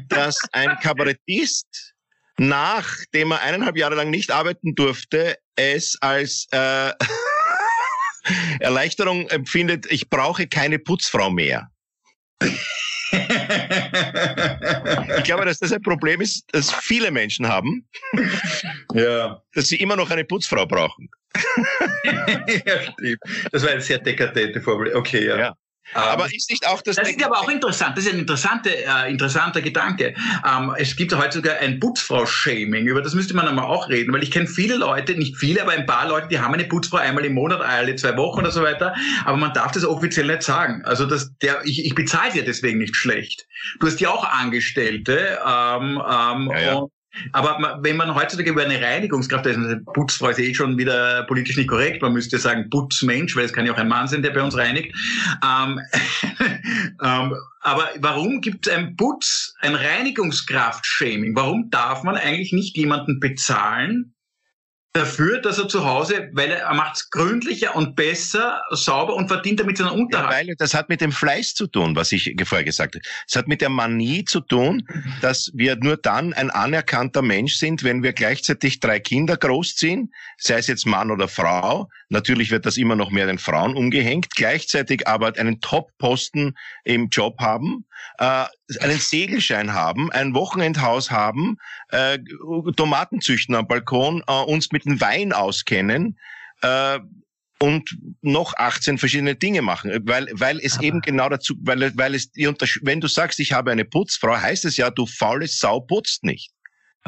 dass 0.09 0.39
ein 0.53 0.77
Kabarettist 0.83 1.95
nachdem 2.41 3.33
er 3.33 3.43
eineinhalb 3.43 3.77
Jahre 3.77 3.97
lang 3.97 4.11
nicht 4.11 4.31
arbeiten 4.31 4.77
durfte, 4.77 5.37
es 5.57 5.99
als 6.01 6.47
äh, 6.53 6.93
Erleichterung 8.61 9.29
empfindet, 9.29 9.91
ich 9.91 10.09
brauche 10.09 10.47
keine 10.47 10.79
Putzfrau 10.79 11.31
mehr 11.31 11.69
ich 15.19 15.25
glaube, 15.25 15.45
dass 15.45 15.59
das 15.59 15.73
ein 15.73 15.83
Problem 15.83 16.21
ist, 16.21 16.45
das 16.53 16.73
viele 16.73 17.11
Menschen 17.11 17.49
haben. 17.49 17.87
Ja. 18.95 19.43
Dass 19.55 19.69
sie 19.69 19.77
immer 19.77 19.97
noch 19.97 20.11
eine 20.11 20.25
Putzfrau 20.25 20.67
brauchen. 20.67 21.09
ja, 22.05 22.83
stimmt. 22.83 23.19
Das 23.53 23.63
war 23.63 23.71
eine 23.71 23.81
sehr 23.81 23.99
dekadente 23.99 24.61
Formel. 24.61 24.95
Okay, 24.95 25.27
ja. 25.27 25.39
ja. 25.39 25.55
Aber 25.95 26.25
ähm, 26.25 26.31
ist 26.35 26.51
nicht 26.51 26.67
auch 26.67 26.83
das. 26.83 26.97
Das 26.97 27.09
ist 27.09 27.25
aber 27.25 27.39
auch 27.39 27.49
interessant. 27.49 27.97
Das 27.97 28.05
ist 28.05 28.13
ein 28.13 28.21
interessanter, 28.21 28.71
äh, 28.71 29.11
interessanter 29.11 29.61
Gedanke. 29.63 30.15
Ähm, 30.47 30.75
es 30.77 30.95
gibt 30.97 31.15
heute 31.15 31.39
sogar 31.39 31.57
ein 31.59 31.81
Putzfrau-Shaming. 31.81 32.87
Über 32.87 33.03
das 33.03 33.15
müsste 33.15 33.35
man 33.35 33.49
einmal 33.49 33.65
auch 33.65 33.89
reden, 33.89 34.13
weil 34.13 34.23
ich 34.23 34.31
kenne 34.31 34.47
viele 34.47 34.77
Leute, 34.77 35.15
nicht 35.15 35.37
viele, 35.37 35.63
aber 35.63 35.73
ein 35.73 35.87
paar 35.87 36.09
Leute, 36.09 36.29
die 36.29 36.39
haben 36.39 36.55
eine 36.55 36.65
Putzfrau 36.65 36.99
einmal 36.99 37.25
im 37.25 37.35
Monat, 37.35 37.61
alle 37.61 37.97
zwei 37.97 38.17
Wochen 38.17 38.41
oder 38.41 38.51
so 38.51 38.63
weiter. 38.63 38.95
Aber 39.25 39.37
man 39.37 39.53
darf 39.53 39.73
das 39.73 39.85
offiziell 39.85 40.27
nicht 40.27 40.43
sagen. 40.43 40.85
Also 40.85 41.07
das, 41.07 41.33
der, 41.39 41.61
ich, 41.65 41.85
ich 41.85 41.95
bezahle 41.95 42.33
dir 42.33 42.45
deswegen 42.45 42.79
nicht 42.79 42.97
schlecht. 42.97 43.47
Du 43.81 43.87
hast 43.87 44.01
ja 44.01 44.11
auch 44.11 44.25
Angestellte. 44.25 45.39
Ähm, 45.45 46.03
ähm, 46.07 46.51
ja, 46.53 46.61
ja. 46.61 46.75
Und 46.75 46.93
aber 47.33 47.79
wenn 47.83 47.97
man 47.97 48.15
heutzutage 48.15 48.51
über 48.51 48.63
eine 48.63 48.81
Reinigungskraft, 48.81 49.47
also 49.47 49.77
Putzfrau 49.93 50.29
ist 50.29 50.39
eh 50.39 50.55
schon 50.55 50.79
wieder 50.79 51.25
politisch 51.25 51.57
nicht 51.57 51.69
korrekt, 51.69 52.03
man 52.03 52.13
müsste 52.13 52.39
sagen 52.39 52.71
Putzmensch, 52.71 53.37
weil 53.37 53.45
es 53.45 53.53
kann 53.53 53.67
ja 53.67 53.73
auch 53.73 53.79
ein 53.79 53.89
Mann 53.89 54.09
sein, 54.09 54.23
der 54.23 54.31
bei 54.31 54.43
uns 54.43 54.57
reinigt. 54.57 54.95
Ähm, 55.45 55.81
ähm, 57.03 57.35
aber 57.61 57.89
warum 57.99 58.41
gibt 58.41 58.67
es 58.67 58.73
ein 58.73 58.97
Putz, 58.97 59.55
ein 59.61 59.75
Reinigungskraft-Shaming? 59.75 61.35
Warum 61.35 61.71
darf 61.71 62.03
man 62.03 62.17
eigentlich 62.17 62.53
nicht 62.53 62.77
jemanden 62.77 63.21
bezahlen, 63.21 64.15
dafür, 64.93 65.41
dass 65.41 65.59
er 65.59 65.69
zu 65.69 65.85
Hause, 65.85 66.31
weil 66.33 66.51
er, 66.51 66.61
er 66.61 66.75
macht 66.75 66.97
es 66.97 67.11
gründlicher 67.11 67.77
und 67.77 67.95
besser, 67.95 68.63
sauber 68.71 69.15
und 69.15 69.29
verdient 69.29 69.61
damit 69.61 69.79
seinen 69.79 69.91
Unterhalt. 69.91 70.31
Ja, 70.31 70.49
weil 70.49 70.55
das 70.57 70.75
hat 70.75 70.89
mit 70.89 71.01
dem 71.01 71.13
Fleiß 71.13 71.55
zu 71.55 71.67
tun, 71.67 71.95
was 71.95 72.13
ich 72.13 72.35
vorher 72.45 72.65
gesagt 72.65 72.95
habe. 72.95 73.05
Es 73.27 73.37
hat 73.37 73.49
mit 73.49 73.61
der 73.61 73.69
Manie 73.69 74.25
zu 74.25 74.41
tun, 74.41 74.87
dass 75.21 75.51
wir 75.55 75.77
nur 75.77 75.97
dann 75.97 76.33
ein 76.33 76.51
anerkannter 76.51 77.23
Mensch 77.23 77.57
sind, 77.57 77.85
wenn 77.85 78.03
wir 78.03 78.13
gleichzeitig 78.13 78.81
drei 78.81 78.99
Kinder 78.99 79.37
großziehen, 79.37 80.13
sei 80.39 80.59
es 80.59 80.67
jetzt 80.67 80.87
Mann 80.87 81.11
oder 81.11 81.29
Frau. 81.29 81.89
Natürlich 82.09 82.51
wird 82.51 82.67
das 82.67 82.77
immer 82.77 82.97
noch 82.97 83.11
mehr 83.11 83.27
den 83.27 83.39
Frauen 83.39 83.77
umgehängt, 83.77 84.35
gleichzeitig 84.35 85.07
aber 85.07 85.37
einen 85.39 85.61
Top-Posten 85.61 86.55
im 86.85 87.09
Job 87.09 87.39
haben, 87.41 87.85
äh, 88.19 88.45
einen 88.81 88.99
Segelschein 88.99 89.73
haben, 89.73 90.13
ein 90.13 90.35
Wochenendhaus 90.35 91.11
haben, 91.11 91.57
äh, 91.91 92.19
Tomaten 92.77 93.21
züchten 93.21 93.55
am 93.55 93.67
Balkon, 93.67 94.23
äh, 94.27 94.33
uns 94.33 94.73
mit 94.73 94.85
dem 94.85 95.01
Wein 95.01 95.33
auskennen 95.33 96.19
äh, 96.63 96.99
und 97.61 97.99
noch 98.21 98.55
18 98.57 98.99
verschiedene 98.99 99.35
Dinge 99.35 99.63
machen, 99.63 99.91
weil 100.05 100.29
weil 100.33 100.61
es 100.61 100.77
Aber 100.77 100.85
eben 100.85 101.01
genau 101.01 101.29
dazu, 101.29 101.55
weil 101.61 101.97
weil 101.97 102.15
es 102.15 102.31
wenn 102.83 103.01
du 103.01 103.09
sagst, 103.09 103.41
ich 103.41 103.53
habe 103.53 103.73
eine 103.73 103.85
Putzfrau, 103.85 104.37
heißt 104.37 104.65
es 104.65 104.77
ja, 104.77 104.91
du 104.91 105.07
faule 105.07 105.49
Sau 105.49 105.81
putzt 105.81 106.23
nicht. 106.23 106.53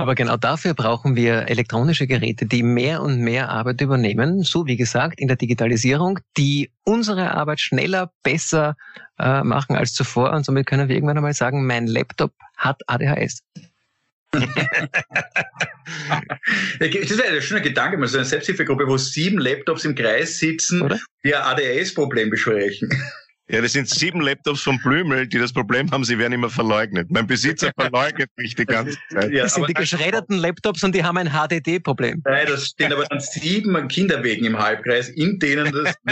Aber 0.00 0.14
genau 0.14 0.38
dafür 0.38 0.72
brauchen 0.72 1.14
wir 1.14 1.50
elektronische 1.50 2.06
Geräte, 2.06 2.46
die 2.46 2.62
mehr 2.62 3.02
und 3.02 3.20
mehr 3.20 3.50
Arbeit 3.50 3.82
übernehmen, 3.82 4.42
so 4.42 4.64
wie 4.64 4.78
gesagt 4.78 5.20
in 5.20 5.28
der 5.28 5.36
Digitalisierung, 5.36 6.20
die 6.38 6.70
unsere 6.84 7.34
Arbeit 7.34 7.60
schneller, 7.60 8.10
besser 8.22 8.76
äh, 9.18 9.42
machen 9.42 9.76
als 9.76 9.92
zuvor. 9.92 10.32
Und 10.32 10.46
somit 10.46 10.64
können 10.64 10.88
wir 10.88 10.96
irgendwann 10.96 11.18
einmal 11.18 11.34
sagen, 11.34 11.66
mein 11.66 11.86
Laptop 11.86 12.32
hat 12.56 12.80
ADHS. 12.86 13.42
das 14.32 14.48
ist 16.80 17.22
ein 17.22 17.42
schöner 17.42 17.60
Gedanke, 17.60 17.98
mal 17.98 18.06
so 18.06 18.16
eine 18.16 18.24
Selbsthilfegruppe, 18.24 18.86
wo 18.86 18.96
sieben 18.96 19.36
Laptops 19.36 19.84
im 19.84 19.94
Kreis 19.94 20.38
sitzen, 20.38 20.80
Oder? 20.80 20.98
die 21.24 21.34
ein 21.34 21.42
ADHS-Problem 21.42 22.30
besprechen. 22.30 22.88
Ja, 23.50 23.60
das 23.60 23.72
sind 23.72 23.88
sieben 23.88 24.20
Laptops 24.20 24.62
von 24.62 24.78
Blümel, 24.78 25.26
die 25.26 25.38
das 25.38 25.52
Problem 25.52 25.90
haben, 25.90 26.04
sie 26.04 26.18
werden 26.18 26.32
immer 26.32 26.50
verleugnet. 26.50 27.10
Mein 27.10 27.26
Besitzer 27.26 27.72
verleugnet 27.76 28.30
mich 28.36 28.54
die 28.54 28.64
ganze 28.64 28.96
Zeit. 29.12 29.32
Ja, 29.32 29.42
das 29.42 29.54
sind 29.54 29.68
die 29.68 29.74
geschredderten 29.74 30.38
Laptops 30.38 30.84
und 30.84 30.94
die 30.94 31.02
haben 31.02 31.16
ein 31.18 31.30
HDD-Problem. 31.30 32.22
Nein, 32.24 32.46
das 32.48 32.68
stehen 32.68 32.92
aber 32.92 33.04
dann 33.06 33.18
sieben 33.20 33.88
Kinderwegen 33.88 34.46
im 34.46 34.56
Halbkreis, 34.56 35.08
in 35.08 35.38
denen 35.40 35.72
das. 35.72 35.94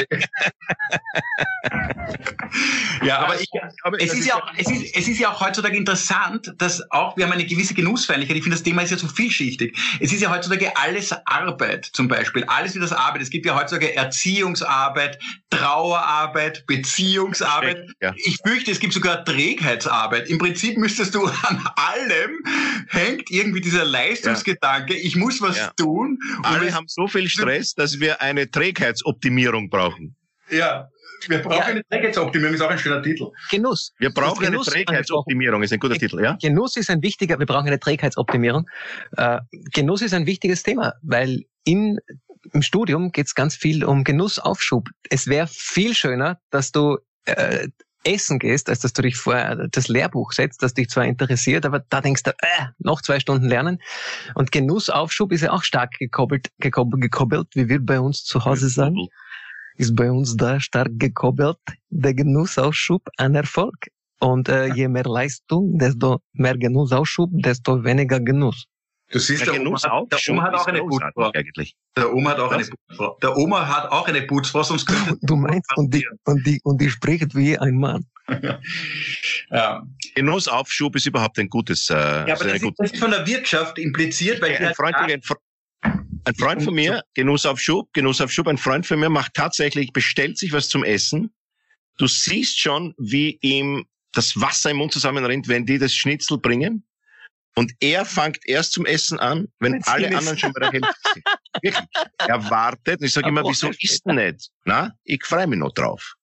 ja, 3.04 3.18
aber 3.18 3.40
ich, 3.40 3.48
aber 3.82 4.02
es 4.02 4.12
ist 4.12 4.26
ja 4.26 4.34
auch, 4.36 4.50
es 4.56 4.70
ist, 4.70 4.96
es 4.96 5.08
ist 5.08 5.18
ja 5.18 5.30
auch 5.30 5.40
heutzutage 5.40 5.76
interessant, 5.76 6.52
dass 6.58 6.82
auch, 6.90 7.16
wir 7.16 7.24
haben 7.24 7.32
eine 7.32 7.46
gewisse 7.46 7.74
Genussfeindlichkeit. 7.74 8.36
Ich 8.36 8.42
finde, 8.42 8.56
das 8.56 8.64
Thema 8.64 8.82
ist 8.82 8.90
ja 8.90 8.98
so 8.98 9.06
vielschichtig. 9.08 9.76
Es 10.00 10.12
ist 10.12 10.22
ja 10.22 10.34
heutzutage 10.34 10.76
alles 10.76 11.14
Arbeit, 11.26 11.88
zum 11.92 12.08
Beispiel. 12.08 12.44
Alles 12.44 12.74
wie 12.74 12.80
das 12.80 12.92
Arbeit. 12.92 13.22
Es 13.22 13.30
gibt 13.30 13.46
ja 13.46 13.58
heutzutage 13.58 13.94
Erziehungsarbeit, 13.94 15.18
Trauerarbeit, 15.50 16.66
Beziehung, 16.66 17.27
Leistungsarbeit. 17.28 17.86
Ja. 18.00 18.14
Ich 18.16 18.38
fürchte, 18.44 18.70
es 18.70 18.80
gibt 18.80 18.92
sogar 18.92 19.24
Trägheitsarbeit. 19.24 20.28
Im 20.28 20.38
Prinzip 20.38 20.76
müsstest 20.76 21.14
du 21.14 21.24
an 21.42 21.64
allem 21.76 22.42
hängt 22.88 23.30
irgendwie 23.30 23.60
dieser 23.60 23.84
Leistungsgedanke, 23.84 24.94
ja. 24.94 25.00
ich 25.02 25.16
muss 25.16 25.40
was 25.40 25.58
ja. 25.58 25.72
tun. 25.76 26.18
Alle 26.42 26.72
haben 26.74 26.86
so 26.88 27.06
viel 27.08 27.28
Stress, 27.28 27.74
dass 27.74 28.00
wir 28.00 28.20
eine 28.20 28.50
Trägheitsoptimierung 28.50 29.70
brauchen. 29.70 30.16
Ja, 30.50 30.88
wir 31.26 31.38
brauchen 31.40 31.58
ja. 31.58 31.64
eine 31.64 31.82
Trägheitsoptimierung, 31.84 32.54
ist 32.54 32.60
auch 32.60 32.70
ein 32.70 32.78
schöner 32.78 33.02
Titel. 33.02 33.26
Genuss. 33.50 33.92
Wir 33.98 34.10
brauchen 34.10 34.46
eine 34.46 34.58
Trägheitsoptimierung, 34.58 35.62
ist 35.62 35.72
ein 35.72 35.80
guter 35.80 35.96
Titel, 35.96 36.22
ja? 36.22 36.38
Genuss 36.40 36.76
ist 36.76 36.90
ein 36.90 37.02
wichtiger, 37.02 37.38
wir 37.38 37.46
brauchen 37.46 37.66
eine 37.66 37.80
Trägheitsoptimierung. 37.80 38.66
Äh, 39.16 39.40
Genuss 39.72 40.00
ist 40.00 40.14
ein 40.14 40.26
wichtiges 40.26 40.62
Thema, 40.62 40.94
weil 41.02 41.44
in 41.64 41.98
im 42.52 42.62
Studium 42.62 43.12
geht 43.12 43.26
es 43.26 43.34
ganz 43.34 43.56
viel 43.56 43.84
um 43.84 44.04
Genussaufschub. 44.04 44.88
Es 45.10 45.26
wäre 45.26 45.46
viel 45.46 45.94
schöner, 45.94 46.38
dass 46.50 46.72
du 46.72 46.98
äh, 47.28 47.68
essen 48.04 48.38
gehst, 48.38 48.68
als 48.68 48.80
dass 48.80 48.92
du 48.92 49.02
dich 49.02 49.16
vor 49.16 49.66
das 49.70 49.88
Lehrbuch 49.88 50.32
setzt, 50.32 50.62
das 50.62 50.74
dich 50.74 50.88
zwar 50.88 51.04
interessiert, 51.04 51.66
aber 51.66 51.80
da 51.88 52.00
denkst 52.00 52.22
du, 52.22 52.30
äh, 52.30 52.66
noch 52.78 53.02
zwei 53.02 53.20
Stunden 53.20 53.48
lernen. 53.48 53.78
Und 54.34 54.52
Genussaufschub 54.52 55.32
ist 55.32 55.42
ja 55.42 55.52
auch 55.52 55.62
stark 55.62 55.92
gekoppelt, 55.98 56.48
gekoppelt, 56.58 57.02
gekoppelt, 57.02 57.48
wie 57.54 57.68
wir 57.68 57.84
bei 57.84 58.00
uns 58.00 58.24
zu 58.24 58.44
Hause 58.44 58.68
sagen, 58.68 59.08
ist 59.76 59.94
bei 59.94 60.10
uns 60.10 60.36
da 60.36 60.60
stark 60.60 60.90
gekoppelt, 60.98 61.58
der 61.90 62.14
Genussaufschub 62.14 63.08
an 63.16 63.34
Erfolg. 63.34 63.88
Und 64.20 64.48
äh, 64.48 64.66
je 64.74 64.88
mehr 64.88 65.04
Leistung, 65.04 65.78
desto 65.78 66.20
mehr 66.32 66.56
Genussausschub, 66.56 67.30
desto 67.34 67.84
weniger 67.84 68.18
Genuss. 68.18 68.66
Du 69.10 69.18
siehst, 69.18 69.46
Der 69.46 69.54
der 69.54 69.62
Oma, 69.62 69.78
auch 69.90 70.06
der 70.08 70.18
Oma 70.28 70.42
hat 70.42 70.54
auch 70.54 70.66
eine 70.66 70.82
eigentlich. 71.32 71.76
Der 71.96 72.12
Oma 72.12 72.30
hat 72.30 72.40
auch 72.40 72.52
eine 72.52 72.62
Was? 72.62 72.70
Putzfrau. 72.70 73.18
Der 73.22 73.36
Oma 73.38 73.66
hat 73.66 73.90
auch 73.90 74.06
eine 74.06 74.22
Putzfrau, 74.22 74.62
sonst 74.62 74.84
könnte 74.84 75.18
Du 75.22 75.36
meinst, 75.36 75.70
und 75.76 75.94
die, 75.94 76.06
und 76.24 76.46
die, 76.46 76.60
und 76.62 76.78
die 76.78 76.90
spricht 76.90 77.34
wie 77.34 77.58
ein 77.58 77.76
Mann. 77.76 78.04
ja. 79.50 79.86
Genussaufschub 80.14 80.94
ist 80.96 81.06
überhaupt 81.06 81.38
ein 81.38 81.48
gutes, 81.48 81.88
äh, 81.88 81.94
ja, 81.94 82.20
aber 82.20 82.32
ist 82.32 82.42
eine 82.42 82.72
das 82.76 82.86
ist, 82.86 82.94
ist 82.94 83.00
von 83.00 83.10
der 83.10 83.26
Wirtschaft 83.26 83.78
impliziert, 83.78 84.42
weil 84.42 84.54
ein 84.54 84.66
halt 84.66 84.76
Freund, 84.76 84.96
ein, 84.96 85.22
ein 86.24 86.34
Freund 86.34 86.62
von 86.62 86.74
mir, 86.74 87.02
Genussaufschub, 87.14 87.90
Genussaufschub, 87.94 88.46
ein 88.46 88.58
Freund 88.58 88.84
von 88.84 89.00
mir 89.00 89.08
macht 89.08 89.32
tatsächlich, 89.32 89.94
bestellt 89.94 90.36
sich 90.36 90.52
was 90.52 90.68
zum 90.68 90.84
Essen. 90.84 91.32
Du 91.96 92.06
siehst 92.06 92.60
schon, 92.60 92.94
wie 92.98 93.38
ihm 93.40 93.86
das 94.12 94.38
Wasser 94.38 94.70
im 94.70 94.78
Mund 94.78 94.92
zusammenrennt, 94.92 95.48
wenn 95.48 95.64
die 95.64 95.78
das 95.78 95.94
Schnitzel 95.94 96.38
bringen. 96.38 96.84
Und 97.58 97.72
er 97.80 98.04
fängt 98.04 98.38
erst 98.46 98.72
zum 98.72 98.86
Essen 98.86 99.18
an, 99.18 99.48
wenn 99.58 99.72
Wenn's 99.72 99.88
alle 99.88 100.16
anderen 100.16 100.38
schon 100.38 100.52
bei 100.52 100.60
der 100.60 100.70
Hälfte 100.70 100.94
sind. 101.12 101.24
Wirklich. 101.60 101.88
Er 102.18 102.50
wartet. 102.50 103.00
Und 103.00 103.06
ich 103.06 103.12
sage 103.12 103.28
immer, 103.28 103.42
wieso 103.42 103.70
isst 103.80 104.02
du 104.06 104.12
nicht? 104.12 104.50
Na, 104.64 104.92
ich 105.02 105.24
freue 105.24 105.48
mich 105.48 105.58
noch 105.58 105.72
drauf. 105.72 106.14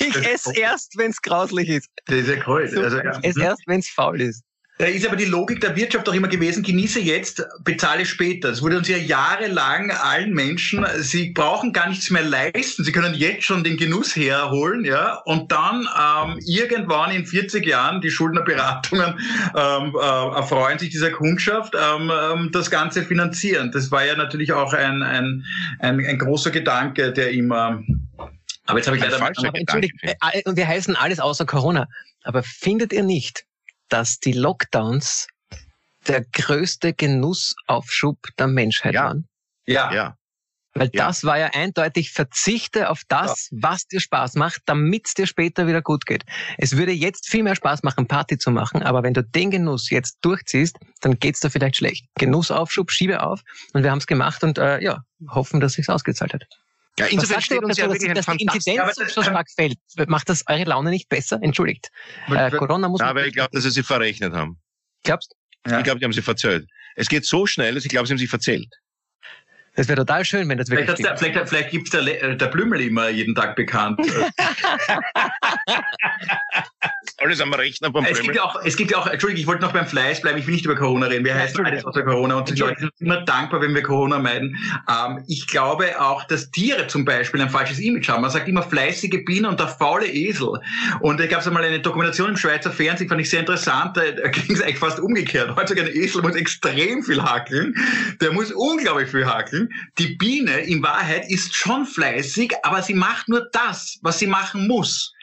Ich 0.00 0.16
esse 0.16 0.52
erst, 0.56 0.96
wenn 0.96 1.12
es 1.12 1.22
grauslich 1.22 1.68
ist. 1.68 1.88
Das 2.06 2.16
ist 2.16 2.28
ja 2.28 2.36
kalt. 2.42 2.76
Also, 2.76 2.98
ja. 2.98 3.18
Ich 3.20 3.24
esse 3.24 3.42
erst, 3.42 3.62
wenn 3.68 3.78
es 3.78 3.88
faul 3.88 4.20
ist. 4.20 4.42
Da 4.76 4.86
ist 4.86 5.06
aber 5.06 5.14
die 5.14 5.24
Logik 5.24 5.60
der 5.60 5.76
Wirtschaft 5.76 6.08
auch 6.08 6.14
immer 6.14 6.26
gewesen, 6.26 6.64
genieße 6.64 6.98
jetzt, 6.98 7.46
bezahle 7.62 8.04
später. 8.04 8.48
Es 8.48 8.60
wurde 8.60 8.76
uns 8.78 8.88
ja 8.88 8.96
jahrelang 8.96 9.92
allen 9.92 10.32
Menschen, 10.32 10.84
sie 10.98 11.30
brauchen 11.30 11.72
gar 11.72 11.88
nichts 11.88 12.10
mehr 12.10 12.24
leisten, 12.24 12.82
sie 12.82 12.90
können 12.90 13.14
jetzt 13.14 13.44
schon 13.44 13.62
den 13.62 13.76
Genuss 13.76 14.16
herholen, 14.16 14.84
ja, 14.84 15.22
und 15.26 15.52
dann 15.52 15.86
ähm, 15.96 16.40
irgendwann 16.44 17.12
in 17.12 17.24
40 17.24 17.64
Jahren 17.64 18.00
die 18.00 18.10
Schuldnerberatungen 18.10 19.14
ähm, 19.56 19.94
äh, 19.94 20.36
erfreuen 20.36 20.80
sich 20.80 20.90
dieser 20.90 21.12
Kundschaft, 21.12 21.74
ähm, 21.76 22.10
ähm, 22.10 22.50
das 22.52 22.68
Ganze 22.68 23.04
finanzieren. 23.04 23.70
Das 23.70 23.92
war 23.92 24.04
ja 24.04 24.16
natürlich 24.16 24.52
auch 24.52 24.72
ein, 24.72 25.04
ein, 25.04 25.44
ein, 25.78 26.04
ein 26.04 26.18
großer 26.18 26.50
Gedanke, 26.50 27.12
der 27.12 27.30
immer... 27.30 27.80
Aber 28.66 28.78
jetzt 28.78 28.86
habe 28.88 28.96
ich 28.96 29.04
leider... 29.04 29.18
falscher 29.18 29.48
Aber 29.48 29.58
entschuldigt, 29.58 29.94
Gedanke. 30.00 30.18
äh, 30.32 30.42
und 30.48 30.56
wir 30.56 30.66
heißen 30.66 30.96
alles 30.96 31.20
außer 31.20 31.46
Corona. 31.46 31.86
Aber 32.24 32.42
findet 32.42 32.92
ihr 32.92 33.04
nicht, 33.04 33.44
dass 33.94 34.18
die 34.18 34.32
Lockdowns 34.32 35.28
der 36.08 36.24
größte 36.24 36.94
Genussaufschub 36.94 38.18
der 38.36 38.48
Menschheit 38.48 38.94
Ja. 38.94 39.04
waren? 39.04 39.28
Ja, 39.66 39.94
Ja. 39.94 40.16
Weil 40.76 40.90
Ja. 40.92 41.06
das 41.06 41.22
war 41.22 41.38
ja 41.38 41.50
eindeutig 41.54 42.10
Verzichte 42.10 42.90
auf 42.90 43.02
das, 43.06 43.48
was 43.52 43.86
dir 43.86 44.00
Spaß 44.00 44.34
macht, 44.34 44.62
damit 44.66 45.06
es 45.06 45.14
dir 45.14 45.28
später 45.28 45.68
wieder 45.68 45.80
gut 45.80 46.04
geht. 46.06 46.24
Es 46.58 46.76
würde 46.76 46.90
jetzt 46.90 47.28
viel 47.28 47.44
mehr 47.44 47.54
Spaß 47.54 47.84
machen, 47.84 48.08
Party 48.08 48.36
zu 48.36 48.50
machen, 48.50 48.82
aber 48.82 49.04
wenn 49.04 49.14
du 49.14 49.22
den 49.22 49.52
Genuss 49.52 49.88
jetzt 49.90 50.18
durchziehst, 50.22 50.76
dann 51.00 51.20
geht's 51.20 51.38
dir 51.38 51.50
vielleicht 51.50 51.76
schlecht. 51.76 52.06
Genussaufschub, 52.16 52.90
schiebe 52.90 53.22
auf 53.22 53.42
und 53.74 53.84
wir 53.84 53.92
haben 53.92 53.98
es 53.98 54.08
gemacht 54.08 54.42
und 54.42 54.58
äh, 54.58 54.80
ja, 54.82 55.04
hoffen, 55.28 55.60
dass 55.60 55.74
sich's 55.74 55.88
ausgezahlt 55.88 56.34
hat. 56.34 56.44
Ja, 56.98 57.06
Was 57.06 57.12
insofern 57.12 57.40
steht 57.42 57.64
uns 57.64 57.76
ja 57.76 57.86
dass, 57.86 57.94
wirklich 57.94 58.10
ein 58.10 58.14
dass 58.14 58.26
die 58.26 58.44
Inzidenz 58.44 58.94
das- 58.96 59.14
so 59.14 59.22
stark 59.22 59.48
fällt? 59.50 59.78
Macht 60.06 60.28
das 60.28 60.44
eure 60.46 60.64
Laune 60.64 60.90
nicht 60.90 61.08
besser? 61.08 61.38
Entschuldigt. 61.42 61.88
Äh, 62.28 62.50
Corona 62.52 62.88
muss 62.88 63.00
Ja, 63.00 63.06
man... 63.06 63.16
aber 63.16 63.26
ich 63.26 63.34
glaube, 63.34 63.50
dass 63.52 63.64
sie 63.64 63.70
sich 63.70 63.84
verrechnet 63.86 64.32
haben. 64.32 64.60
Glaubst 65.02 65.34
Ja. 65.66 65.78
Ich 65.78 65.84
glaube, 65.84 65.98
die 65.98 66.04
haben 66.04 66.12
sie 66.12 66.22
verzählt. 66.22 66.68
Es 66.94 67.08
geht 67.08 67.26
so 67.26 67.46
schnell, 67.46 67.74
dass 67.74 67.84
ich 67.84 67.90
glaube, 67.90 68.06
sie 68.06 68.12
haben 68.12 68.18
sich 68.18 68.30
verzählt. 68.30 68.68
Das 69.76 69.88
wäre 69.88 69.98
total 69.98 70.24
schön, 70.24 70.48
wenn 70.48 70.56
das 70.56 70.68
Vielleicht, 70.68 70.86
wirklich 70.86 71.04
der, 71.04 71.18
vielleicht, 71.18 71.48
vielleicht 71.48 71.70
gibt's 71.70 71.90
der, 71.90 72.22
äh, 72.22 72.36
der 72.36 72.46
Blümel 72.46 72.80
immer 72.80 73.08
jeden 73.08 73.34
Tag 73.34 73.56
bekannt. 73.56 73.98
Alles 77.18 77.40
am 77.40 77.52
Rechner 77.52 77.92
vom 77.92 78.04
es, 78.04 78.20
gibt 78.20 78.34
ja 78.34 78.42
auch, 78.42 78.60
es 78.64 78.76
gibt 78.76 78.90
ja 78.90 78.98
auch, 78.98 79.06
Entschuldigung, 79.06 79.40
ich 79.40 79.46
wollte 79.46 79.62
noch 79.62 79.72
beim 79.72 79.86
Fleiß 79.86 80.20
bleiben, 80.20 80.38
ich 80.38 80.46
will 80.46 80.54
nicht 80.54 80.64
über 80.64 80.74
Corona 80.74 81.06
reden. 81.06 81.24
Wir 81.24 81.34
heißen 81.34 81.64
alles 81.64 81.84
außer 81.84 82.02
Corona 82.02 82.34
und 82.36 82.50
die 82.50 82.54
Leute 82.54 82.80
sind 82.80 82.92
immer 82.98 83.22
dankbar, 83.22 83.60
wenn 83.60 83.72
wir 83.72 83.82
Corona 83.82 84.18
meiden. 84.18 84.56
Ähm, 84.90 85.24
ich 85.28 85.46
glaube 85.46 86.00
auch, 86.00 86.24
dass 86.24 86.50
Tiere 86.50 86.88
zum 86.88 87.04
Beispiel 87.04 87.40
ein 87.40 87.50
falsches 87.50 87.78
Image 87.78 88.08
haben. 88.08 88.22
Man 88.22 88.30
sagt 88.30 88.48
immer 88.48 88.62
fleißige 88.62 89.24
Biene 89.24 89.48
und 89.48 89.60
der 89.60 89.68
faule 89.68 90.06
Esel. 90.06 90.60
Und 91.00 91.20
da 91.20 91.26
gab 91.26 91.40
es 91.40 91.46
einmal 91.46 91.64
eine 91.64 91.80
Dokumentation 91.80 92.30
im 92.30 92.36
Schweizer 92.36 92.72
Fernsehen, 92.72 93.08
fand 93.08 93.20
ich 93.20 93.30
sehr 93.30 93.40
interessant, 93.40 93.96
da 93.96 94.10
ging 94.28 94.54
es 94.54 94.60
eigentlich 94.60 94.78
fast 94.78 94.98
umgekehrt. 94.98 95.50
Heutzutage 95.56 95.86
ein 95.86 95.96
Esel 95.96 96.22
muss 96.22 96.34
extrem 96.34 97.02
viel 97.02 97.22
hackeln, 97.22 97.74
der 98.20 98.32
muss 98.32 98.50
unglaublich 98.50 99.08
viel 99.08 99.26
hackeln. 99.26 99.68
Die 99.98 100.16
Biene 100.16 100.60
in 100.60 100.82
Wahrheit 100.82 101.30
ist 101.30 101.54
schon 101.54 101.86
fleißig, 101.86 102.52
aber 102.64 102.82
sie 102.82 102.94
macht 102.94 103.28
nur 103.28 103.48
das, 103.52 103.98
was 104.02 104.18
sie 104.18 104.26
machen 104.26 104.66
muss. 104.66 105.13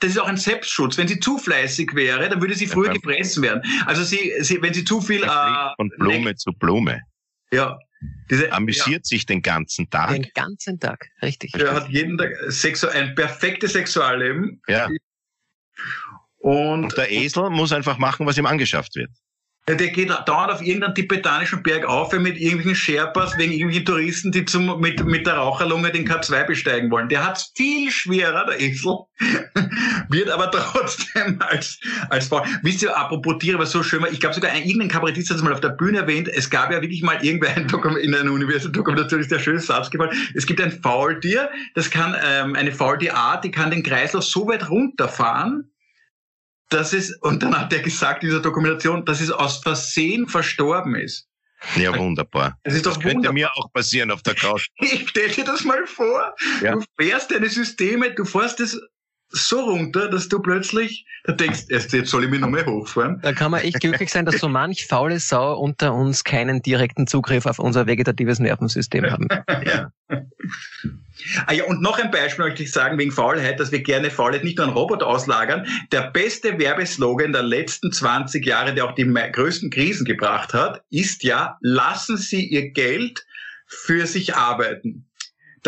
Das 0.00 0.10
ist 0.10 0.18
auch 0.18 0.26
ein 0.28 0.36
Selbstschutz. 0.36 0.96
Wenn 0.98 1.08
sie 1.08 1.20
zu 1.20 1.38
fleißig 1.38 1.94
wäre, 1.94 2.28
dann 2.28 2.40
würde 2.40 2.54
sie 2.54 2.66
früher 2.66 2.88
Ja, 2.88 2.92
gefressen 2.94 3.42
werden. 3.42 3.62
Also 3.86 4.02
sie, 4.04 4.32
sie 4.40 4.60
wenn 4.62 4.74
sie 4.74 4.84
zu 4.84 5.00
viel, 5.00 5.20
fliegt 5.20 5.32
von 5.76 5.90
äh, 5.92 5.96
Blume 5.98 6.34
zu 6.36 6.52
Blume. 6.52 7.00
ja, 7.52 7.78
diese, 8.30 8.52
Amüsiert 8.52 9.06
sich 9.06 9.26
den 9.26 9.42
ganzen 9.42 9.90
Tag. 9.90 10.10
den 10.10 10.28
ganzen 10.34 10.78
Tag. 10.78 11.08
Richtig. 11.22 11.52
ja, 11.56 11.66
er 11.66 11.74
hat 11.74 11.88
jeden 11.88 12.16
Tag 12.18 12.30
Sexu 12.48 12.86
ein 12.88 13.14
perfektes 13.14 13.72
Sexualleben 13.72 14.60
Ja. 14.68 14.86
und, 16.38 16.84
Und 16.84 16.96
der 16.96 17.10
Esel 17.10 17.50
muss 17.50 17.72
einfach 17.72 17.98
machen, 17.98 18.24
was 18.26 18.36
ihm 18.38 18.46
angeschafft 18.46 18.94
wird. 18.96 19.10
Der 19.74 19.88
geht 19.88 20.10
dauernd 20.10 20.52
auf 20.52 20.62
irgendeinen 20.62 20.94
tibetanischen 20.94 21.62
Berg 21.62 21.84
auf 21.84 22.12
mit 22.12 22.38
irgendwelchen 22.38 22.74
Sherpas, 22.74 23.36
wegen 23.36 23.52
irgendwelchen 23.52 23.84
Touristen, 23.84 24.32
die 24.32 24.44
zum, 24.44 24.80
mit, 24.80 25.04
mit 25.04 25.26
der 25.26 25.34
Raucherlunge 25.34 25.90
den 25.90 26.08
K2 26.08 26.44
besteigen 26.44 26.90
wollen. 26.90 27.08
Der 27.08 27.26
hat's 27.26 27.52
viel 27.54 27.90
schwerer, 27.90 28.46
der 28.46 28.60
Esel, 28.60 28.96
wird 30.08 30.30
aber 30.30 30.50
trotzdem 30.50 31.40
als, 31.40 31.78
als 32.08 32.28
Frau. 32.28 32.44
Wisst 32.62 32.82
ihr, 32.82 32.96
apropos 32.96 33.38
Tiere, 33.38 33.58
was 33.58 33.70
so 33.70 33.82
schön 33.82 34.00
war, 34.00 34.10
ich 34.10 34.20
glaube 34.20 34.34
sogar 34.34 34.52
ein, 34.52 34.62
irgendein 34.62 34.88
Kabarettist 34.88 35.30
hat 35.30 35.36
es 35.36 35.42
mal 35.42 35.52
auf 35.52 35.60
der 35.60 35.70
Bühne 35.70 35.98
erwähnt, 35.98 36.28
es 36.28 36.48
gab 36.48 36.72
ja 36.72 36.80
wirklich 36.80 37.02
mal 37.02 37.22
irgendwer 37.24 37.56
in 37.56 38.14
einer 38.14 38.32
Universum-Dokumentation 38.32 39.20
ist 39.20 39.30
der 39.30 39.38
schöne 39.38 39.60
Satz 39.60 39.90
gefallen, 39.90 40.16
es 40.34 40.46
gibt 40.46 40.60
ein 40.60 40.72
Faultier, 40.72 41.50
das 41.74 41.90
kann, 41.90 42.16
ähm, 42.24 42.54
eine 42.54 42.72
Faultierart, 42.72 43.44
die 43.44 43.50
kann 43.50 43.70
den 43.70 43.82
Kreislauf 43.82 44.24
so 44.24 44.46
weit 44.48 44.70
runterfahren, 44.70 45.70
dass 46.70 46.92
es, 46.92 47.16
und 47.22 47.42
dann 47.42 47.58
hat 47.58 47.72
er 47.72 47.80
gesagt 47.80 48.22
in 48.22 48.30
dieser 48.30 48.42
Dokumentation, 48.42 49.04
dass 49.04 49.20
es 49.20 49.30
aus 49.30 49.58
Versehen 49.58 50.28
verstorben 50.28 50.94
ist. 50.94 51.26
Ja, 51.76 51.96
wunderbar. 51.96 52.56
Das 52.62 52.74
ist 52.74 52.86
Das 52.86 52.94
doch 52.94 53.00
könnte 53.02 53.16
wunderbar. 53.16 53.34
mir 53.34 53.50
auch 53.56 53.72
passieren 53.72 54.10
auf 54.10 54.22
der 54.22 54.34
Couch. 54.34 54.68
Ich 54.80 55.08
stell 55.08 55.28
dir 55.30 55.44
das 55.44 55.64
mal 55.64 55.86
vor. 55.86 56.34
Ja. 56.62 56.72
Du 56.74 56.82
fährst 57.00 57.30
deine 57.32 57.48
Systeme, 57.48 58.14
du 58.14 58.24
fährst 58.24 58.60
es 58.60 58.80
so 59.30 59.60
runter, 59.60 60.08
dass 60.08 60.28
du 60.28 60.40
plötzlich, 60.40 61.04
da 61.24 61.32
denkst, 61.34 61.64
erst 61.68 61.92
jetzt 61.92 62.10
soll 62.10 62.24
ich 62.24 62.30
mich 62.30 62.40
noch 62.40 62.48
mehr 62.48 62.64
hochfahren. 62.64 63.20
Da 63.22 63.32
kann 63.32 63.50
man 63.50 63.60
echt 63.60 63.80
glücklich 63.80 64.10
sein, 64.10 64.24
dass 64.24 64.38
so 64.38 64.48
manch 64.48 64.86
faule 64.86 65.18
Sau 65.20 65.58
unter 65.58 65.92
uns 65.92 66.24
keinen 66.24 66.62
direkten 66.62 67.06
Zugriff 67.06 67.44
auf 67.44 67.58
unser 67.58 67.86
vegetatives 67.86 68.38
Nervensystem 68.38 69.04
haben. 69.10 69.28
ja. 69.66 69.90
Ah 71.46 71.52
ja, 71.52 71.64
und 71.64 71.82
noch 71.82 71.98
ein 71.98 72.10
Beispiel 72.10 72.44
möchte 72.44 72.62
ich 72.62 72.72
sagen, 72.72 72.98
wegen 72.98 73.12
Faulheit, 73.12 73.58
dass 73.60 73.72
wir 73.72 73.82
gerne 73.82 74.10
Faulheit 74.10 74.44
nicht 74.44 74.58
nur 74.58 74.66
an 74.66 74.72
Roboter 74.72 75.06
auslagern. 75.06 75.66
Der 75.92 76.10
beste 76.10 76.58
Werbeslogan 76.58 77.32
der 77.32 77.42
letzten 77.42 77.92
20 77.92 78.44
Jahre, 78.44 78.74
der 78.74 78.84
auch 78.84 78.94
die 78.94 79.04
größten 79.04 79.70
Krisen 79.70 80.04
gebracht 80.04 80.54
hat, 80.54 80.82
ist 80.90 81.24
ja, 81.24 81.58
lassen 81.60 82.16
Sie 82.16 82.46
Ihr 82.46 82.70
Geld 82.70 83.26
für 83.66 84.06
sich 84.06 84.36
arbeiten. 84.36 85.07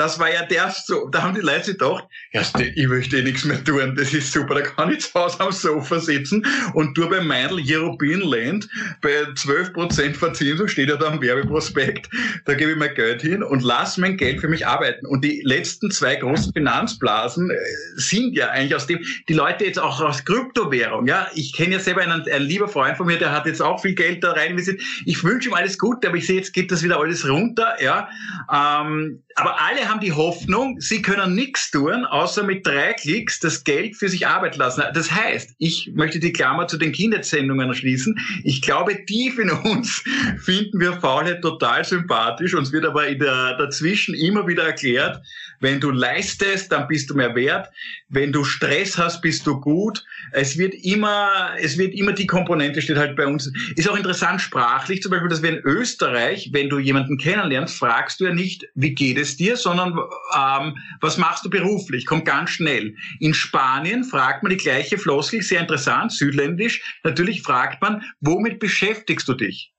Das 0.01 0.19
war 0.19 0.33
ja 0.33 0.47
der, 0.47 0.71
so, 0.71 1.11
da 1.11 1.25
haben 1.25 1.35
die 1.35 1.43
Leute 1.43 1.73
gedacht, 1.73 2.07
ich 2.33 2.89
möchte 2.89 3.19
eh 3.19 3.23
nichts 3.23 3.45
mehr 3.45 3.63
tun, 3.63 3.95
das 3.97 4.15
ist 4.15 4.33
super, 4.33 4.55
da 4.55 4.63
kann 4.63 4.91
ich 4.91 5.01
zu 5.03 5.13
Hause 5.13 5.41
am 5.41 5.53
Sofa 5.53 6.01
sitzen 6.01 6.43
und 6.73 6.97
du 6.97 7.07
bei 7.11 7.21
Meindl 7.21 7.61
European 7.63 8.23
Land 8.23 8.67
bei 9.03 9.11
12% 9.11 10.15
Verzinsung, 10.15 10.69
steht 10.69 10.89
ja 10.89 10.97
da 10.97 11.09
am 11.09 11.21
Werbeprospekt, 11.21 12.09
da 12.47 12.55
gebe 12.55 12.71
ich 12.71 12.79
mein 12.79 12.95
Geld 12.95 13.21
hin 13.21 13.43
und 13.43 13.63
lass 13.63 13.99
mein 13.99 14.17
Geld 14.17 14.41
für 14.41 14.49
mich 14.49 14.67
arbeiten. 14.67 15.05
Und 15.05 15.23
die 15.23 15.43
letzten 15.45 15.91
zwei 15.91 16.17
großen 16.17 16.55
Finanzblasen 16.55 17.51
äh, 17.51 17.57
sind 17.97 18.35
ja 18.35 18.49
eigentlich 18.49 18.75
aus 18.75 18.87
dem, 18.87 19.05
die 19.29 19.35
Leute 19.35 19.67
jetzt 19.67 19.79
auch 19.79 20.01
aus 20.01 20.25
Kryptowährung, 20.25 21.09
ja, 21.09 21.29
ich 21.35 21.53
kenne 21.53 21.75
ja 21.75 21.79
selber 21.79 22.01
einen, 22.01 22.27
ein 22.27 22.43
lieber 22.43 22.69
Freund 22.69 22.97
von 22.97 23.07
mir, 23.07 23.19
der 23.19 23.33
hat 23.33 23.45
jetzt 23.45 23.61
auch 23.61 23.83
viel 23.83 23.95
Geld 23.95 24.25
da 24.25 24.33
rein. 24.33 24.59
Ich 25.05 25.23
wünsche 25.23 25.51
ihm 25.51 25.55
alles 25.55 25.77
Gute, 25.77 26.09
aber 26.09 26.17
ich 26.17 26.27
sehe, 26.27 26.37
jetzt 26.37 26.55
geht 26.55 26.73
das 26.73 26.83
wieder 26.83 26.99
alles 26.99 27.29
runter, 27.29 27.77
ja. 27.83 28.09
Ähm, 28.51 29.23
aber 29.35 29.61
alle 29.61 29.90
haben 29.91 30.01
die 30.01 30.13
Hoffnung, 30.13 30.81
sie 30.81 31.03
können 31.03 31.35
nichts 31.35 31.71
tun, 31.71 32.05
außer 32.05 32.45
mit 32.45 32.65
drei 32.65 32.93
Klicks 32.93 33.41
das 33.41 33.65
Geld 33.65 33.97
für 33.97 34.09
sich 34.09 34.27
arbeiten 34.27 34.59
lassen. 34.59 34.85
Das 34.95 35.11
heißt, 35.11 35.57
ich 35.59 35.91
möchte 35.95 36.21
die 36.21 36.33
Klammer 36.33 36.69
zu 36.69 36.79
den 36.79 36.93
Kindersendungen 36.93 37.75
schließen. 37.75 38.17
Ich 38.45 38.63
glaube, 38.63 39.05
tief 39.05 39.39
in 39.39 39.51
uns 39.51 40.05
finden 40.45 40.79
wir 40.79 40.93
Faulheit 41.01 41.43
total 41.43 41.85
sympathisch. 41.85 42.55
Uns 42.55 42.73
wird 42.73 42.85
aber 42.85 43.13
der, 43.13 43.57
dazwischen 43.59 44.15
immer 44.15 44.47
wieder 44.47 44.65
erklärt, 44.65 45.23
wenn 45.61 45.81
du 45.81 45.91
leistest, 45.91 46.73
dann 46.73 46.89
bist 46.89 47.11
du 47.11 47.15
mehr 47.15 47.35
wert. 47.35 47.69
Wenn 48.09 48.33
du 48.33 48.45
Stress 48.45 48.97
hast, 48.97 49.21
bist 49.21 49.47
du 49.47 49.61
gut. 49.61 50.05
Es 50.33 50.57
wird 50.57 50.75
immer, 50.75 51.51
es 51.61 51.77
wird 51.77 51.95
immer 51.95 52.13
die 52.13 52.27
Komponente 52.27 52.81
steht 52.81 52.97
halt 52.97 53.17
bei 53.17 53.27
uns. 53.27 53.53
Ist 53.77 53.89
auch 53.89 53.97
interessant 53.97 54.41
sprachlich, 54.41 55.03
zum 55.03 55.11
Beispiel, 55.11 55.29
dass 55.29 55.43
wir 55.43 55.51
in 55.51 55.63
Österreich, 55.65 56.51
wenn 56.53 56.71
du 56.71 56.79
jemanden 56.79 57.19
kennenlernst, 57.19 57.77
fragst 57.77 58.21
du 58.21 58.25
ja 58.25 58.35
nicht, 58.35 58.67
wie 58.75 58.95
geht 58.95 59.19
es 59.19 59.37
dir, 59.37 59.57
sondern 59.57 59.80
sondern 59.81 60.09
ähm, 60.37 60.79
was 61.01 61.17
machst 61.17 61.45
du 61.45 61.51
beruflich? 61.51 62.07
Kommt 62.07 62.25
ganz 62.25 62.51
schnell. 62.51 62.95
In 63.19 63.35
Spanien 63.35 64.05
fragt 64.05 64.43
man 64.43 64.51
die 64.51 64.57
gleiche 64.57 64.99
Floskel, 64.99 65.43
sehr 65.43 65.61
interessant, 65.61 66.13
südländisch. 66.13 67.01
Natürlich 67.05 67.43
fragt 67.43 67.81
man, 67.83 68.03
womit 68.21 68.59
beschäftigst 68.59 69.29
du 69.29 69.35
dich? 69.35 69.73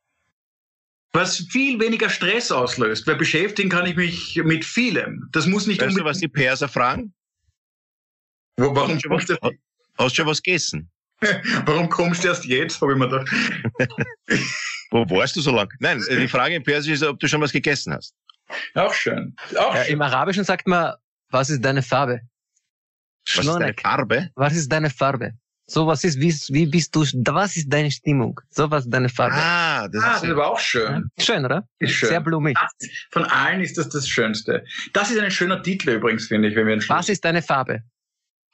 Was 1.13 1.45
viel 1.49 1.79
weniger 1.79 2.09
Stress 2.09 2.51
auslöst, 2.51 3.05
weil 3.05 3.17
beschäftigen 3.17 3.69
kann 3.69 3.85
ich 3.85 3.97
mich 3.97 4.41
mit 4.43 4.63
vielem. 4.63 5.27
Das 5.31 5.45
muss 5.45 5.67
nicht 5.67 5.81
Weißt 5.81 5.97
du, 5.97 6.05
was 6.05 6.19
die 6.19 6.29
Perser 6.29 6.69
fragen? 6.69 7.13
Wo, 8.57 8.73
warum, 8.73 8.95
Hast 8.95 9.29
du 9.29 9.37
hast 9.41 10.11
du 10.11 10.15
schon 10.15 10.25
was 10.25 10.41
gegessen? 10.41 10.89
warum 11.65 11.89
kommst 11.89 12.23
du 12.23 12.29
erst 12.29 12.45
jetzt, 12.45 12.81
habe 12.81 12.93
ich 12.93 12.97
mir 12.97 13.07
gedacht. 13.07 13.29
Wo 14.91 15.07
warst 15.09 15.35
du 15.35 15.41
so 15.41 15.51
lange? 15.51 15.69
Nein, 15.79 16.03
die 16.09 16.27
Frage 16.27 16.55
im 16.55 16.63
Persisch 16.63 16.93
ist, 16.93 17.03
ob 17.03 17.19
du 17.19 17.27
schon 17.27 17.41
was 17.41 17.51
gegessen 17.51 17.93
hast. 17.93 18.15
Auch 18.75 18.93
schön. 18.93 19.35
Auch 19.57 19.75
Ja, 19.75 19.83
schön. 19.85 19.93
Im 19.93 20.01
Arabischen 20.01 20.43
sagt 20.43 20.67
man, 20.67 20.93
was 21.29 21.49
ist 21.49 21.63
deine 21.63 21.81
Farbe? 21.81 22.21
Was 23.25 23.35
ist 23.35 23.37
deine 23.37 23.57
Schlonek. 23.59 23.81
Farbe? 23.81 24.29
Was 24.35 24.53
ist 24.55 24.69
deine 24.71 24.89
Farbe? 24.89 25.31
So, 25.67 25.87
was 25.87 26.03
ist, 26.03 26.19
wie, 26.19 26.33
wie 26.53 26.65
bist 26.65 26.93
du, 26.93 27.01
was 27.31 27.55
ist 27.55 27.69
deine 27.71 27.89
Stimmung? 27.91 28.37
So, 28.49 28.69
was 28.69 28.83
ist 28.83 28.89
deine 28.93 29.07
Farbe? 29.07 29.35
Ah, 29.35 29.87
das 29.87 30.03
Ah, 30.03 30.07
ist 30.07 30.15
das 30.15 30.23
ist 30.23 30.29
aber 30.31 30.47
auch 30.51 30.59
schön. 30.59 31.09
Schön, 31.17 31.45
oder? 31.45 31.65
Ist 31.79 31.93
schön. 31.93 32.09
Sehr 32.09 32.19
blumig. 32.19 32.57
Das, 32.59 32.89
von 33.11 33.23
allen 33.23 33.61
ist 33.61 33.77
das 33.77 33.87
das 33.87 34.09
Schönste. 34.09 34.65
Das 34.91 35.11
ist 35.11 35.19
ein 35.19 35.31
schöner 35.31 35.63
Titel 35.63 35.91
übrigens, 35.91 36.27
finde 36.27 36.49
ich, 36.49 36.55
wenn 36.55 36.65
wir 36.65 36.73
einen 36.73 36.89
Was 36.89 37.07
ist 37.07 37.23
deine 37.23 37.41
Farbe? 37.41 37.83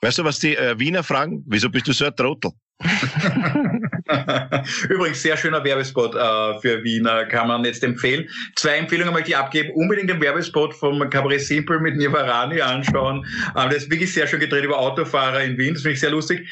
Weißt 0.02 0.20
du, 0.20 0.24
was 0.24 0.40
die 0.40 0.56
äh, 0.56 0.80
Wiener 0.80 1.04
fragen? 1.04 1.44
Wieso 1.48 1.70
bist 1.70 1.88
du 1.88 1.94
so 1.94 2.06
ein 2.06 2.16
Trottel? 2.16 2.52
Übrigens, 4.90 5.24
sehr 5.24 5.36
schöner 5.36 5.64
Werbespot 5.64 6.14
äh, 6.14 6.60
für 6.60 6.84
Wiener, 6.84 7.26
kann 7.26 7.48
man 7.48 7.66
jetzt 7.66 7.84
empfehlen. 7.84 8.30
Zwei 8.56 8.78
Empfehlungen 8.78 9.14
möchte 9.14 9.32
ich 9.32 9.38
abgeben. 9.38 9.72
Unbedingt 9.74 10.12
den 10.12 10.22
Werbespot 10.22 10.76
vom 10.76 11.10
Cabaret 11.10 11.42
Simple 11.42 11.80
mit 11.80 11.98
Nivarani 11.98 12.62
anschauen. 12.62 13.26
Ähm, 13.56 13.70
der 13.70 13.78
ist 13.78 13.90
wirklich 13.90 14.14
sehr 14.14 14.28
schön 14.28 14.40
gedreht 14.40 14.64
über 14.64 14.78
Autofahrer 14.78 15.44
in 15.44 15.58
Wien. 15.58 15.74
Das 15.74 15.82
finde 15.82 15.94
ich 15.94 16.00
sehr 16.00 16.12
lustig. 16.12 16.48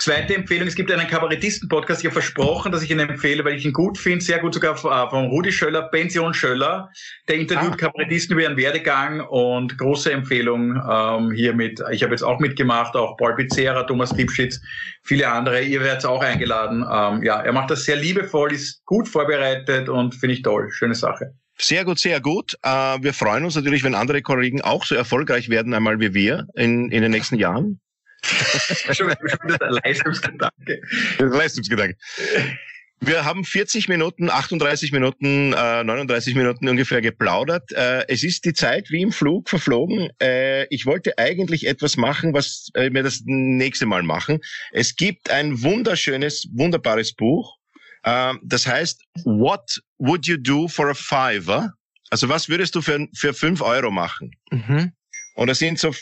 Zweite 0.00 0.32
Empfehlung, 0.36 0.68
es 0.68 0.76
gibt 0.76 0.92
einen 0.92 1.08
Kabarettisten-Podcast, 1.08 2.02
ich 2.02 2.06
habe 2.06 2.12
versprochen, 2.12 2.70
dass 2.70 2.84
ich 2.84 2.90
ihn 2.92 3.00
empfehle, 3.00 3.44
weil 3.44 3.54
ich 3.54 3.64
ihn 3.64 3.72
gut 3.72 3.98
finde, 3.98 4.24
sehr 4.24 4.38
gut 4.38 4.54
sogar 4.54 4.76
äh, 4.76 5.10
von 5.10 5.26
Rudi 5.26 5.50
Schöller, 5.50 5.82
Pension 5.88 6.32
Schöller, 6.32 6.88
der 7.26 7.36
interviewt 7.36 7.72
Ah. 7.72 7.76
Kabarettisten 7.76 8.34
über 8.34 8.42
ihren 8.42 8.56
Werdegang 8.56 9.20
und 9.20 9.76
große 9.76 10.12
Empfehlung 10.12 10.80
ähm, 10.88 11.32
hier 11.32 11.52
mit, 11.52 11.82
ich 11.90 12.04
habe 12.04 12.12
jetzt 12.12 12.22
auch 12.22 12.38
mitgemacht, 12.38 12.94
auch 12.94 13.16
Paul 13.16 13.34
Pizzera, 13.34 13.82
Thomas 13.82 14.12
Lipschitz, 14.12 14.60
viele 15.02 15.28
andere, 15.28 15.62
ihr 15.62 15.80
werdet 15.80 16.06
auch 16.06 16.22
eingeladen. 16.22 16.86
Ähm, 16.88 17.24
ja, 17.24 17.40
er 17.40 17.52
macht 17.52 17.72
das 17.72 17.84
sehr 17.84 17.96
liebevoll, 17.96 18.52
ist 18.52 18.84
gut 18.84 19.08
vorbereitet 19.08 19.88
und 19.88 20.14
finde 20.14 20.34
ich 20.34 20.42
toll, 20.42 20.70
schöne 20.70 20.94
Sache. 20.94 21.34
Sehr 21.60 21.84
gut, 21.84 21.98
sehr 21.98 22.20
gut. 22.20 22.56
Äh, 22.62 22.68
wir 23.02 23.12
freuen 23.12 23.44
uns 23.44 23.56
natürlich, 23.56 23.82
wenn 23.82 23.96
andere 23.96 24.22
Kollegen 24.22 24.60
auch 24.60 24.84
so 24.84 24.94
erfolgreich 24.94 25.48
werden, 25.48 25.74
einmal 25.74 25.98
wie 25.98 26.14
wir 26.14 26.46
in, 26.54 26.92
in 26.92 27.02
den 27.02 27.10
nächsten 27.10 27.36
Jahren. 27.36 27.80
Schon, 28.22 28.94
schon 28.94 29.08
wieder 29.08 29.58
der 29.58 29.70
Leistungsgedanke. 29.84 30.80
Leistungsgedanke. 31.18 31.96
Wir 33.00 33.24
haben 33.24 33.44
40 33.44 33.88
Minuten, 33.88 34.28
38 34.28 34.90
Minuten, 34.90 35.52
äh, 35.52 35.84
39 35.84 36.34
Minuten 36.34 36.68
ungefähr 36.68 37.00
geplaudert. 37.00 37.70
Äh, 37.72 38.04
es 38.08 38.24
ist 38.24 38.44
die 38.44 38.54
Zeit 38.54 38.90
wie 38.90 39.02
im 39.02 39.12
Flug 39.12 39.48
verflogen. 39.48 40.10
Äh, 40.20 40.66
ich 40.66 40.84
wollte 40.84 41.16
eigentlich 41.16 41.66
etwas 41.66 41.96
machen, 41.96 42.34
was 42.34 42.70
äh, 42.74 42.92
wir 42.92 43.04
das 43.04 43.22
nächste 43.24 43.86
Mal 43.86 44.02
machen. 44.02 44.40
Es 44.72 44.96
gibt 44.96 45.30
ein 45.30 45.62
wunderschönes, 45.62 46.48
wunderbares 46.52 47.14
Buch. 47.14 47.56
Äh, 48.02 48.34
das 48.42 48.66
heißt, 48.66 49.00
What 49.24 49.80
would 49.98 50.26
you 50.26 50.36
do 50.36 50.66
for 50.66 50.90
a 50.90 50.94
fiver? 50.94 51.72
Also 52.10 52.28
was 52.28 52.48
würdest 52.48 52.74
du 52.74 52.82
für, 52.82 53.06
für 53.14 53.32
fünf 53.32 53.60
Euro 53.60 53.90
machen? 53.90 54.32
Mhm. 54.50 54.92
Und 55.38 55.46
da 55.46 55.54
sind 55.54 55.78
so 55.78 55.94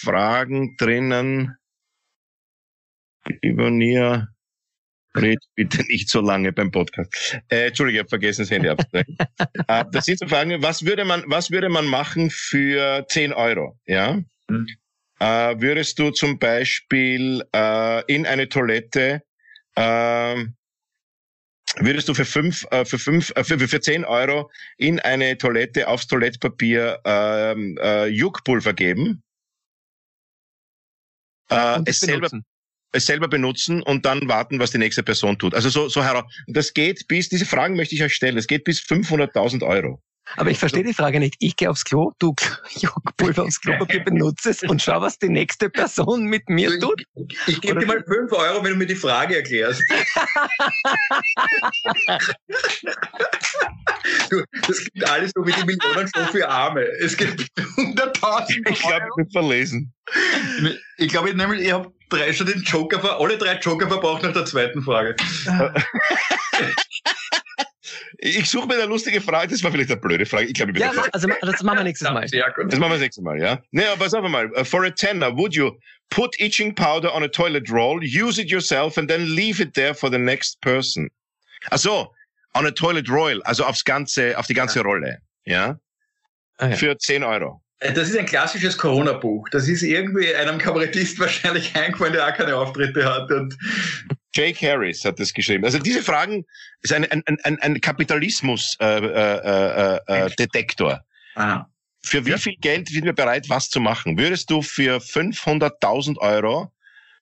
Fragen 0.00 0.74
drinnen. 0.78 1.54
Lieber 3.42 3.70
Nia, 3.70 4.28
red 5.14 5.38
bitte 5.54 5.82
nicht 5.88 6.08
so 6.08 6.22
lange 6.22 6.50
beim 6.50 6.70
Podcast. 6.70 7.38
Äh, 7.48 7.66
Entschuldige, 7.66 7.98
ich 7.98 8.00
habe 8.00 8.08
vergessen, 8.08 8.40
das 8.40 8.50
Handy 8.50 8.70
abzudrehen. 8.70 9.18
äh, 9.68 9.84
das 9.92 10.06
sind 10.06 10.20
so 10.20 10.26
Fragen, 10.26 10.62
was 10.62 10.86
würde 10.86 11.04
man, 11.04 11.24
was 11.26 11.50
würde 11.50 11.68
man 11.68 11.84
machen 11.84 12.30
für 12.30 13.04
10 13.06 13.34
Euro? 13.34 13.78
Ja? 13.84 14.18
Mhm. 14.48 14.66
Äh, 15.18 15.60
würdest 15.60 15.98
du 15.98 16.10
zum 16.10 16.38
Beispiel 16.38 17.44
äh, 17.54 18.02
in 18.06 18.24
eine 18.24 18.48
Toilette 18.48 19.22
äh, 19.76 20.44
Würdest 21.76 22.08
du 22.08 22.14
für 22.14 22.24
fünf, 22.24 22.66
äh, 22.70 22.84
für 22.84 22.98
fünf, 22.98 23.32
äh, 23.36 23.44
für, 23.44 23.58
für 23.58 23.80
zehn 23.80 24.04
Euro 24.04 24.50
in 24.76 24.98
eine 24.98 25.38
Toilette 25.38 25.88
aufs 25.88 26.06
Toilettpapier 26.06 27.00
ähm, 27.04 27.78
äh, 27.80 28.06
Juckpulver 28.06 28.72
geben? 28.72 29.22
Äh, 31.50 31.80
es 31.86 32.00
selber, 32.00 32.28
benutzen. 32.28 32.44
es 32.92 33.06
selber 33.06 33.28
benutzen 33.28 33.82
und 33.82 34.04
dann 34.04 34.28
warten, 34.28 34.58
was 34.58 34.72
die 34.72 34.78
nächste 34.78 35.02
Person 35.02 35.38
tut. 35.38 35.54
Also 35.54 35.68
so, 35.68 35.88
so 35.88 36.02
heraus. 36.02 36.24
Das 36.48 36.74
geht 36.74 37.06
bis, 37.08 37.28
diese 37.28 37.46
Fragen 37.46 37.76
möchte 37.76 37.94
ich 37.94 38.02
euch 38.02 38.14
stellen, 38.14 38.36
es 38.36 38.46
geht 38.46 38.64
bis 38.64 38.80
500.000 38.80 39.66
Euro. 39.66 40.02
Aber 40.36 40.50
ich 40.50 40.58
verstehe 40.58 40.84
die 40.84 40.94
Frage 40.94 41.18
nicht. 41.20 41.34
Ich 41.40 41.56
gehe 41.56 41.70
aufs 41.70 41.84
Klo, 41.84 42.12
du 42.18 42.34
Juckpulver 42.78 43.42
aufs 43.44 43.60
Klopapier 43.60 44.04
benutzt 44.04 44.46
es 44.46 44.62
und 44.62 44.80
schau, 44.82 45.00
was 45.00 45.18
die 45.18 45.28
nächste 45.28 45.68
Person 45.70 46.24
mit 46.24 46.48
mir 46.48 46.78
tut. 46.80 47.02
Ich 47.46 47.60
gebe 47.60 47.80
dir 47.80 47.86
mal 47.86 48.04
fünf 48.06 48.32
Euro, 48.32 48.62
wenn 48.64 48.72
du 48.72 48.76
mir 48.78 48.86
die 48.86 48.94
Frage 48.94 49.36
erklärst. 49.36 49.82
du, 54.30 54.44
das 54.66 54.84
gibt 54.84 55.08
alles 55.08 55.32
so 55.34 55.44
wie 55.46 55.52
die 55.52 55.64
Millionenshow 55.64 56.24
für 56.30 56.48
Arme. 56.48 56.82
Es 57.00 57.16
gibt 57.16 57.46
hunderttausend 57.76 58.68
Ich 58.68 58.80
glaube, 58.80 59.06
ich 59.08 59.14
bin 59.16 59.30
verlesen. 59.30 59.92
Ich 60.98 61.08
glaube, 61.08 61.30
ich, 61.30 61.34
nämlich, 61.36 61.60
ich 61.62 61.72
habe 61.72 61.92
drei 62.08 62.32
schon 62.32 62.46
den 62.46 62.62
Joker, 62.62 63.00
ver- 63.00 63.20
alle 63.20 63.38
drei 63.38 63.58
Joker 63.58 63.88
verbraucht 63.88 64.22
nach 64.22 64.32
der 64.32 64.44
zweiten 64.44 64.82
Frage. 64.82 65.16
Ich 68.22 68.50
suche 68.50 68.66
mir 68.66 68.74
eine 68.74 68.84
lustige 68.84 69.18
Frage, 69.18 69.48
das 69.48 69.64
war 69.64 69.72
vielleicht 69.72 69.90
eine 69.90 69.98
blöde 69.98 70.26
Frage. 70.26 70.44
Ich 70.44 70.52
glaube, 70.52 70.72
ich 70.72 70.78
bin 70.78 70.82
Ja, 70.82 70.90
also 71.12 71.26
das 71.40 71.62
machen 71.62 71.78
wir 71.78 71.84
nächstes 71.84 72.10
Mal. 72.10 72.28
Sehr 72.28 72.52
gut. 72.54 72.70
Das 72.70 72.78
machen 72.78 72.90
wir 72.90 72.96
das 72.96 73.00
nächste 73.00 73.22
Mal, 73.22 73.40
ja? 73.40 73.62
Nee, 73.70 73.84
aber 73.86 74.04
pass 74.04 74.12
auf 74.12 74.28
mal. 74.28 74.50
Uh, 74.52 74.62
For 74.62 74.84
a 74.84 74.90
tenner, 74.90 75.34
would 75.34 75.54
you 75.54 75.70
put 76.10 76.38
itching 76.38 76.74
powder 76.74 77.14
on 77.14 77.22
a 77.22 77.28
toilet 77.28 77.70
roll, 77.70 77.98
use 78.02 78.38
it 78.38 78.50
yourself 78.50 78.98
and 78.98 79.08
then 79.08 79.34
leave 79.34 79.62
it 79.62 79.72
there 79.72 79.94
for 79.94 80.10
the 80.10 80.18
next 80.18 80.60
person? 80.60 81.08
Ach 81.70 81.78
so, 81.78 82.12
on 82.54 82.66
a 82.66 82.70
toilet 82.70 83.08
roll, 83.08 83.40
also 83.44 83.64
aufs 83.64 83.82
ganze, 83.84 84.38
auf 84.38 84.46
die 84.46 84.54
ganze 84.54 84.82
Rolle, 84.82 85.22
ja? 85.46 85.78
Ah, 86.58 86.68
ja. 86.68 86.76
Für 86.76 86.98
10 86.98 87.24
Euro. 87.24 87.62
Das 87.78 88.10
ist 88.10 88.18
ein 88.18 88.26
klassisches 88.26 88.76
Corona-Buch. 88.76 89.48
Das 89.48 89.66
ist 89.66 89.82
irgendwie 89.82 90.34
einem 90.34 90.58
Kabarettist 90.58 91.18
wahrscheinlich 91.20 91.74
eingefallen, 91.74 92.12
der 92.12 92.26
auch 92.26 92.34
keine 92.34 92.54
Auftritte 92.54 93.02
hat. 93.06 93.30
Und 93.30 93.56
Jake 94.34 94.66
Harris 94.66 95.04
hat 95.04 95.18
das 95.18 95.32
geschrieben. 95.32 95.64
Also 95.64 95.78
diese 95.78 96.02
Fragen 96.02 96.44
ist 96.82 96.92
ein, 96.92 97.04
ein, 97.10 97.22
ein, 97.42 97.58
ein 97.60 97.80
Kapitalismus-Detektor. 97.80 100.02
Äh, 100.08 100.26
äh, 100.26 100.30
Detektor. 100.36 101.00
ah, 101.34 101.64
Für 102.04 102.24
wie 102.24 102.38
viel 102.38 102.56
Geld 102.60 102.88
sind 102.88 103.04
wir 103.04 103.12
bereit, 103.12 103.48
was 103.48 103.68
zu 103.70 103.80
machen? 103.80 104.16
Würdest 104.18 104.50
du 104.50 104.62
für 104.62 104.98
500.000 105.00 106.18
Euro 106.18 106.72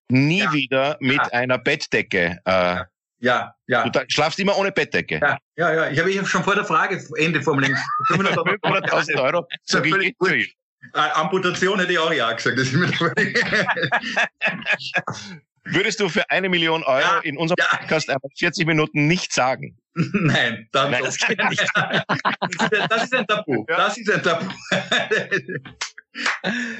nie 0.09 0.41
Ja. 0.41 0.53
wieder 0.53 0.97
mit 1.01 1.17
Ja. 1.17 1.23
einer 1.33 1.59
Bettdecke, 1.59 2.39
äh, 2.45 2.77
ja, 3.21 3.53
ja. 3.67 3.89
du 3.89 4.01
schlafst 4.09 4.39
immer 4.39 4.57
ohne 4.57 4.71
Bettdecke? 4.71 5.19
Ja, 5.21 5.39
ja, 5.57 5.75
ja. 5.75 5.91
Ich 5.91 5.99
habe 5.99 6.11
ich 6.11 6.19
hab 6.19 6.29
schon 6.29 6.45
vor 6.45 6.55
der 6.55 6.65
Frage 6.65 7.03
Ende 7.17 7.43
formuliert. 7.43 7.77
500.000 8.11 9.17
Euro, 9.21 9.47
sag 9.65 9.85
ich, 9.85 9.93
Völlig 9.93 10.17
geht 10.19 10.31
nicht. 10.31 10.57
Äh, 10.95 10.99
Amputation 11.15 11.81
hätte 11.81 11.93
ich 11.93 11.99
auch 11.99 12.13
ja 12.13 12.33
gesagt. 12.33 12.59
Würdest 15.71 16.01
du 16.01 16.09
für 16.09 16.29
eine 16.31 16.49
Million 16.49 16.83
Euro 16.83 17.01
Ja. 17.01 17.21
in 17.21 17.37
unserem 17.37 17.57
Ja. 17.59 17.77
Podcast 17.79 18.09
einfach 18.11 18.29
40 18.39 18.67
Minuten 18.67 19.07
nichts 19.07 19.35
sagen? 19.35 19.77
Nein, 19.95 20.69
dann 20.73 20.91
Nein, 20.91 21.01
doch. 21.01 21.07
das 21.07 21.19
geht 21.19 21.39
nicht. 21.49 21.61
Das 21.75 22.03
ist, 22.73 22.91
das 22.91 23.05
ist 23.05 23.15
ein 23.15 23.27
Tabu. 23.27 23.65
Ja. 23.69 23.77
Das 23.77 23.99
ist 23.99 24.11
ein 24.11 24.23
Tabu. 24.23 24.47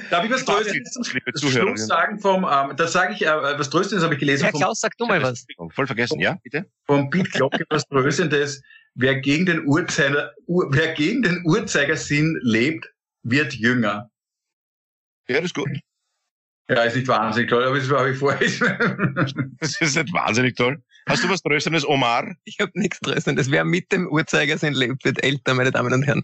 Darf 0.09 0.25
ich 0.25 0.31
was 0.31 0.43
Tröstendes 0.43 0.91
zum 0.91 1.49
Schluss 1.51 1.87
sagen 1.87 2.19
vom, 2.19 2.45
ähm, 2.49 2.75
das 2.75 2.91
sage 2.91 3.13
ich, 3.13 3.21
äh, 3.25 3.29
was 3.29 3.69
Tröstendes 3.69 4.03
habe 4.03 4.15
ich 4.15 4.19
gelesen 4.19 4.43
Herr 4.43 4.51
vom, 4.51 4.59
Klaus, 4.59 4.79
sag 4.81 4.97
du 4.97 5.05
mal 5.05 5.21
was. 5.21 5.45
Voll 5.71 5.87
vergessen, 5.87 6.19
ja, 6.19 6.37
bitte? 6.43 6.65
vom 6.85 7.09
Piet 7.09 7.31
Glocke, 7.31 7.63
was 7.69 7.85
Tröstendes. 7.87 8.61
Wer 8.95 9.19
gegen 9.21 9.45
den 9.45 9.65
Uhrzeiger, 9.65 10.33
Uhr, 10.47 10.67
wer 10.71 10.93
gegen 10.93 11.21
den 11.21 11.41
Uhrzeigersinn 11.45 12.37
lebt, 12.41 12.91
wird 13.23 13.53
jünger. 13.53 14.09
Ja, 15.29 15.35
das 15.37 15.45
ist 15.45 15.55
gut. 15.55 15.69
Ja, 16.69 16.83
ist 16.83 16.95
nicht 16.95 17.07
wahnsinnig 17.07 17.49
toll, 17.49 17.63
aber 17.63 17.77
es 17.77 17.89
war 17.89 18.07
ich 18.07 18.17
vorher. 18.17 18.39
Das 19.59 19.81
ist 19.81 19.95
nicht 19.95 20.13
wahnsinnig 20.13 20.55
toll. 20.55 20.81
Hast 21.07 21.23
du 21.23 21.29
was 21.29 21.41
Tröstendes, 21.41 21.87
Omar? 21.87 22.35
Ich 22.43 22.59
habe 22.59 22.71
nichts 22.75 22.99
Tröstendes. 22.99 23.49
Wer 23.49 23.65
mit 23.65 23.91
dem 23.91 24.07
Uhrzeigersinn 24.07 24.73
lebt, 24.73 25.03
wird 25.03 25.23
älter, 25.23 25.53
meine 25.55 25.71
Damen 25.71 25.91
und 25.91 26.03
Herren. 26.03 26.23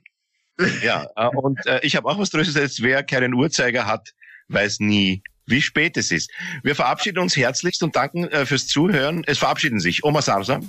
Ja, 0.81 1.07
äh, 1.15 1.27
und 1.27 1.65
äh, 1.65 1.79
ich 1.81 1.95
habe 1.95 2.07
auch 2.07 2.19
was 2.19 2.29
Tröstendes. 2.29 2.81
Wer 2.81 3.03
keinen 3.03 3.33
Uhrzeiger 3.33 3.87
hat, 3.87 4.13
weiß 4.49 4.79
nie, 4.79 5.23
wie 5.47 5.61
spät 5.61 5.97
es 5.97 6.11
ist. 6.11 6.31
Wir 6.63 6.75
verabschieden 6.75 7.19
uns 7.19 7.35
herzlichst 7.35 7.81
und 7.83 7.95
danken 7.95 8.25
äh, 8.29 8.45
fürs 8.45 8.67
Zuhören. 8.67 9.23
Es 9.25 9.39
verabschieden 9.39 9.79
sich 9.79 10.03
Omar 10.03 10.21
Sarsa, 10.21 10.59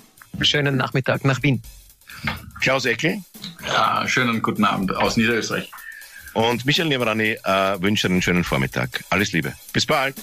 Schönen 0.40 0.76
Nachmittag 0.76 1.24
nach 1.24 1.42
Wien. 1.42 1.62
Klaus 2.60 2.84
Eckel 2.84 3.22
ja, 3.66 4.06
schönen 4.06 4.42
guten 4.42 4.64
Abend 4.64 4.94
aus 4.94 5.16
Niederösterreich. 5.16 5.70
Und 6.36 6.66
Michael 6.66 6.88
Nevrani 6.88 7.38
äh, 7.44 7.80
wünsche 7.80 8.08
einen 8.08 8.20
schönen 8.20 8.44
Vormittag. 8.44 9.02
Alles 9.08 9.32
Liebe. 9.32 9.54
Bis 9.72 9.86
bald. 9.86 10.16